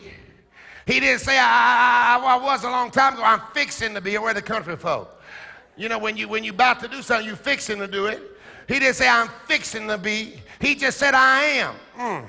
He 0.87 1.01
didn't 1.01 1.23
say 1.23 1.37
I, 1.37 2.17
I, 2.17 2.37
I 2.37 2.37
was 2.37 2.63
a 2.63 2.71
long 2.71 2.93
time 2.93 3.15
ago. 3.15 3.25
I'm 3.25 3.43
fixing 3.55 3.93
to 3.95 4.01
be. 4.01 4.17
Where 4.19 4.35
the 4.35 4.41
country 4.41 4.77
folk. 4.77 5.21
You 5.77 5.89
know, 5.89 5.99
when 5.99 6.17
you 6.17 6.29
when 6.29 6.45
you 6.45 6.53
about 6.53 6.79
to 6.79 6.87
do 6.87 7.03
something, 7.03 7.27
you 7.27 7.35
fixing 7.35 7.81
to 7.81 7.89
do 7.89 8.07
it. 8.07 8.23
He 8.69 8.79
didn't 8.79 8.95
say 8.95 9.09
I'm 9.09 9.31
fixing 9.49 9.89
to 9.89 9.99
be. 9.99 10.41
He 10.61 10.77
just 10.77 10.97
said 10.97 11.15
I 11.15 11.43
am. 11.43 11.75
Mm. 11.99 12.27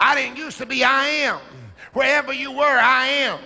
I 0.00 0.14
didn't 0.14 0.36
used 0.36 0.58
to 0.58 0.66
be. 0.66 0.84
I 0.84 1.06
am. 1.06 1.40
Wherever 1.92 2.32
you 2.32 2.52
were, 2.52 2.62
I 2.62 3.06
am. 3.06 3.38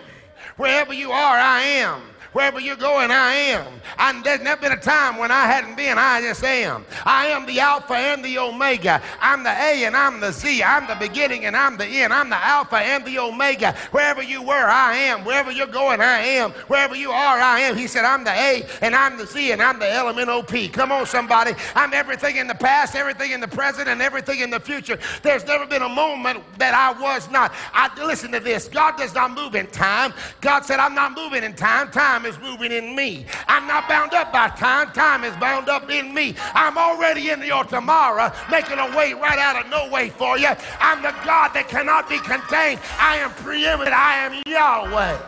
Wherever 0.57 0.93
you 0.93 1.13
are, 1.13 1.39
I 1.39 1.61
am. 1.63 2.03
Wherever 2.33 2.61
you're 2.61 2.77
going, 2.77 3.11
I 3.11 3.33
am. 3.33 3.67
And 3.99 4.23
there's 4.23 4.41
never 4.41 4.61
been 4.61 4.73
a 4.73 4.81
time 4.81 5.17
when 5.17 5.31
I 5.31 5.47
hadn't 5.47 5.77
been. 5.77 5.97
I 5.99 6.21
just 6.21 6.45
am. 6.45 6.85
I 7.05 7.27
am 7.27 7.47
the 7.47 7.59
Alpha 7.61 7.95
and 7.95 8.25
the 8.25 8.39
Omega. 8.39 9.03
I'm 9.21 9.43
the 9.43 9.51
A 9.51 9.85
and 9.85 9.97
I'm 9.97 10.21
the 10.21 10.33
Z. 10.33 10.63
I'm 10.63 10.87
the 10.87 10.95
beginning 10.95 11.47
and 11.47 11.57
I'm 11.57 11.77
the 11.77 11.87
end. 11.87 12.13
I'm 12.13 12.29
the 12.29 12.37
Alpha 12.37 12.77
and 12.77 13.05
the 13.05 13.19
Omega. 13.19 13.75
Wherever 13.93 14.23
you 14.23 14.43
were, 14.43 14.53
I 14.53 14.95
am. 14.95 15.25
Wherever 15.25 15.51
you're 15.51 15.67
going, 15.67 16.01
I 16.01 16.19
am. 16.19 16.51
Wherever 16.69 16.95
you 16.95 17.11
are, 17.11 17.39
I 17.39 17.61
am. 17.61 17.77
He 17.77 17.87
said, 17.87 18.05
I'm 18.05 18.25
the 18.25 18.33
A 18.33 18.67
and 18.83 18.95
I'm 18.95 19.17
the 19.17 19.27
Z 19.27 19.53
and 19.53 19.63
I'm 19.63 19.79
the 19.79 19.87
LMNOP. 19.87 20.73
Come 20.73 20.93
on, 20.93 21.07
somebody. 21.07 21.55
I'm 21.75 21.95
everything 21.95 22.37
in 22.37 22.47
the 22.47 22.55
past, 22.55 22.95
everything 22.95 23.33
in 23.33 23.41
the 23.41 23.49
present, 23.49 23.89
and 23.89 24.03
everything 24.03 24.41
in 24.41 24.51
the 24.51 24.61
future. 24.61 24.99
There's 25.23 25.47
never 25.47 25.67
been 25.67 25.83
a 25.83 25.89
moment 25.89 26.43
that 26.59 26.75
I 26.75 27.01
was 27.01 27.31
not. 27.31 27.55
I 27.73 27.91
listen 28.05 28.33
to 28.33 28.41
this. 28.41 28.69
God 28.69 28.97
does 28.97 29.15
not 29.15 29.33
move 29.33 29.55
in 29.55 29.67
time. 29.69 30.13
God 30.41 30.65
said, 30.65 30.79
I'm 30.79 30.95
not 30.95 31.17
moving 31.17 31.43
in 31.43 31.55
time. 31.55 31.91
Time 31.91 32.18
time 32.19 32.27
is 32.27 32.39
moving 32.41 32.73
in 32.73 32.97
me. 32.97 33.25
I'm 33.47 33.67
not 33.67 33.89
bound 33.89 34.13
up 34.13 34.33
by 34.33 34.49
time. 34.49 34.91
Time 34.93 35.23
is 35.25 35.37
bound 35.37 35.69
up 35.69 35.89
in 35.91 36.13
me. 36.13 36.35
I'm 36.55 36.77
already 36.77 37.31
in 37.31 37.43
your 37.43 37.65
tomorrow, 37.65 38.33
making 38.51 38.79
a 38.79 38.97
way 38.97 39.13
right 39.13 39.39
out 39.39 39.65
of 39.65 39.71
no 39.71 39.89
way 39.89 40.11
for 40.11 40.37
you. 40.37 40.49
I'm 40.81 41.03
the 41.03 41.15
God 41.25 41.53
that 41.55 41.69
cannot 41.69 42.09
be 42.09 42.19
contained. 42.19 42.81
I 42.99 43.19
am 43.19 43.31
preeminent. 43.31 43.95
I 43.95 44.27
am 44.27 44.43
Yahweh. 44.47 45.19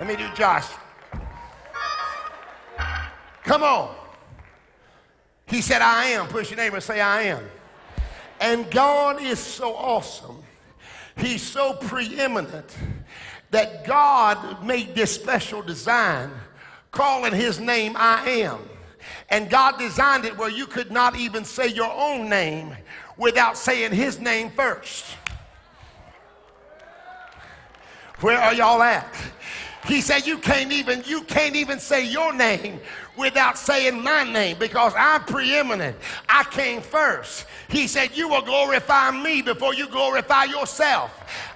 Let 0.00 0.08
me 0.08 0.16
do 0.16 0.28
Josh. 0.34 0.68
Come 3.44 3.62
on. 3.62 3.94
He 5.46 5.60
said, 5.60 5.82
I 5.82 6.06
am. 6.06 6.28
Push 6.28 6.50
your 6.50 6.56
neighbor 6.56 6.76
and 6.76 6.84
say, 6.84 7.00
I 7.00 7.24
am. 7.24 7.44
And 8.40 8.70
God 8.70 9.22
is 9.22 9.38
so 9.38 9.74
awesome 9.74 10.43
He's 11.16 11.42
so 11.42 11.74
preeminent 11.74 12.76
that 13.50 13.84
God 13.86 14.64
made 14.64 14.94
this 14.94 15.14
special 15.14 15.62
design 15.62 16.30
calling 16.90 17.32
his 17.32 17.60
name 17.60 17.94
I 17.96 18.28
am. 18.28 18.58
And 19.28 19.50
God 19.50 19.78
designed 19.78 20.24
it 20.24 20.36
where 20.36 20.50
you 20.50 20.66
could 20.66 20.90
not 20.90 21.16
even 21.16 21.44
say 21.44 21.68
your 21.68 21.92
own 21.92 22.28
name 22.28 22.74
without 23.16 23.56
saying 23.56 23.92
his 23.92 24.18
name 24.18 24.50
first. 24.50 25.04
Where 28.20 28.38
are 28.38 28.54
y'all 28.54 28.82
at? 28.82 29.06
He 29.86 30.00
said 30.00 30.26
you 30.26 30.38
can't 30.38 30.72
even 30.72 31.02
you 31.06 31.22
can't 31.22 31.56
even 31.56 31.78
say 31.78 32.06
your 32.06 32.32
name 32.32 32.80
without 33.18 33.58
saying 33.58 34.02
my 34.02 34.24
name 34.24 34.56
because 34.58 34.94
I'm 34.96 35.22
preeminent. 35.24 35.96
I 36.28 36.44
came 36.44 36.80
first. 36.80 37.46
He 37.74 37.88
said, 37.88 38.16
You 38.16 38.28
will 38.28 38.42
glorify 38.42 39.10
me 39.10 39.42
before 39.42 39.74
you 39.74 39.88
glorify 39.88 40.44
yourself. 40.44 41.10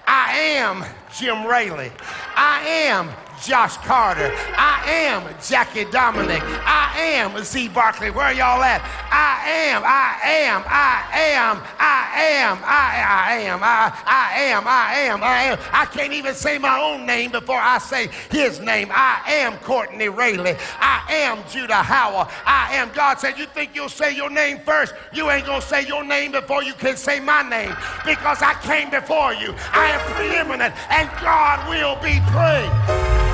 I 0.05 0.37
am 0.37 0.83
Jim 1.17 1.47
Raley. 1.47 1.91
I 2.35 2.61
am 2.67 3.09
Josh 3.43 3.77
Carter. 3.77 4.31
I 4.57 4.83
am 4.85 5.23
Jackie 5.41 5.85
Dominic. 5.85 6.41
I 6.43 6.93
am 6.97 7.43
Z 7.43 7.69
Barkley. 7.69 8.11
Where 8.11 8.31
y'all 8.33 8.61
at? 8.61 8.81
I 9.11 9.49
am, 9.69 9.81
I 9.85 10.19
am, 10.45 10.63
I 10.67 11.05
am, 11.33 11.57
I 11.79 12.09
am, 12.19 12.57
I, 12.63 12.89
I 13.09 13.33
am, 13.37 13.59
I, 13.63 14.03
I 14.05 14.39
am, 14.41 14.67
I 14.67 14.93
am, 14.99 15.23
I 15.23 15.43
am. 15.43 15.59
I 15.71 15.85
can't 15.85 16.13
even 16.13 16.35
say 16.35 16.57
my 16.57 16.79
own 16.79 17.05
name 17.05 17.31
before 17.31 17.59
I 17.59 17.77
say 17.77 18.09
his 18.29 18.59
name. 18.59 18.89
I 18.91 19.21
am 19.27 19.57
Courtney 19.59 20.09
Raley. 20.09 20.55
I 20.79 21.03
am 21.09 21.39
Judah 21.49 21.75
Howell. 21.75 22.29
I 22.45 22.75
am. 22.75 22.91
God 22.93 23.19
said, 23.19 23.37
You 23.37 23.45
think 23.45 23.75
you'll 23.75 23.89
say 23.89 24.15
your 24.15 24.29
name 24.29 24.59
first? 24.59 24.93
You 25.13 25.29
ain't 25.31 25.45
gonna 25.45 25.61
say 25.61 25.85
your 25.85 26.03
name 26.03 26.31
before 26.31 26.63
you 26.63 26.73
can 26.73 26.97
say 26.97 27.19
my 27.19 27.41
name 27.47 27.75
because 28.05 28.41
I 28.41 28.53
came 28.61 28.89
before 28.89 29.33
you. 29.33 29.53
I 29.71 29.91
am 29.91 30.15
preeminent 30.15 30.75
and 30.91 31.09
God 31.21 31.69
will 31.69 31.95
be 32.01 32.19
praised. 32.31 33.28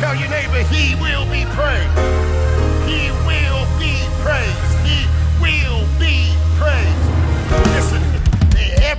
Tell 0.00 0.14
your 0.14 0.28
neighbor, 0.28 0.62
he 0.68 0.94
will 0.96 1.24
be 1.32 1.44
praised. 1.56 1.88
He 2.86 3.10
will 3.24 3.64
be 3.80 3.96
praised. 4.20 4.76
He 4.84 5.08
will 5.40 5.88
be 5.98 6.35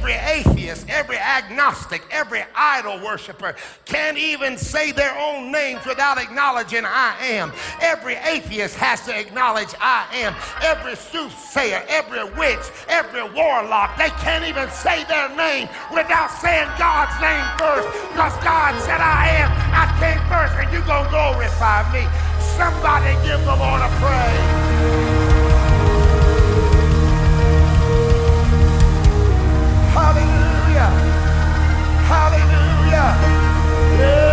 every 0.08 0.40
atheist, 0.40 0.90
every 0.90 1.18
agnostic, 1.18 2.02
every 2.12 2.42
idol 2.56 2.98
worshiper 3.04 3.56
can't 3.86 4.18
even 4.18 4.58
say 4.58 4.92
their 4.92 5.18
own 5.20 5.52
names 5.52 5.86
without 5.86 6.18
acknowledging 6.18 6.86
I 6.86 7.16
am. 7.22 7.52
Every 7.82 8.16
atheist 8.16 8.76
has 8.76 9.02
to 9.06 9.20
acknowledge 9.20 9.74
I 9.82 10.08
am. 10.14 10.34
Every 10.62 10.96
soothsayer, 10.96 11.84
every 11.90 12.24
witch, 12.40 12.64
every 12.88 13.24
warlock, 13.34 13.98
they 13.98 14.10
can't 14.24 14.46
even 14.46 14.70
say 14.70 15.04
their 15.06 15.28
name 15.36 15.68
without 15.94 16.32
saying 16.40 16.70
God's 16.80 17.16
name 17.20 17.44
first 17.58 17.88
because 18.12 18.36
God 18.44 18.80
said 18.84 19.02
I 19.02 19.28
am. 19.44 19.52
I 19.76 19.92
came 20.00 20.24
first 20.30 20.56
and 20.56 20.72
you're 20.72 20.88
going 20.88 21.04
to 21.04 21.12
glorify 21.12 21.84
me. 21.92 22.08
Somebody 22.56 23.12
give 23.28 23.44
the 23.44 23.56
Lord 23.56 23.82
a 23.82 23.90
praise. 24.00 25.07
Hallelujah. 29.98 30.90
Hallelujah. 32.06 33.10
Yeah, 33.98 34.27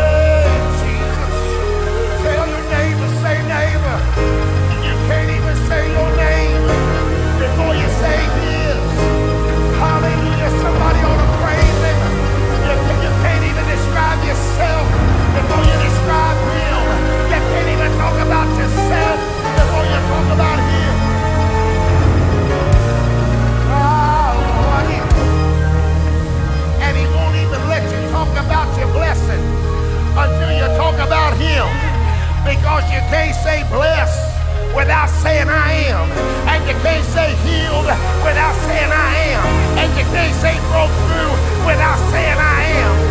about 31.07 31.36
him. 31.36 31.68
Because 32.48 32.84
you 32.88 33.00
can't 33.12 33.36
say 33.36 33.62
blessed 33.68 34.20
without 34.74 35.09
saying 35.09 35.48
I 35.48 35.92
am. 35.92 36.09
And 36.48 36.64
you 36.66 36.74
can't 36.80 37.05
say 37.05 37.36
healed 37.44 37.86
without 38.24 38.57
saying 38.64 38.92
I 38.92 39.36
am. 39.36 39.44
And 39.78 39.88
you 39.98 40.05
can't 40.12 40.34
say 40.40 40.57
broke 40.72 40.92
through 41.09 41.34
without 41.68 42.00
saying 42.11 42.38
I 42.38 42.62
am. 42.80 43.03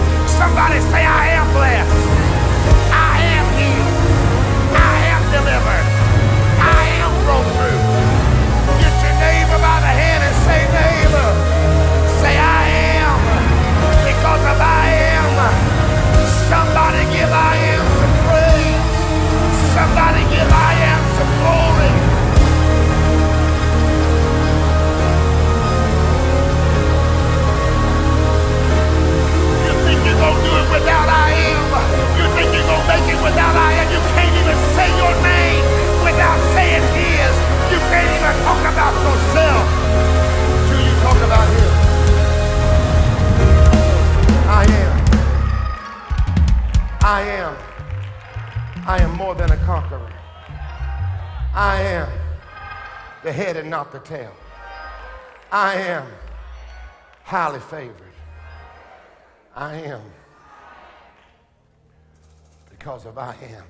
Tail. 54.04 54.34
I 55.52 55.76
am 55.76 56.08
highly 57.24 57.60
favored. 57.60 58.14
I 59.56 59.76
am 59.76 60.02
because 62.70 63.06
of 63.06 63.18
I 63.18 63.36
am. 63.50 63.64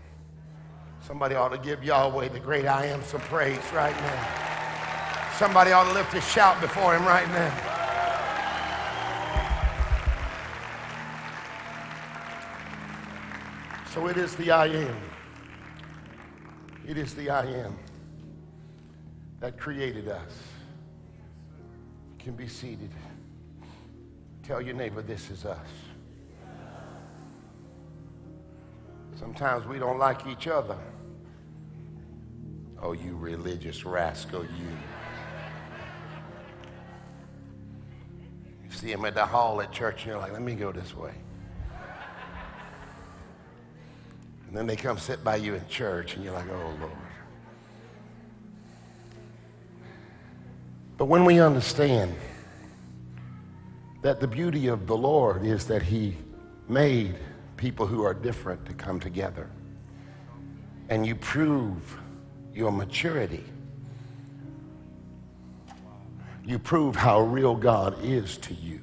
Somebody 1.06 1.36
ought 1.36 1.50
to 1.50 1.58
give 1.58 1.84
Yahweh 1.84 2.30
the 2.30 2.40
great 2.40 2.66
I 2.66 2.86
am 2.86 3.04
some 3.04 3.22
praise 3.22 3.60
right 3.74 3.96
now. 3.96 5.34
Somebody 5.38 5.72
ought 5.72 5.88
to 5.90 5.94
lift 5.94 6.14
a 6.14 6.22
shout 6.22 6.62
before 6.62 6.96
him 6.96 7.06
right 7.06 7.28
now. 7.30 7.70
So 13.94 14.08
it 14.08 14.18
is 14.18 14.36
the 14.36 14.52
I 14.52 14.68
am. 14.68 14.98
It 16.88 16.98
is 16.98 17.14
the 17.14 17.30
I 17.30 17.46
am 17.46 17.78
that 19.44 19.58
created 19.58 20.08
us. 20.08 20.32
Can 22.18 22.34
be 22.34 22.48
seated. 22.48 22.90
Tell 24.42 24.62
your 24.62 24.74
neighbor 24.74 25.02
this 25.02 25.30
is 25.30 25.44
us. 25.44 25.68
Sometimes 29.20 29.68
we 29.68 29.80
don't 29.80 30.00
like 30.00 30.26
each 30.28 30.48
other. 30.48 30.78
Oh, 32.82 32.94
you 32.94 33.18
religious 33.18 33.84
rascal, 33.84 34.44
you. 34.44 34.78
You 38.64 38.72
see 38.72 38.94
him 38.94 39.04
at 39.04 39.14
the 39.14 39.26
hall 39.26 39.60
at 39.60 39.74
church, 39.74 40.04
and 40.04 40.12
you're 40.12 40.20
like, 40.20 40.32
let 40.32 40.42
me 40.42 40.56
go 40.56 40.72
this 40.72 40.96
way. 40.96 41.16
And 44.48 44.56
then 44.56 44.68
they 44.68 44.78
come 44.78 44.98
sit 44.98 45.22
by 45.22 45.36
you 45.36 45.56
in 45.56 45.68
church, 45.68 46.16
and 46.16 46.24
you're 46.24 46.34
like, 46.34 46.48
oh, 46.50 46.74
Lord. 46.80 47.03
But 50.98 51.06
when 51.06 51.26
we 51.26 51.40
understand 51.40 52.16
that 54.02 54.20
the 54.20 54.28
beauty 54.28 54.68
of 54.68 54.86
the 54.86 54.96
Lord 54.96 55.46
is 55.46 55.66
that 55.68 55.82
He 55.82 56.18
made 56.68 57.16
people 57.58 57.88
who 57.88 58.04
are 58.04 58.14
different 58.14 58.66
to 58.66 58.74
come 58.74 59.00
together, 59.00 59.50
and 60.90 61.06
you 61.06 61.16
prove 61.16 61.98
your 62.54 62.72
maturity, 62.72 63.44
you 66.46 66.60
prove 66.60 66.96
how 66.96 67.22
real 67.22 67.56
God 67.56 67.98
is 68.04 68.38
to 68.38 68.54
you 68.54 68.82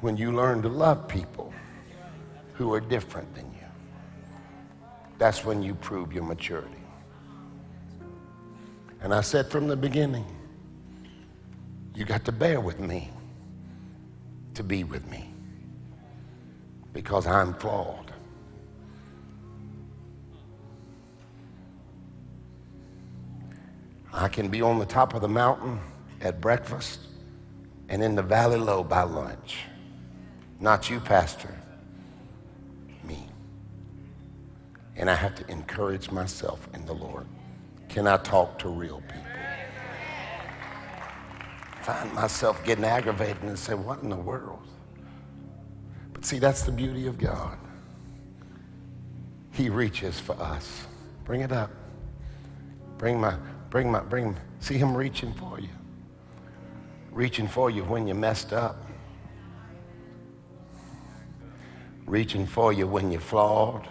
when 0.00 0.16
you 0.16 0.32
learn 0.32 0.60
to 0.62 0.68
love 0.68 1.06
people 1.06 1.54
who 2.54 2.74
are 2.74 2.80
different 2.80 3.32
than 3.34 3.44
you. 3.52 3.66
That's 5.18 5.44
when 5.44 5.62
you 5.62 5.74
prove 5.76 6.12
your 6.12 6.24
maturity. 6.24 6.82
And 9.00 9.14
I 9.14 9.20
said 9.20 9.48
from 9.48 9.68
the 9.68 9.76
beginning, 9.76 10.26
you 11.94 12.04
got 12.04 12.24
to 12.24 12.32
bear 12.32 12.60
with 12.60 12.80
me 12.80 13.10
to 14.54 14.62
be 14.62 14.84
with 14.84 15.06
me 15.10 15.32
because 16.92 17.26
I'm 17.26 17.54
flawed. 17.54 18.12
I 24.12 24.28
can 24.28 24.48
be 24.48 24.60
on 24.60 24.78
the 24.78 24.86
top 24.86 25.14
of 25.14 25.22
the 25.22 25.28
mountain 25.28 25.80
at 26.20 26.40
breakfast 26.40 27.00
and 27.88 28.02
in 28.02 28.14
the 28.14 28.22
valley 28.22 28.58
low 28.58 28.84
by 28.84 29.02
lunch. 29.02 29.58
Not 30.60 30.88
you, 30.90 31.00
Pastor. 31.00 31.54
Me. 33.04 33.26
And 34.96 35.10
I 35.10 35.14
have 35.14 35.34
to 35.36 35.50
encourage 35.50 36.10
myself 36.10 36.68
in 36.74 36.84
the 36.86 36.92
Lord. 36.92 37.26
Can 37.88 38.06
I 38.06 38.18
talk 38.18 38.58
to 38.60 38.68
real 38.68 39.02
people? 39.08 39.21
Find 41.82 42.12
myself 42.14 42.64
getting 42.64 42.84
aggravated 42.84 43.42
and 43.42 43.58
say, 43.58 43.74
What 43.74 44.02
in 44.02 44.08
the 44.08 44.16
world? 44.16 44.66
But 46.12 46.24
see, 46.24 46.38
that's 46.38 46.62
the 46.62 46.70
beauty 46.70 47.08
of 47.08 47.18
God. 47.18 47.58
He 49.50 49.68
reaches 49.68 50.20
for 50.20 50.40
us. 50.40 50.86
Bring 51.24 51.40
it 51.40 51.52
up. 51.52 51.70
Bring 52.98 53.20
my, 53.20 53.36
bring 53.68 53.90
my, 53.90 54.00
bring, 54.00 54.36
see 54.60 54.78
him 54.78 54.96
reaching 54.96 55.34
for 55.34 55.58
you. 55.58 55.68
Reaching 57.10 57.48
for 57.48 57.68
you 57.68 57.82
when 57.82 58.06
you 58.06 58.14
messed 58.14 58.52
up. 58.52 58.86
Reaching 62.06 62.46
for 62.46 62.72
you 62.72 62.86
when 62.86 63.10
you're 63.10 63.20
flawed. 63.20 63.88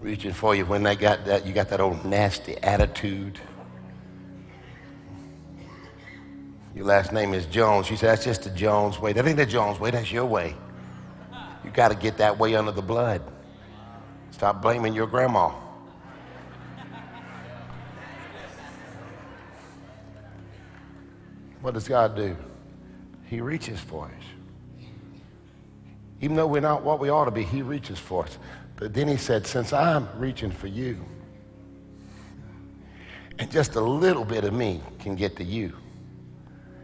Reaching 0.00 0.32
for 0.32 0.54
you 0.54 0.64
when 0.64 0.84
they 0.84 0.94
got 0.94 1.24
that, 1.24 1.44
you 1.44 1.52
got 1.52 1.68
that 1.70 1.80
old 1.80 2.04
nasty 2.04 2.56
attitude. 2.58 3.40
Your 6.76 6.84
last 6.84 7.10
name 7.10 7.32
is 7.32 7.46
Jones. 7.46 7.86
She 7.86 7.96
said, 7.96 8.10
that's 8.10 8.24
just 8.26 8.42
the 8.42 8.50
Jones 8.50 8.98
way. 9.00 9.14
That 9.14 9.26
ain't 9.26 9.38
the 9.38 9.46
Jones 9.46 9.80
way, 9.80 9.90
that's 9.90 10.12
your 10.12 10.26
way. 10.26 10.54
You 11.64 11.70
got 11.70 11.88
to 11.88 11.94
get 11.94 12.18
that 12.18 12.38
way 12.38 12.54
under 12.54 12.70
the 12.70 12.82
blood. 12.82 13.22
Stop 14.30 14.60
blaming 14.60 14.92
your 14.92 15.06
grandma. 15.06 15.54
What 21.62 21.72
does 21.72 21.88
God 21.88 22.14
do? 22.14 22.36
He 23.24 23.40
reaches 23.40 23.80
for 23.80 24.04
us. 24.04 24.84
Even 26.20 26.36
though 26.36 26.46
we're 26.46 26.60
not 26.60 26.82
what 26.82 27.00
we 27.00 27.08
ought 27.08 27.24
to 27.24 27.30
be, 27.30 27.42
He 27.42 27.62
reaches 27.62 27.98
for 27.98 28.24
us. 28.24 28.36
But 28.76 28.92
then 28.92 29.08
He 29.08 29.16
said, 29.16 29.46
Since 29.46 29.72
I'm 29.72 30.06
reaching 30.18 30.50
for 30.50 30.66
you, 30.66 31.02
and 33.38 33.50
just 33.50 33.76
a 33.76 33.80
little 33.80 34.26
bit 34.26 34.44
of 34.44 34.52
me 34.52 34.82
can 34.98 35.14
get 35.14 35.36
to 35.36 35.44
you, 35.44 35.72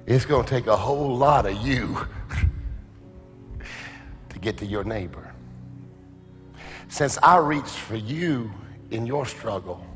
it's 0.07 0.25
going 0.25 0.45
to 0.45 0.51
take 0.51 0.67
a 0.67 0.77
whole 0.77 1.17
lot 1.17 1.47
of 1.47 1.57
you 1.67 1.97
to 4.29 4.39
get 4.39 4.57
to 4.59 4.67
your 4.67 4.85
neighbor. 4.85 5.33
Since 6.89 7.19
I 7.23 7.39
reached 7.39 7.77
for 7.77 7.97
you 7.97 8.51
in 8.91 9.07
your 9.07 9.25
struggle, 9.27 9.87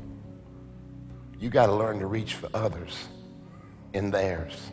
you 1.39 1.49
got 1.49 1.67
to 1.67 1.73
learn 1.73 1.99
to 1.99 2.07
reach 2.07 2.33
for 2.35 2.49
others 2.53 3.07
in 3.93 4.09
theirs. 4.09 4.71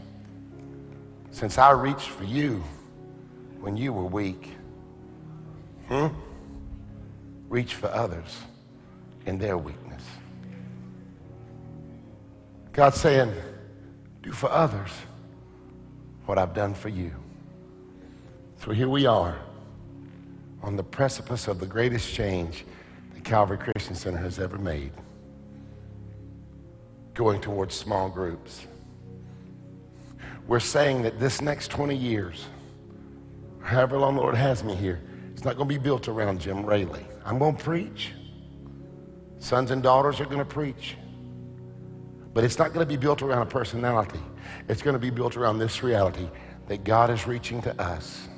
Since 1.31 1.59
I 1.59 1.73
reached 1.73 2.09
for 2.09 2.25
you 2.25 2.63
when 3.61 3.77
you 3.77 3.93
were 3.93 4.05
weak. 4.05 4.53
Hmm? 5.89 6.07
Reach 7.49 7.75
for 7.75 7.89
others 7.89 8.39
in 9.27 9.39
their 9.39 9.59
weakness. 9.59 10.03
God's 12.73 13.01
saying, 13.01 13.33
do 14.23 14.33
for 14.33 14.51
others 14.51 14.91
what 16.27 16.39
I've 16.39 16.55
done 16.55 16.75
for 16.75 16.89
you. 16.89 17.13
So 18.65 18.73
here 18.73 18.89
we 18.89 19.07
are 19.07 19.39
on 20.63 20.77
the 20.77 20.83
precipice 20.83 21.49
of 21.49 21.61
the 21.61 21.67
greatest 21.67 22.13
change 22.15 22.65
the 23.15 23.21
Calvary 23.21 23.59
Christian 23.59 23.95
Center 23.95 24.19
has 24.19 24.39
ever 24.39 24.57
made, 24.57 24.93
going 27.13 27.41
towards 27.41 27.75
small 27.75 28.09
groups. 28.09 28.67
We're 30.47 30.61
saying 30.61 31.03
that 31.03 31.21
this 31.21 31.41
next 31.41 31.69
20 31.71 31.95
years, 31.95 32.47
however 33.63 33.99
long 33.99 34.15
the 34.15 34.23
Lord 34.23 34.35
has 34.35 34.65
me 34.65 34.75
here, 34.75 35.03
it's 35.33 35.45
not 35.45 35.57
going 35.57 35.69
to 35.69 35.75
be 35.75 35.83
built 35.83 36.09
around 36.09 36.41
Jim 36.41 36.65
Raley. 36.65 37.05
I'm 37.25 37.39
going 37.39 37.57
to 37.57 37.63
preach. 37.63 38.13
Sons 39.39 39.71
and 39.71 39.83
daughters 39.83 40.21
are 40.21 40.25
going 40.25 40.39
to 40.39 40.45
preach. 40.45 40.97
But 42.33 42.45
it's 42.45 42.59
not 42.59 42.73
going 42.73 42.87
to 42.87 42.91
be 42.91 42.97
built 42.97 43.21
around 43.21 43.43
a 43.43 43.47
personality. 43.47 44.21
It's 44.69 44.83
going 44.83 44.95
to 44.95 45.01
be 45.01 45.11
built 45.11 45.37
around 45.37 45.59
this 45.59 45.83
reality 45.83 46.29
that 46.69 46.85
God 46.85 47.11
is 47.11 47.27
reaching 47.27 47.61
to 47.63 47.81
us 47.81 48.29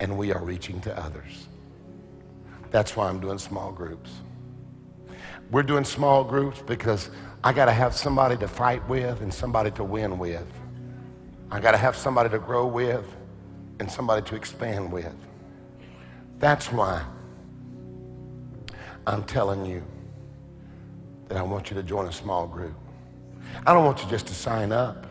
and 0.00 0.16
we 0.16 0.32
are 0.32 0.42
reaching 0.42 0.80
to 0.82 0.98
others. 0.98 1.48
That's 2.70 2.96
why 2.96 3.08
I'm 3.08 3.20
doing 3.20 3.38
small 3.38 3.72
groups. 3.72 4.10
We're 5.50 5.62
doing 5.62 5.84
small 5.84 6.24
groups 6.24 6.62
because 6.62 7.10
I 7.42 7.52
got 7.52 7.66
to 7.66 7.72
have 7.72 7.94
somebody 7.94 8.36
to 8.38 8.48
fight 8.48 8.86
with 8.88 9.20
and 9.20 9.32
somebody 9.32 9.70
to 9.72 9.84
win 9.84 10.18
with. 10.18 10.46
I 11.50 11.58
got 11.58 11.72
to 11.72 11.78
have 11.78 11.96
somebody 11.96 12.30
to 12.30 12.38
grow 12.38 12.66
with 12.66 13.04
and 13.80 13.90
somebody 13.90 14.22
to 14.28 14.36
expand 14.36 14.92
with. 14.92 15.14
That's 16.38 16.70
why 16.70 17.04
I'm 19.06 19.24
telling 19.24 19.66
you 19.66 19.82
that 21.28 21.36
I 21.36 21.42
want 21.42 21.70
you 21.70 21.76
to 21.76 21.82
join 21.82 22.06
a 22.06 22.12
small 22.12 22.46
group. 22.46 22.79
I 23.66 23.72
don't 23.72 23.84
want 23.84 24.02
you 24.02 24.08
just 24.08 24.26
to 24.28 24.34
sign 24.34 24.72
up 24.72 25.06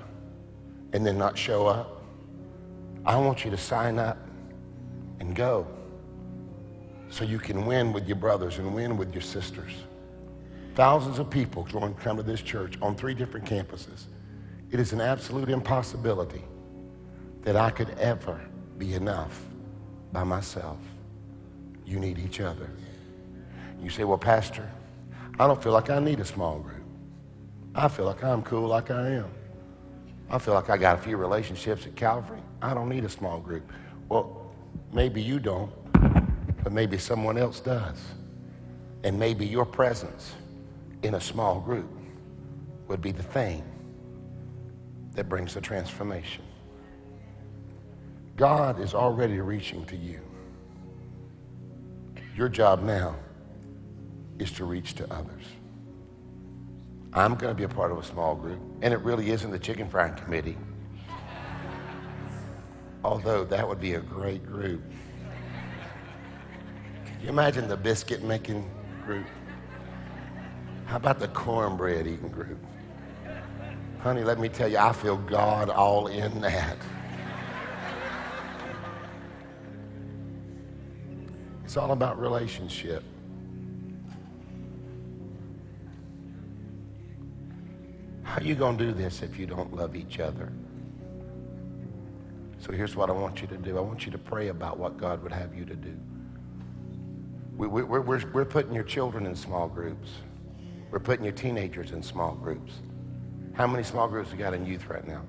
and 0.93 1.05
then 1.05 1.17
not 1.17 1.37
show 1.37 1.67
up. 1.67 2.03
I 3.05 3.17
want 3.17 3.45
you 3.45 3.51
to 3.51 3.57
sign 3.57 3.99
up 3.99 4.17
and 5.19 5.35
go 5.35 5.67
so 7.09 7.23
you 7.23 7.39
can 7.39 7.65
win 7.65 7.91
with 7.91 8.07
your 8.07 8.15
brothers 8.15 8.57
and 8.57 8.73
win 8.73 8.97
with 8.97 9.13
your 9.13 9.21
sisters. 9.21 9.71
Thousands 10.75 11.19
of 11.19 11.29
people 11.29 11.63
join, 11.63 11.93
come 11.95 12.17
to 12.17 12.23
this 12.23 12.41
church 12.41 12.75
on 12.81 12.95
three 12.95 13.13
different 13.13 13.45
campuses. 13.45 14.05
It 14.71 14.79
is 14.79 14.93
an 14.93 15.01
absolute 15.01 15.49
impossibility 15.49 16.43
that 17.41 17.55
I 17.55 17.69
could 17.69 17.89
ever 17.99 18.39
be 18.77 18.93
enough 18.93 19.41
by 20.11 20.23
myself. 20.23 20.77
You 21.85 21.99
need 21.99 22.19
each 22.19 22.39
other. 22.39 22.69
You 23.81 23.89
say, 23.89 24.03
well, 24.03 24.17
Pastor, 24.17 24.69
I 25.39 25.47
don't 25.47 25.61
feel 25.61 25.71
like 25.71 25.89
I 25.89 25.99
need 25.99 26.19
a 26.19 26.25
small 26.25 26.59
group. 26.59 26.78
I 27.75 27.87
feel 27.87 28.05
like 28.05 28.23
I'm 28.23 28.41
cool 28.43 28.67
like 28.67 28.91
I 28.91 29.09
am. 29.09 29.31
I 30.29 30.37
feel 30.37 30.53
like 30.53 30.69
I 30.69 30.77
got 30.77 30.99
a 30.99 31.01
few 31.01 31.17
relationships 31.17 31.85
at 31.85 31.95
Calvary. 31.95 32.41
I 32.61 32.73
don't 32.73 32.89
need 32.89 33.05
a 33.05 33.09
small 33.09 33.39
group. 33.39 33.71
Well, 34.09 34.39
Maybe 34.91 35.21
you 35.21 35.39
don't, 35.39 35.71
but 36.63 36.71
maybe 36.71 36.97
someone 36.97 37.37
else 37.37 37.59
does. 37.59 37.99
And 39.03 39.19
maybe 39.19 39.45
your 39.45 39.65
presence 39.65 40.33
in 41.03 41.15
a 41.15 41.21
small 41.21 41.59
group 41.59 41.89
would 42.87 43.01
be 43.01 43.11
the 43.11 43.23
thing 43.23 43.63
that 45.13 45.29
brings 45.29 45.53
the 45.53 45.61
transformation. 45.61 46.43
God 48.35 48.79
is 48.79 48.93
already 48.93 49.39
reaching 49.39 49.85
to 49.85 49.95
you. 49.95 50.21
Your 52.35 52.49
job 52.49 52.83
now 52.83 53.15
is 54.39 54.51
to 54.53 54.65
reach 54.65 54.95
to 54.95 55.13
others. 55.13 55.43
I'm 57.13 57.35
going 57.35 57.49
to 57.49 57.55
be 57.55 57.63
a 57.63 57.69
part 57.69 57.91
of 57.91 57.97
a 57.97 58.03
small 58.03 58.35
group, 58.35 58.59
and 58.81 58.93
it 58.93 58.99
really 58.99 59.31
isn't 59.31 59.49
the 59.49 59.57
chicken 59.57 59.89
frying 59.89 60.13
committee. 60.13 60.57
Although 63.03 63.45
that 63.45 63.67
would 63.67 63.79
be 63.79 63.95
a 63.95 63.99
great 63.99 64.45
group. 64.45 64.83
Can 67.05 67.21
you 67.23 67.29
imagine 67.29 67.67
the 67.67 67.77
biscuit 67.77 68.23
making 68.23 68.69
group? 69.05 69.25
How 70.85 70.97
about 70.97 71.19
the 71.19 71.29
cornbread 71.29 72.05
eating 72.05 72.29
group? 72.29 72.59
Honey, 73.99 74.23
let 74.23 74.39
me 74.39 74.47
tell 74.47 74.67
you, 74.67 74.77
I 74.77 74.93
feel 74.93 75.17
God 75.17 75.69
all 75.69 76.07
in 76.07 76.41
that. 76.41 76.77
It's 81.63 81.75
all 81.75 81.91
about 81.91 82.19
relationship. 82.19 83.03
How 88.29 88.37
are 88.37 88.43
you 88.43 88.53
going 88.53 88.77
to 88.77 88.85
do 88.85 88.93
this 88.93 89.23
if 89.23 89.39
you 89.39 89.47
don't 89.47 89.73
love 89.73 89.95
each 89.95 90.19
other? 90.19 90.53
So 92.59 92.71
here's 92.71 92.95
what 92.95 93.09
I 93.09 93.13
want 93.13 93.41
you 93.41 93.47
to 93.47 93.57
do 93.57 93.75
I 93.75 93.81
want 93.81 94.05
you 94.05 94.11
to 94.11 94.19
pray 94.19 94.49
about 94.49 94.77
what 94.77 94.97
God 94.97 95.23
would 95.23 95.31
have 95.31 95.55
you 95.55 95.65
to 95.65 95.73
do. 95.73 95.97
We, 97.57 97.65
we, 97.65 97.81
we're, 97.81 98.01
we're, 98.01 98.21
we're 98.31 98.45
putting 98.45 98.71
your 98.71 98.83
children 98.83 99.25
in 99.25 99.35
small 99.35 99.67
groups, 99.67 100.09
we're 100.91 100.99
putting 100.99 101.25
your 101.25 101.33
teenagers 101.33 101.89
in 101.89 102.03
small 102.03 102.35
groups. 102.35 102.73
How 103.53 103.65
many 103.65 103.81
small 103.81 104.07
groups 104.07 104.31
we 104.31 104.37
got 104.37 104.53
in 104.53 104.63
youth 104.63 104.87
right 104.89 105.07
now? 105.07 105.23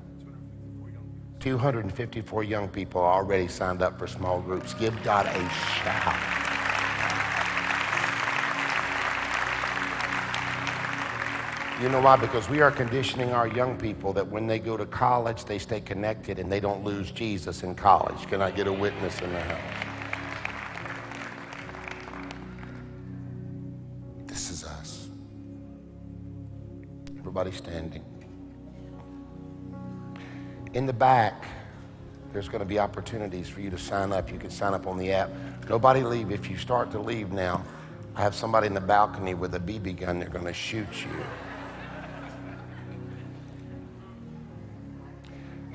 254 1.39 2.45
young 2.45 2.69
people 2.69 3.01
already 3.01 3.49
signed 3.49 3.81
up 3.81 3.99
for 3.99 4.07
small 4.07 4.43
groups. 4.43 4.75
Give 4.75 4.95
God 5.03 5.25
a 5.25 5.49
shout. 5.49 6.50
You 11.81 11.89
know 11.89 12.03
why? 12.03 12.17
Because 12.17 12.47
we 12.51 12.61
are 12.61 12.71
conditioning 12.71 13.33
our 13.33 13.49
young 13.49 13.79
people 13.79 14.13
that 14.13 14.29
when 14.29 14.47
they 14.47 14.59
go 14.59 14.77
to 14.77 14.85
college, 14.85 15.47
they 15.47 15.59
stay 15.59 15.81
connected 15.81 16.39
and 16.39 16.53
they 16.53 16.61
don't 16.61 16.85
lose 16.85 17.11
Jesus 17.11 17.63
in 17.63 17.75
college. 17.75 18.27
Can 18.29 18.43
I 18.43 18.51
get 18.51 18.67
a 18.67 18.73
witness 18.73 19.19
in 19.23 19.33
the 19.33 19.41
house? 19.41 19.61
This 24.27 24.51
is 24.51 24.63
us. 24.63 25.09
Everybody 27.19 27.51
standing. 27.51 28.05
In 30.75 30.85
the 30.85 30.93
back, 30.93 31.47
there's 32.35 32.49
going 32.51 32.61
to 32.61 32.67
be 32.67 32.79
opportunities 32.79 33.49
for 33.49 33.63
you 33.63 33.71
to 33.71 33.79
sign 33.79 34.13
up. 34.13 34.31
You 34.31 34.39
can 34.39 34.51
sign 34.51 34.75
up 34.75 34.87
on 34.87 34.99
the 34.99 35.13
app. 35.13 35.31
Nobody 35.67 36.03
leave. 36.03 36.31
If 36.31 36.51
you 36.51 36.59
start 36.59 36.91
to 36.91 37.01
leave 37.01 37.33
now, 37.33 37.65
I 38.17 38.21
have 38.21 38.35
somebody 38.35 38.67
in 38.67 38.75
the 38.75 38.83
balcony 38.83 39.33
with 39.33 39.55
a 39.55 39.61
BB 39.61 40.01
gun. 40.01 40.19
They're 40.19 40.29
going 40.29 40.45
to 40.45 40.53
shoot 40.53 40.87
you. 41.07 41.25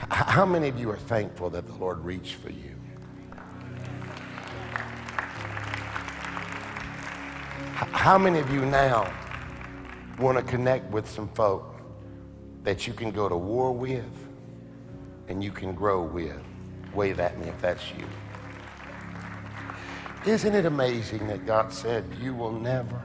How 0.10 0.46
many 0.46 0.68
of 0.68 0.80
you 0.80 0.92
are 0.92 0.98
thankful 0.98 1.50
that 1.52 1.66
the 1.66 1.74
Lord 1.74 2.00
reached 2.00 2.36
for 2.36 2.50
you? 2.50 2.76
How 7.74 8.18
many 8.18 8.40
of 8.40 8.54
you 8.54 8.66
now 8.66 9.12
want 10.20 10.38
to 10.38 10.44
connect 10.44 10.92
with 10.92 11.10
some 11.10 11.28
folk 11.30 11.82
that 12.64 12.86
you 12.86 12.94
can 12.94 13.12
go 13.12 13.28
to 13.28 13.36
war 13.36 13.72
with 13.72 14.06
and 15.28 15.44
you 15.44 15.52
can 15.52 15.74
grow 15.74 16.04
with? 16.04 16.40
Wave 16.94 17.20
at 17.20 17.40
me 17.40 17.48
if 17.48 17.60
that's 17.60 17.84
you. 17.92 18.06
Isn't 20.32 20.54
it 20.54 20.66
amazing 20.66 21.28
that 21.28 21.46
God 21.46 21.74
said, 21.74 22.06
You 22.22 22.34
will 22.36 22.52
never 22.52 23.02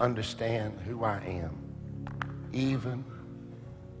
understand 0.00 0.78
who 0.86 1.04
I 1.04 1.18
am, 1.20 1.56
even 2.52 3.04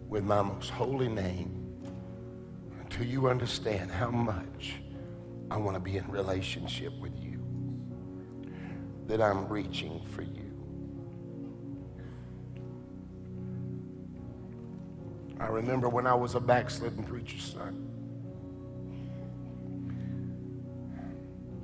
with 0.08 0.24
my 0.24 0.42
most 0.42 0.70
holy 0.70 1.08
name 1.08 1.61
until 2.92 3.06
you 3.06 3.26
understand 3.26 3.90
how 3.90 4.10
much 4.10 4.74
I 5.50 5.56
want 5.56 5.76
to 5.76 5.80
be 5.80 5.96
in 5.96 6.06
relationship 6.08 6.92
with 7.00 7.18
you, 7.18 7.40
that 9.06 9.22
I'm 9.22 9.48
reaching 9.48 10.02
for 10.14 10.20
you. 10.20 10.50
I 15.40 15.46
remember 15.46 15.88
when 15.88 16.06
I 16.06 16.14
was 16.14 16.34
a 16.34 16.40
backslidden 16.40 17.04
preacher's 17.04 17.42
son. 17.42 17.88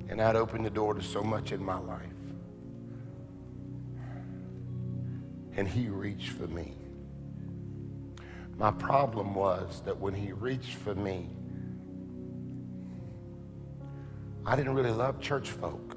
And 0.09 0.19
I'd 0.19 0.35
opened 0.35 0.65
the 0.65 0.71
door 0.71 0.95
to 0.95 1.03
so 1.03 1.21
much 1.21 1.51
in 1.51 1.63
my 1.63 1.77
life. 1.77 2.07
And 5.55 5.67
he 5.67 5.89
reached 5.89 6.29
for 6.29 6.47
me. 6.47 6.73
My 8.59 8.71
problem 8.71 9.35
was 9.35 9.81
that 9.85 9.97
when 9.97 10.13
he 10.13 10.33
reached 10.33 10.73
for 10.73 10.93
me, 10.93 11.29
I 14.45 14.57
didn't 14.57 14.75
really 14.75 14.91
love 14.91 15.21
church 15.21 15.49
folk 15.49 15.95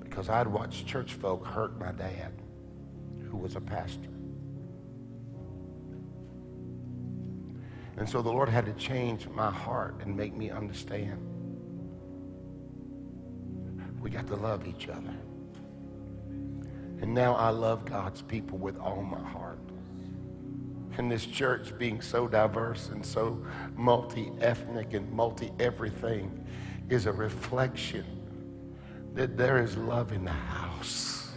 because 0.00 0.30
I'd 0.30 0.46
watched 0.46 0.86
church 0.86 1.12
folk 1.12 1.44
hurt 1.44 1.78
my 1.78 1.92
dad, 1.92 2.32
who 3.30 3.36
was 3.36 3.56
a 3.56 3.60
pastor. 3.60 4.08
And 7.98 8.08
so 8.08 8.22
the 8.22 8.30
Lord 8.30 8.48
had 8.48 8.64
to 8.64 8.72
change 8.72 9.28
my 9.28 9.50
heart 9.50 9.96
and 10.00 10.16
make 10.16 10.34
me 10.34 10.48
understand. 10.48 11.20
We 14.00 14.08
got 14.08 14.26
to 14.28 14.36
love 14.36 14.66
each 14.66 14.88
other. 14.88 15.14
And 17.02 17.12
now 17.12 17.34
I 17.34 17.50
love 17.50 17.84
God's 17.84 18.22
people 18.22 18.56
with 18.56 18.78
all 18.78 19.02
my 19.02 19.20
heart. 19.20 19.67
And 20.98 21.08
this 21.08 21.24
church 21.24 21.78
being 21.78 22.00
so 22.00 22.26
diverse 22.26 22.88
and 22.88 23.06
so 23.06 23.46
multi 23.76 24.32
ethnic 24.40 24.94
and 24.94 25.10
multi 25.12 25.52
everything 25.60 26.44
is 26.90 27.06
a 27.06 27.12
reflection 27.12 28.04
that 29.14 29.36
there 29.36 29.62
is 29.62 29.76
love 29.76 30.10
in 30.12 30.24
the 30.24 30.32
house. 30.32 31.30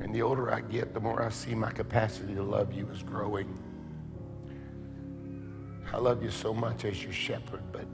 And 0.00 0.14
the 0.14 0.22
older 0.22 0.50
I 0.50 0.62
get, 0.62 0.94
the 0.94 1.00
more 1.00 1.22
I 1.22 1.28
see 1.28 1.54
my 1.54 1.70
capacity 1.70 2.34
to 2.34 2.42
love 2.42 2.72
you 2.72 2.88
is 2.88 3.02
growing. 3.02 3.69
I 6.00 6.02
love 6.02 6.22
you 6.22 6.30
so 6.30 6.54
much 6.54 6.86
as 6.86 7.02
your 7.04 7.12
shepherd, 7.12 7.60
but 7.72 7.84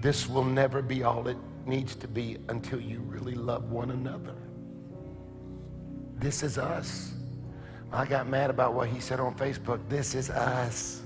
this 0.00 0.28
will 0.28 0.44
never 0.44 0.80
be 0.80 1.02
all 1.02 1.26
it 1.26 1.36
needs 1.66 1.96
to 1.96 2.06
be 2.06 2.36
until 2.48 2.80
you 2.80 3.00
really 3.00 3.34
love 3.34 3.72
one 3.72 3.90
another. 3.90 4.36
This 6.14 6.44
is 6.44 6.56
us. 6.56 7.12
I 7.90 8.04
got 8.04 8.28
mad 8.28 8.48
about 8.48 8.74
what 8.74 8.88
he 8.88 9.00
said 9.00 9.18
on 9.18 9.34
Facebook. 9.34 9.80
This 9.88 10.14
is 10.14 10.30
us. 10.30 11.02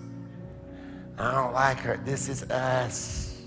I 1.16 1.32
don't 1.32 1.54
like 1.54 1.78
her. 1.78 1.96
This 2.04 2.28
is 2.28 2.42
us. 2.50 3.40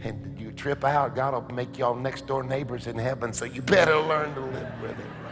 And 0.00 0.40
you 0.40 0.50
trip 0.50 0.82
out, 0.82 1.14
God 1.14 1.34
will 1.34 1.54
make 1.54 1.76
y'all 1.76 1.94
next 1.94 2.26
door 2.26 2.42
neighbors 2.42 2.86
in 2.86 2.96
heaven, 2.96 3.34
so 3.34 3.44
you 3.44 3.60
better 3.60 4.00
learn 4.00 4.34
to 4.34 4.40
live 4.40 4.80
with 4.80 4.98
it. 4.98 5.25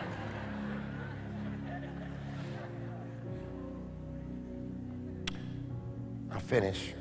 Finish. 6.46 6.94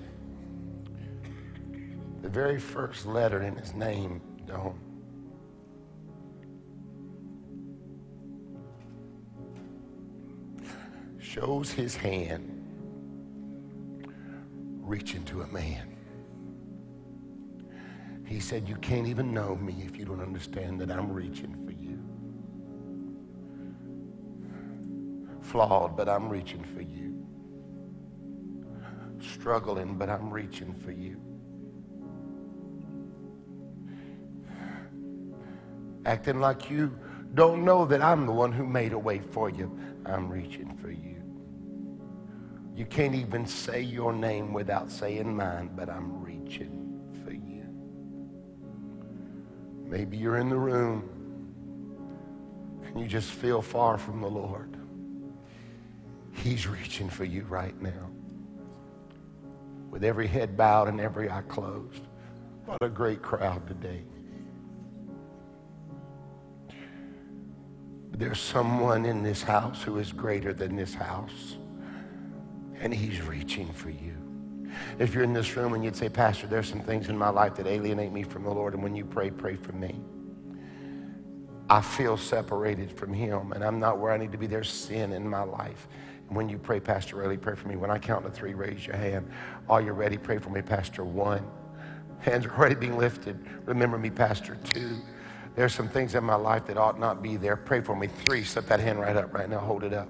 The 2.22 2.30
very 2.30 2.60
first 2.60 3.06
letter 3.06 3.42
in 3.42 3.56
his 3.56 3.74
name, 3.74 4.22
yod. 4.48 4.76
shows 11.20 11.72
his 11.72 11.96
hand 11.96 12.64
reaching 14.82 15.24
to 15.24 15.42
a 15.42 15.48
man. 15.48 15.98
He 18.26 18.40
said, 18.40 18.70
You 18.70 18.76
can't 18.76 19.08
even 19.08 19.34
know 19.34 19.56
me 19.56 19.84
if 19.86 19.98
you 19.98 20.06
don't 20.06 20.22
understand 20.22 20.80
that 20.82 20.92
I'm 20.92 21.12
reaching 21.12 21.56
for 21.66 21.72
you. 21.72 22.00
Flawed, 25.42 25.98
but 25.98 26.08
I'm 26.08 26.30
reaching 26.30 26.64
for 26.64 26.82
you. 26.82 27.26
Struggling, 29.44 29.96
but 29.96 30.10
I'm 30.10 30.32
reaching 30.32 30.74
for 30.74 30.94
you. 30.94 31.20
Acting 36.06 36.40
like 36.40 36.70
you 36.70 36.98
don't 37.34 37.66
know 37.66 37.84
that 37.84 38.02
I'm 38.02 38.26
the 38.26 38.32
one 38.32 38.54
who 38.54 38.66
made 38.66 38.94
a 38.94 38.98
way 38.98 39.20
for 39.20 39.50
you. 39.50 39.78
I'm 40.06 40.30
reaching 40.30 40.78
for 40.78 40.90
you. 40.92 41.22
You 42.74 42.86
can't 42.86 43.16
even 43.16 43.46
say 43.46 43.82
your 43.82 44.14
name 44.14 44.54
without 44.54 44.90
saying 44.90 45.36
mine, 45.36 45.72
but 45.76 45.90
I'm 45.90 46.24
reaching 46.24 47.02
for 47.26 47.34
you. 47.34 47.66
Maybe 49.86 50.16
you're 50.16 50.38
in 50.38 50.48
the 50.48 50.56
room 50.56 51.10
and 52.86 52.98
you 52.98 53.08
just 53.08 53.32
feel 53.32 53.62
far 53.62 53.98
from 53.98 54.22
the 54.22 54.30
Lord. 54.30 54.78
He's 56.32 56.66
reaching 56.66 57.10
for 57.10 57.26
you 57.26 57.44
right 57.44 57.78
now. 57.82 58.13
With 59.94 60.04
every 60.04 60.26
head 60.26 60.58
bowed 60.58 60.88
and 60.88 61.00
every 61.00 61.30
eye 61.30 61.44
closed. 61.44 62.08
What 62.66 62.80
a 62.82 62.90
great 62.90 63.22
crowd 63.22 63.68
today. 63.68 64.02
There's 68.10 68.40
someone 68.40 69.06
in 69.06 69.22
this 69.22 69.44
house 69.44 69.84
who 69.84 70.00
is 70.00 70.12
greater 70.12 70.52
than 70.52 70.76
this 70.76 70.96
house 70.96 71.58
and 72.80 72.92
he's 72.92 73.22
reaching 73.22 73.72
for 73.72 73.92
you. 73.92 74.18
If 74.98 75.14
you're 75.14 75.24
in 75.24 75.34
this 75.34 75.56
room 75.56 75.76
and 75.76 75.84
you'd 75.84 75.96
say, 75.96 76.10
Pastor, 76.10 76.48
there's 76.48 76.68
some 76.68 76.82
things 76.82 77.10
in 77.10 77.16
my 77.16 77.30
life 77.30 77.54
that 77.58 77.68
alienate 77.68 78.12
me 78.12 78.24
from 78.24 78.46
the 78.46 78.50
Lord, 78.50 78.74
and 78.74 78.82
when 78.82 78.96
you 78.96 79.06
pray, 79.06 79.30
pray 79.30 79.58
for 79.58 79.74
me. 79.74 80.02
I 81.74 81.82
feel 81.82 82.18
separated 82.18 82.92
from 82.92 83.12
him, 83.12 83.52
and 83.52 83.64
I'm 83.64 83.80
not 83.80 83.98
where 83.98 84.12
I 84.12 84.18
need 84.18 84.32
to 84.32 84.38
be. 84.38 84.46
There's 84.46 84.70
sin 84.70 85.12
in 85.12 85.28
my 85.28 85.42
life. 85.42 85.88
When 86.30 86.48
you 86.48 86.60
pray, 86.60 86.80
Pastor 86.80 87.16
Raley, 87.16 87.36
pray 87.36 87.56
for 87.56 87.68
me. 87.68 87.78
When 87.78 87.90
I 87.90 87.98
count 87.98 88.26
to 88.26 88.30
three, 88.30 88.54
raise 88.54 88.86
your 88.86 88.96
hand. 88.96 89.28
Are 89.68 89.82
you're 89.82 89.96
ready? 89.96 90.20
Pray 90.20 90.38
for 90.38 90.52
me, 90.52 90.62
Pastor. 90.62 91.04
One. 91.04 91.44
Hands 92.20 92.46
are 92.46 92.52
already 92.52 92.76
being 92.76 92.96
lifted. 92.96 93.44
Remember 93.66 93.98
me, 93.98 94.12
Pastor. 94.12 94.56
Two. 94.64 94.98
There's 95.56 95.74
some 95.74 95.90
things 95.90 96.14
in 96.14 96.24
my 96.24 96.36
life 96.36 96.68
that 96.68 96.78
ought 96.78 97.00
not 97.00 97.24
be 97.24 97.38
there. 97.38 97.56
Pray 97.56 97.82
for 97.82 97.96
me. 97.96 98.06
Three. 98.06 98.44
Slip 98.44 98.68
that 98.68 98.80
hand 98.80 99.00
right 99.00 99.18
up 99.18 99.34
right 99.34 99.50
now. 99.50 99.58
Hold 99.58 99.84
it 99.84 99.94
up 99.94 100.10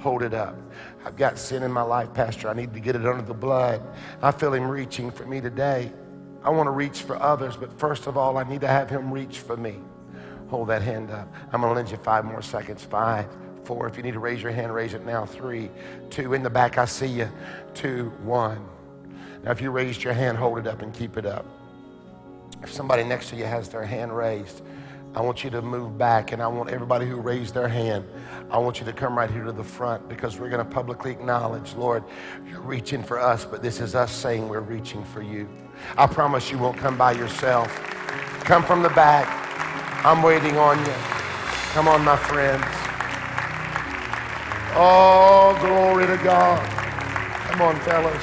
hold 0.00 0.24
it 0.24 0.34
up. 0.34 0.56
I've 1.04 1.14
got 1.14 1.38
sin 1.38 1.62
in 1.62 1.70
my 1.70 1.82
life, 1.82 2.12
Pastor. 2.12 2.48
I 2.48 2.54
need 2.54 2.74
to 2.74 2.80
get 2.80 2.96
it 2.96 3.06
under 3.06 3.22
the 3.22 3.32
blood. 3.32 3.80
I 4.20 4.32
feel 4.32 4.52
Him 4.52 4.66
reaching 4.68 5.12
for 5.12 5.24
me 5.24 5.40
today. 5.40 5.92
I 6.42 6.50
want 6.50 6.66
to 6.66 6.72
reach 6.72 7.02
for 7.02 7.14
others, 7.22 7.56
but 7.56 7.78
first 7.78 8.08
of 8.08 8.16
all, 8.16 8.36
I 8.36 8.42
need 8.42 8.62
to 8.62 8.66
have 8.66 8.90
Him 8.90 9.12
reach 9.12 9.38
for 9.38 9.56
me. 9.56 9.76
Hold 10.52 10.68
that 10.68 10.82
hand 10.82 11.10
up. 11.10 11.32
I'm 11.50 11.62
going 11.62 11.72
to 11.72 11.74
lend 11.74 11.90
you 11.90 11.96
five 11.96 12.26
more 12.26 12.42
seconds. 12.42 12.84
Five, 12.84 13.26
four. 13.64 13.86
If 13.86 13.96
you 13.96 14.02
need 14.02 14.12
to 14.12 14.18
raise 14.18 14.42
your 14.42 14.52
hand, 14.52 14.74
raise 14.74 14.92
it 14.92 15.06
now. 15.06 15.24
Three, 15.24 15.70
two. 16.10 16.34
In 16.34 16.42
the 16.42 16.50
back, 16.50 16.76
I 16.76 16.84
see 16.84 17.06
you. 17.06 17.30
Two, 17.72 18.12
one. 18.22 18.62
Now, 19.44 19.52
if 19.52 19.62
you 19.62 19.70
raised 19.70 20.02
your 20.02 20.12
hand, 20.12 20.36
hold 20.36 20.58
it 20.58 20.66
up 20.66 20.82
and 20.82 20.92
keep 20.92 21.16
it 21.16 21.24
up. 21.24 21.46
If 22.62 22.70
somebody 22.70 23.02
next 23.02 23.30
to 23.30 23.36
you 23.36 23.46
has 23.46 23.70
their 23.70 23.86
hand 23.86 24.14
raised, 24.14 24.60
I 25.14 25.22
want 25.22 25.42
you 25.42 25.48
to 25.48 25.62
move 25.62 25.96
back, 25.96 26.32
and 26.32 26.42
I 26.42 26.48
want 26.48 26.68
everybody 26.68 27.06
who 27.06 27.16
raised 27.16 27.54
their 27.54 27.68
hand, 27.68 28.04
I 28.50 28.58
want 28.58 28.78
you 28.78 28.84
to 28.84 28.92
come 28.92 29.16
right 29.16 29.30
here 29.30 29.44
to 29.44 29.52
the 29.52 29.64
front 29.64 30.06
because 30.06 30.38
we're 30.38 30.50
going 30.50 30.62
to 30.62 30.70
publicly 30.70 31.12
acknowledge, 31.12 31.72
Lord, 31.76 32.04
you're 32.46 32.60
reaching 32.60 33.02
for 33.02 33.18
us, 33.18 33.46
but 33.46 33.62
this 33.62 33.80
is 33.80 33.94
us 33.94 34.12
saying 34.12 34.50
we're 34.50 34.60
reaching 34.60 35.02
for 35.02 35.22
you. 35.22 35.48
I 35.96 36.06
promise 36.06 36.50
you 36.50 36.58
won't 36.58 36.76
come 36.76 36.98
by 36.98 37.12
yourself. 37.12 37.74
Come 38.44 38.62
from 38.62 38.82
the 38.82 38.90
back. 38.90 39.42
I'm 40.04 40.20
waiting 40.20 40.58
on 40.58 40.78
you. 40.84 40.92
Come 41.74 41.86
on, 41.86 42.04
my 42.04 42.16
friends. 42.16 42.64
Oh, 44.74 45.56
glory 45.60 46.08
to 46.08 46.16
God. 46.24 46.58
Come 47.46 47.62
on, 47.62 47.78
fellas. 47.80 48.22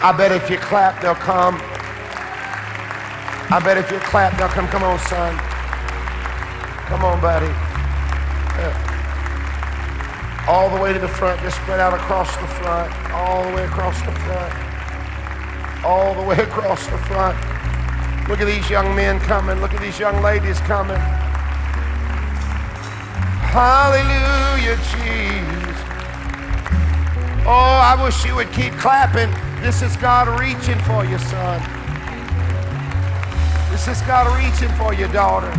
I 0.00 0.14
bet 0.16 0.30
if 0.30 0.48
you 0.48 0.58
clap, 0.58 1.02
they'll 1.02 1.16
come. 1.16 1.56
I 3.50 3.60
bet 3.64 3.76
if 3.76 3.90
you 3.90 3.98
clap, 3.98 4.38
they'll 4.38 4.48
come. 4.48 4.68
Come 4.68 4.84
on, 4.84 4.98
son. 5.00 5.36
Come 6.86 7.04
on, 7.04 7.20
buddy. 7.20 7.52
All 10.46 10.70
the 10.70 10.80
way 10.80 10.92
to 10.92 11.00
the 11.00 11.08
front. 11.08 11.40
Just 11.40 11.56
spread 11.56 11.80
out 11.80 11.94
across 11.94 12.30
the 12.36 12.46
front. 12.46 12.92
All 13.10 13.42
the 13.48 13.56
way 13.56 13.64
across 13.64 13.98
the 14.02 14.12
front. 14.12 15.84
All 15.84 16.14
the 16.14 16.22
way 16.22 16.36
across 16.36 16.86
the 16.86 16.98
front. 16.98 17.53
Look 18.28 18.40
at 18.40 18.46
these 18.46 18.70
young 18.70 18.96
men 18.96 19.20
coming. 19.20 19.60
Look 19.60 19.74
at 19.74 19.80
these 19.82 19.98
young 19.98 20.22
ladies 20.22 20.58
coming. 20.60 20.96
Hallelujah, 23.52 24.76
Jesus. 24.76 25.78
Oh, 27.46 27.80
I 27.84 28.02
wish 28.02 28.24
you 28.24 28.34
would 28.34 28.50
keep 28.52 28.72
clapping. 28.74 29.30
This 29.62 29.82
is 29.82 29.96
God 29.98 30.40
reaching 30.40 30.78
for 30.80 31.04
you, 31.04 31.18
son. 31.18 31.60
This 33.70 33.86
is 33.86 34.00
God 34.02 34.26
reaching 34.38 34.74
for 34.76 34.94
you, 34.94 35.06
daughter. 35.08 35.52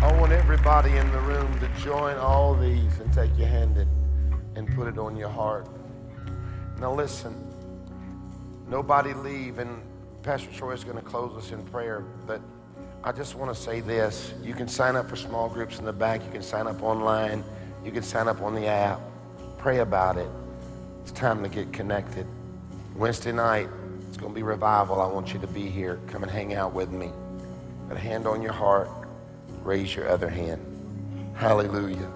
I 0.00 0.16
want 0.20 0.30
everybody 0.32 0.96
in 0.96 1.10
the 1.10 1.20
room 1.20 1.58
to 1.58 1.68
join 1.82 2.16
all 2.16 2.54
these 2.54 3.00
and 3.00 3.12
take 3.12 3.36
your 3.36 3.48
hand 3.48 3.76
and, 3.76 4.01
and 4.56 4.74
put 4.74 4.86
it 4.86 4.98
on 4.98 5.16
your 5.16 5.28
heart. 5.28 5.66
Now 6.80 6.92
listen, 6.92 7.34
nobody 8.68 9.14
leave, 9.14 9.58
and 9.58 9.82
Pastor 10.22 10.50
Troy 10.52 10.72
is 10.72 10.84
going 10.84 10.96
to 10.96 11.02
close 11.02 11.36
us 11.36 11.52
in 11.52 11.64
prayer, 11.66 12.00
but 12.26 12.40
I 13.04 13.10
just 13.10 13.34
want 13.34 13.52
to 13.54 13.60
say 13.60 13.80
this. 13.80 14.32
You 14.42 14.54
can 14.54 14.68
sign 14.68 14.94
up 14.94 15.08
for 15.10 15.16
small 15.16 15.48
groups 15.48 15.80
in 15.80 15.84
the 15.84 15.92
back. 15.92 16.24
You 16.24 16.30
can 16.30 16.42
sign 16.42 16.68
up 16.68 16.82
online. 16.82 17.42
You 17.84 17.90
can 17.90 18.04
sign 18.04 18.28
up 18.28 18.40
on 18.42 18.54
the 18.54 18.66
app. 18.66 19.00
Pray 19.58 19.78
about 19.78 20.16
it. 20.16 20.28
It's 21.02 21.10
time 21.10 21.42
to 21.42 21.48
get 21.48 21.72
connected. 21.72 22.26
Wednesday 22.94 23.32
night, 23.32 23.68
it's 24.06 24.16
going 24.16 24.30
to 24.30 24.34
be 24.36 24.44
revival. 24.44 25.00
I 25.00 25.06
want 25.06 25.34
you 25.34 25.40
to 25.40 25.48
be 25.48 25.68
here. 25.68 25.98
Come 26.06 26.22
and 26.22 26.30
hang 26.30 26.54
out 26.54 26.74
with 26.74 26.92
me. 26.92 27.10
Put 27.88 27.96
a 27.96 28.00
hand 28.00 28.28
on 28.28 28.40
your 28.40 28.52
heart. 28.52 28.88
Raise 29.64 29.96
your 29.96 30.08
other 30.08 30.28
hand. 30.28 30.64
Hallelujah. 31.34 32.08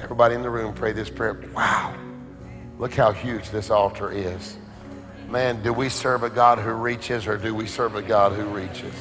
Everybody 0.00 0.34
in 0.34 0.42
the 0.42 0.50
room, 0.50 0.74
pray 0.74 0.92
this 0.92 1.10
prayer. 1.10 1.40
Wow. 1.54 1.94
Look 2.78 2.94
how 2.94 3.12
huge 3.12 3.50
this 3.50 3.70
altar 3.70 4.10
is. 4.12 4.56
Man, 5.28 5.62
do 5.62 5.72
we 5.72 5.88
serve 5.88 6.22
a 6.22 6.30
God 6.30 6.58
who 6.58 6.72
reaches 6.72 7.26
or 7.26 7.36
do 7.38 7.54
we 7.54 7.66
serve 7.66 7.94
a 7.96 8.02
God 8.02 8.32
who 8.32 8.44
reaches? 8.44 8.94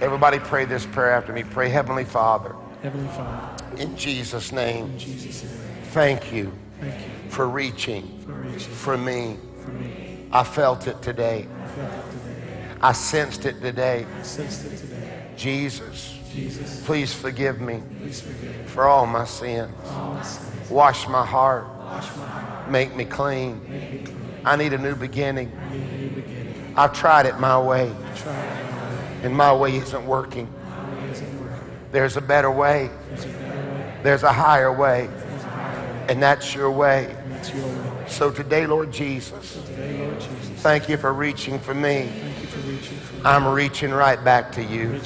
Everybody 0.00 0.38
pray 0.38 0.66
this 0.66 0.84
prayer 0.84 1.12
after 1.12 1.32
me. 1.32 1.42
Pray, 1.44 1.68
Heavenly 1.70 2.04
Father, 2.04 2.54
Heavenly 2.82 3.08
Father, 3.08 3.76
in 3.78 3.96
Jesus' 3.96 4.52
name, 4.52 4.86
in 4.86 4.98
Jesus' 4.98 5.44
name, 5.44 5.82
thank 5.92 6.32
you 6.32 6.52
thank 6.80 6.94
you 7.00 7.30
for 7.30 7.48
reaching 7.48 8.20
for 8.20 8.32
reaching 8.32 8.58
for 8.58 8.98
me. 8.98 9.38
for 9.60 9.70
me. 9.70 10.28
I 10.32 10.44
felt 10.44 10.86
it 10.86 11.00
today. 11.00 11.46
I 11.62 11.66
felt 11.68 11.94
it 11.94 12.10
today. 12.10 12.68
I 12.82 12.92
sensed 12.92 13.46
it 13.46 13.60
today. 13.62 14.06
I 14.18 14.22
sensed 14.22 14.66
it 14.66 14.76
today. 14.76 15.30
Jesus, 15.36 16.15
Jesus, 16.36 16.84
please 16.86 17.12
forgive 17.14 17.60
me 17.60 17.82
please 18.00 18.20
forgive 18.20 18.54
for 18.70 18.84
all 18.84 19.06
my 19.06 19.24
sins. 19.24 19.72
all 19.90 20.14
my 20.14 20.22
sins. 20.22 20.70
Wash 20.70 21.08
my 21.08 21.24
heart. 21.24 21.66
Wash 21.78 22.14
my 22.16 22.26
heart. 22.26 22.70
Make 22.70 22.94
me 22.94 23.04
clean. 23.04 23.60
Make 23.68 23.92
me 23.92 23.98
clean. 24.04 24.40
I 24.44 24.56
need 24.56 24.72
a 24.72 24.78
new 24.78 24.94
beginning. 24.94 25.50
I 25.58 25.72
need 25.72 25.82
a 25.82 25.96
new 25.96 26.10
beginning. 26.10 26.74
I've 26.76 26.92
tried 26.92 27.26
it 27.26 27.38
my 27.38 27.58
way, 27.58 27.86
it 27.86 27.94
my 28.26 28.32
way. 28.32 29.20
and 29.22 29.34
my 29.34 29.52
way 29.54 29.76
isn't 29.76 30.06
working. 30.06 30.46
Way 30.46 31.10
isn't 31.10 31.40
working. 31.40 31.70
There's 31.92 32.16
a 32.16 32.20
better 32.20 32.50
way. 32.50 32.90
There's 33.08 33.24
a 33.24 33.28
better 33.28 33.72
way. 33.72 34.00
There's 34.02 34.22
a 34.22 34.32
higher 34.32 34.72
way, 34.72 35.06
a 35.06 35.38
higher 35.48 35.80
way. 35.80 36.06
and 36.10 36.22
that's 36.22 36.54
your 36.54 36.70
way. 36.70 37.16
That's 37.30 37.54
your. 37.54 37.66
So 38.08 38.30
today, 38.30 38.66
Lord 38.66 38.92
Jesus, 38.92 39.54
Today, 39.66 39.98
Lord 40.06 40.20
Jesus, 40.20 40.62
thank 40.62 40.88
you 40.88 40.96
for 40.96 41.12
reaching 41.12 41.58
for 41.58 41.74
me. 41.74 42.06
thank 42.06 42.40
you 42.40 42.46
for 42.46 42.60
reaching 42.68 42.98
for 42.98 43.14
me. 43.14 43.20
I'm 43.24 43.46
reaching 43.48 43.90
right 43.90 44.22
back 44.22 44.52
to 44.52 44.62
you. 44.62 45.00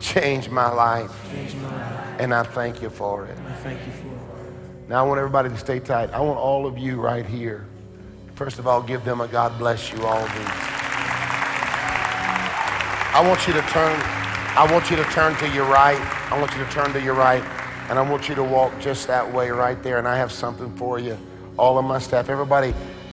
Change 0.00 0.48
my 0.48 0.68
life, 0.72 1.12
Change 1.30 1.54
my 1.56 1.68
life. 1.70 2.20
and 2.20 2.34
I 2.34 2.42
thank 2.42 2.80
you 2.82 2.90
for 2.90 3.26
it. 3.26 3.36
I 3.38 3.52
thank 3.56 3.78
you 3.86 3.92
for 3.92 4.06
it. 4.08 4.88
Now, 4.88 5.04
I 5.04 5.06
want 5.06 5.18
everybody 5.18 5.50
to 5.50 5.56
stay 5.58 5.78
tight. 5.78 6.10
I 6.12 6.20
want 6.20 6.38
all 6.38 6.66
of 6.66 6.78
you 6.78 7.00
right 7.00 7.24
here. 7.26 7.66
First 8.34 8.58
of 8.58 8.66
all, 8.66 8.82
give 8.82 9.04
them 9.04 9.20
a 9.20 9.28
God 9.28 9.56
bless 9.58 9.92
you 9.92 10.02
all 10.04 10.20
these. 10.20 10.48
I 13.12 13.24
want 13.26 13.46
you 13.46 13.52
to 13.52 13.60
turn. 13.62 14.00
I 14.56 14.66
want 14.72 14.90
you 14.90 14.96
to 14.96 15.04
turn 15.04 15.36
to 15.36 15.48
your 15.54 15.66
right. 15.66 16.00
I 16.32 16.38
want 16.40 16.52
you 16.56 16.64
to 16.64 16.70
turn 16.70 16.92
to 16.94 17.00
your 17.02 17.14
right, 17.14 17.42
and 17.90 17.98
I 17.98 18.02
want 18.02 18.28
you 18.28 18.34
to 18.36 18.42
walk 18.42 18.72
just 18.80 19.06
that 19.08 19.30
way 19.32 19.50
right 19.50 19.80
there. 19.82 19.98
And 19.98 20.08
I 20.08 20.16
have 20.16 20.32
something 20.32 20.74
for 20.76 20.98
you. 20.98 21.18
All 21.58 21.76
of 21.78 21.84
my 21.84 21.98
staff, 21.98 22.28
everybody, 22.30 22.72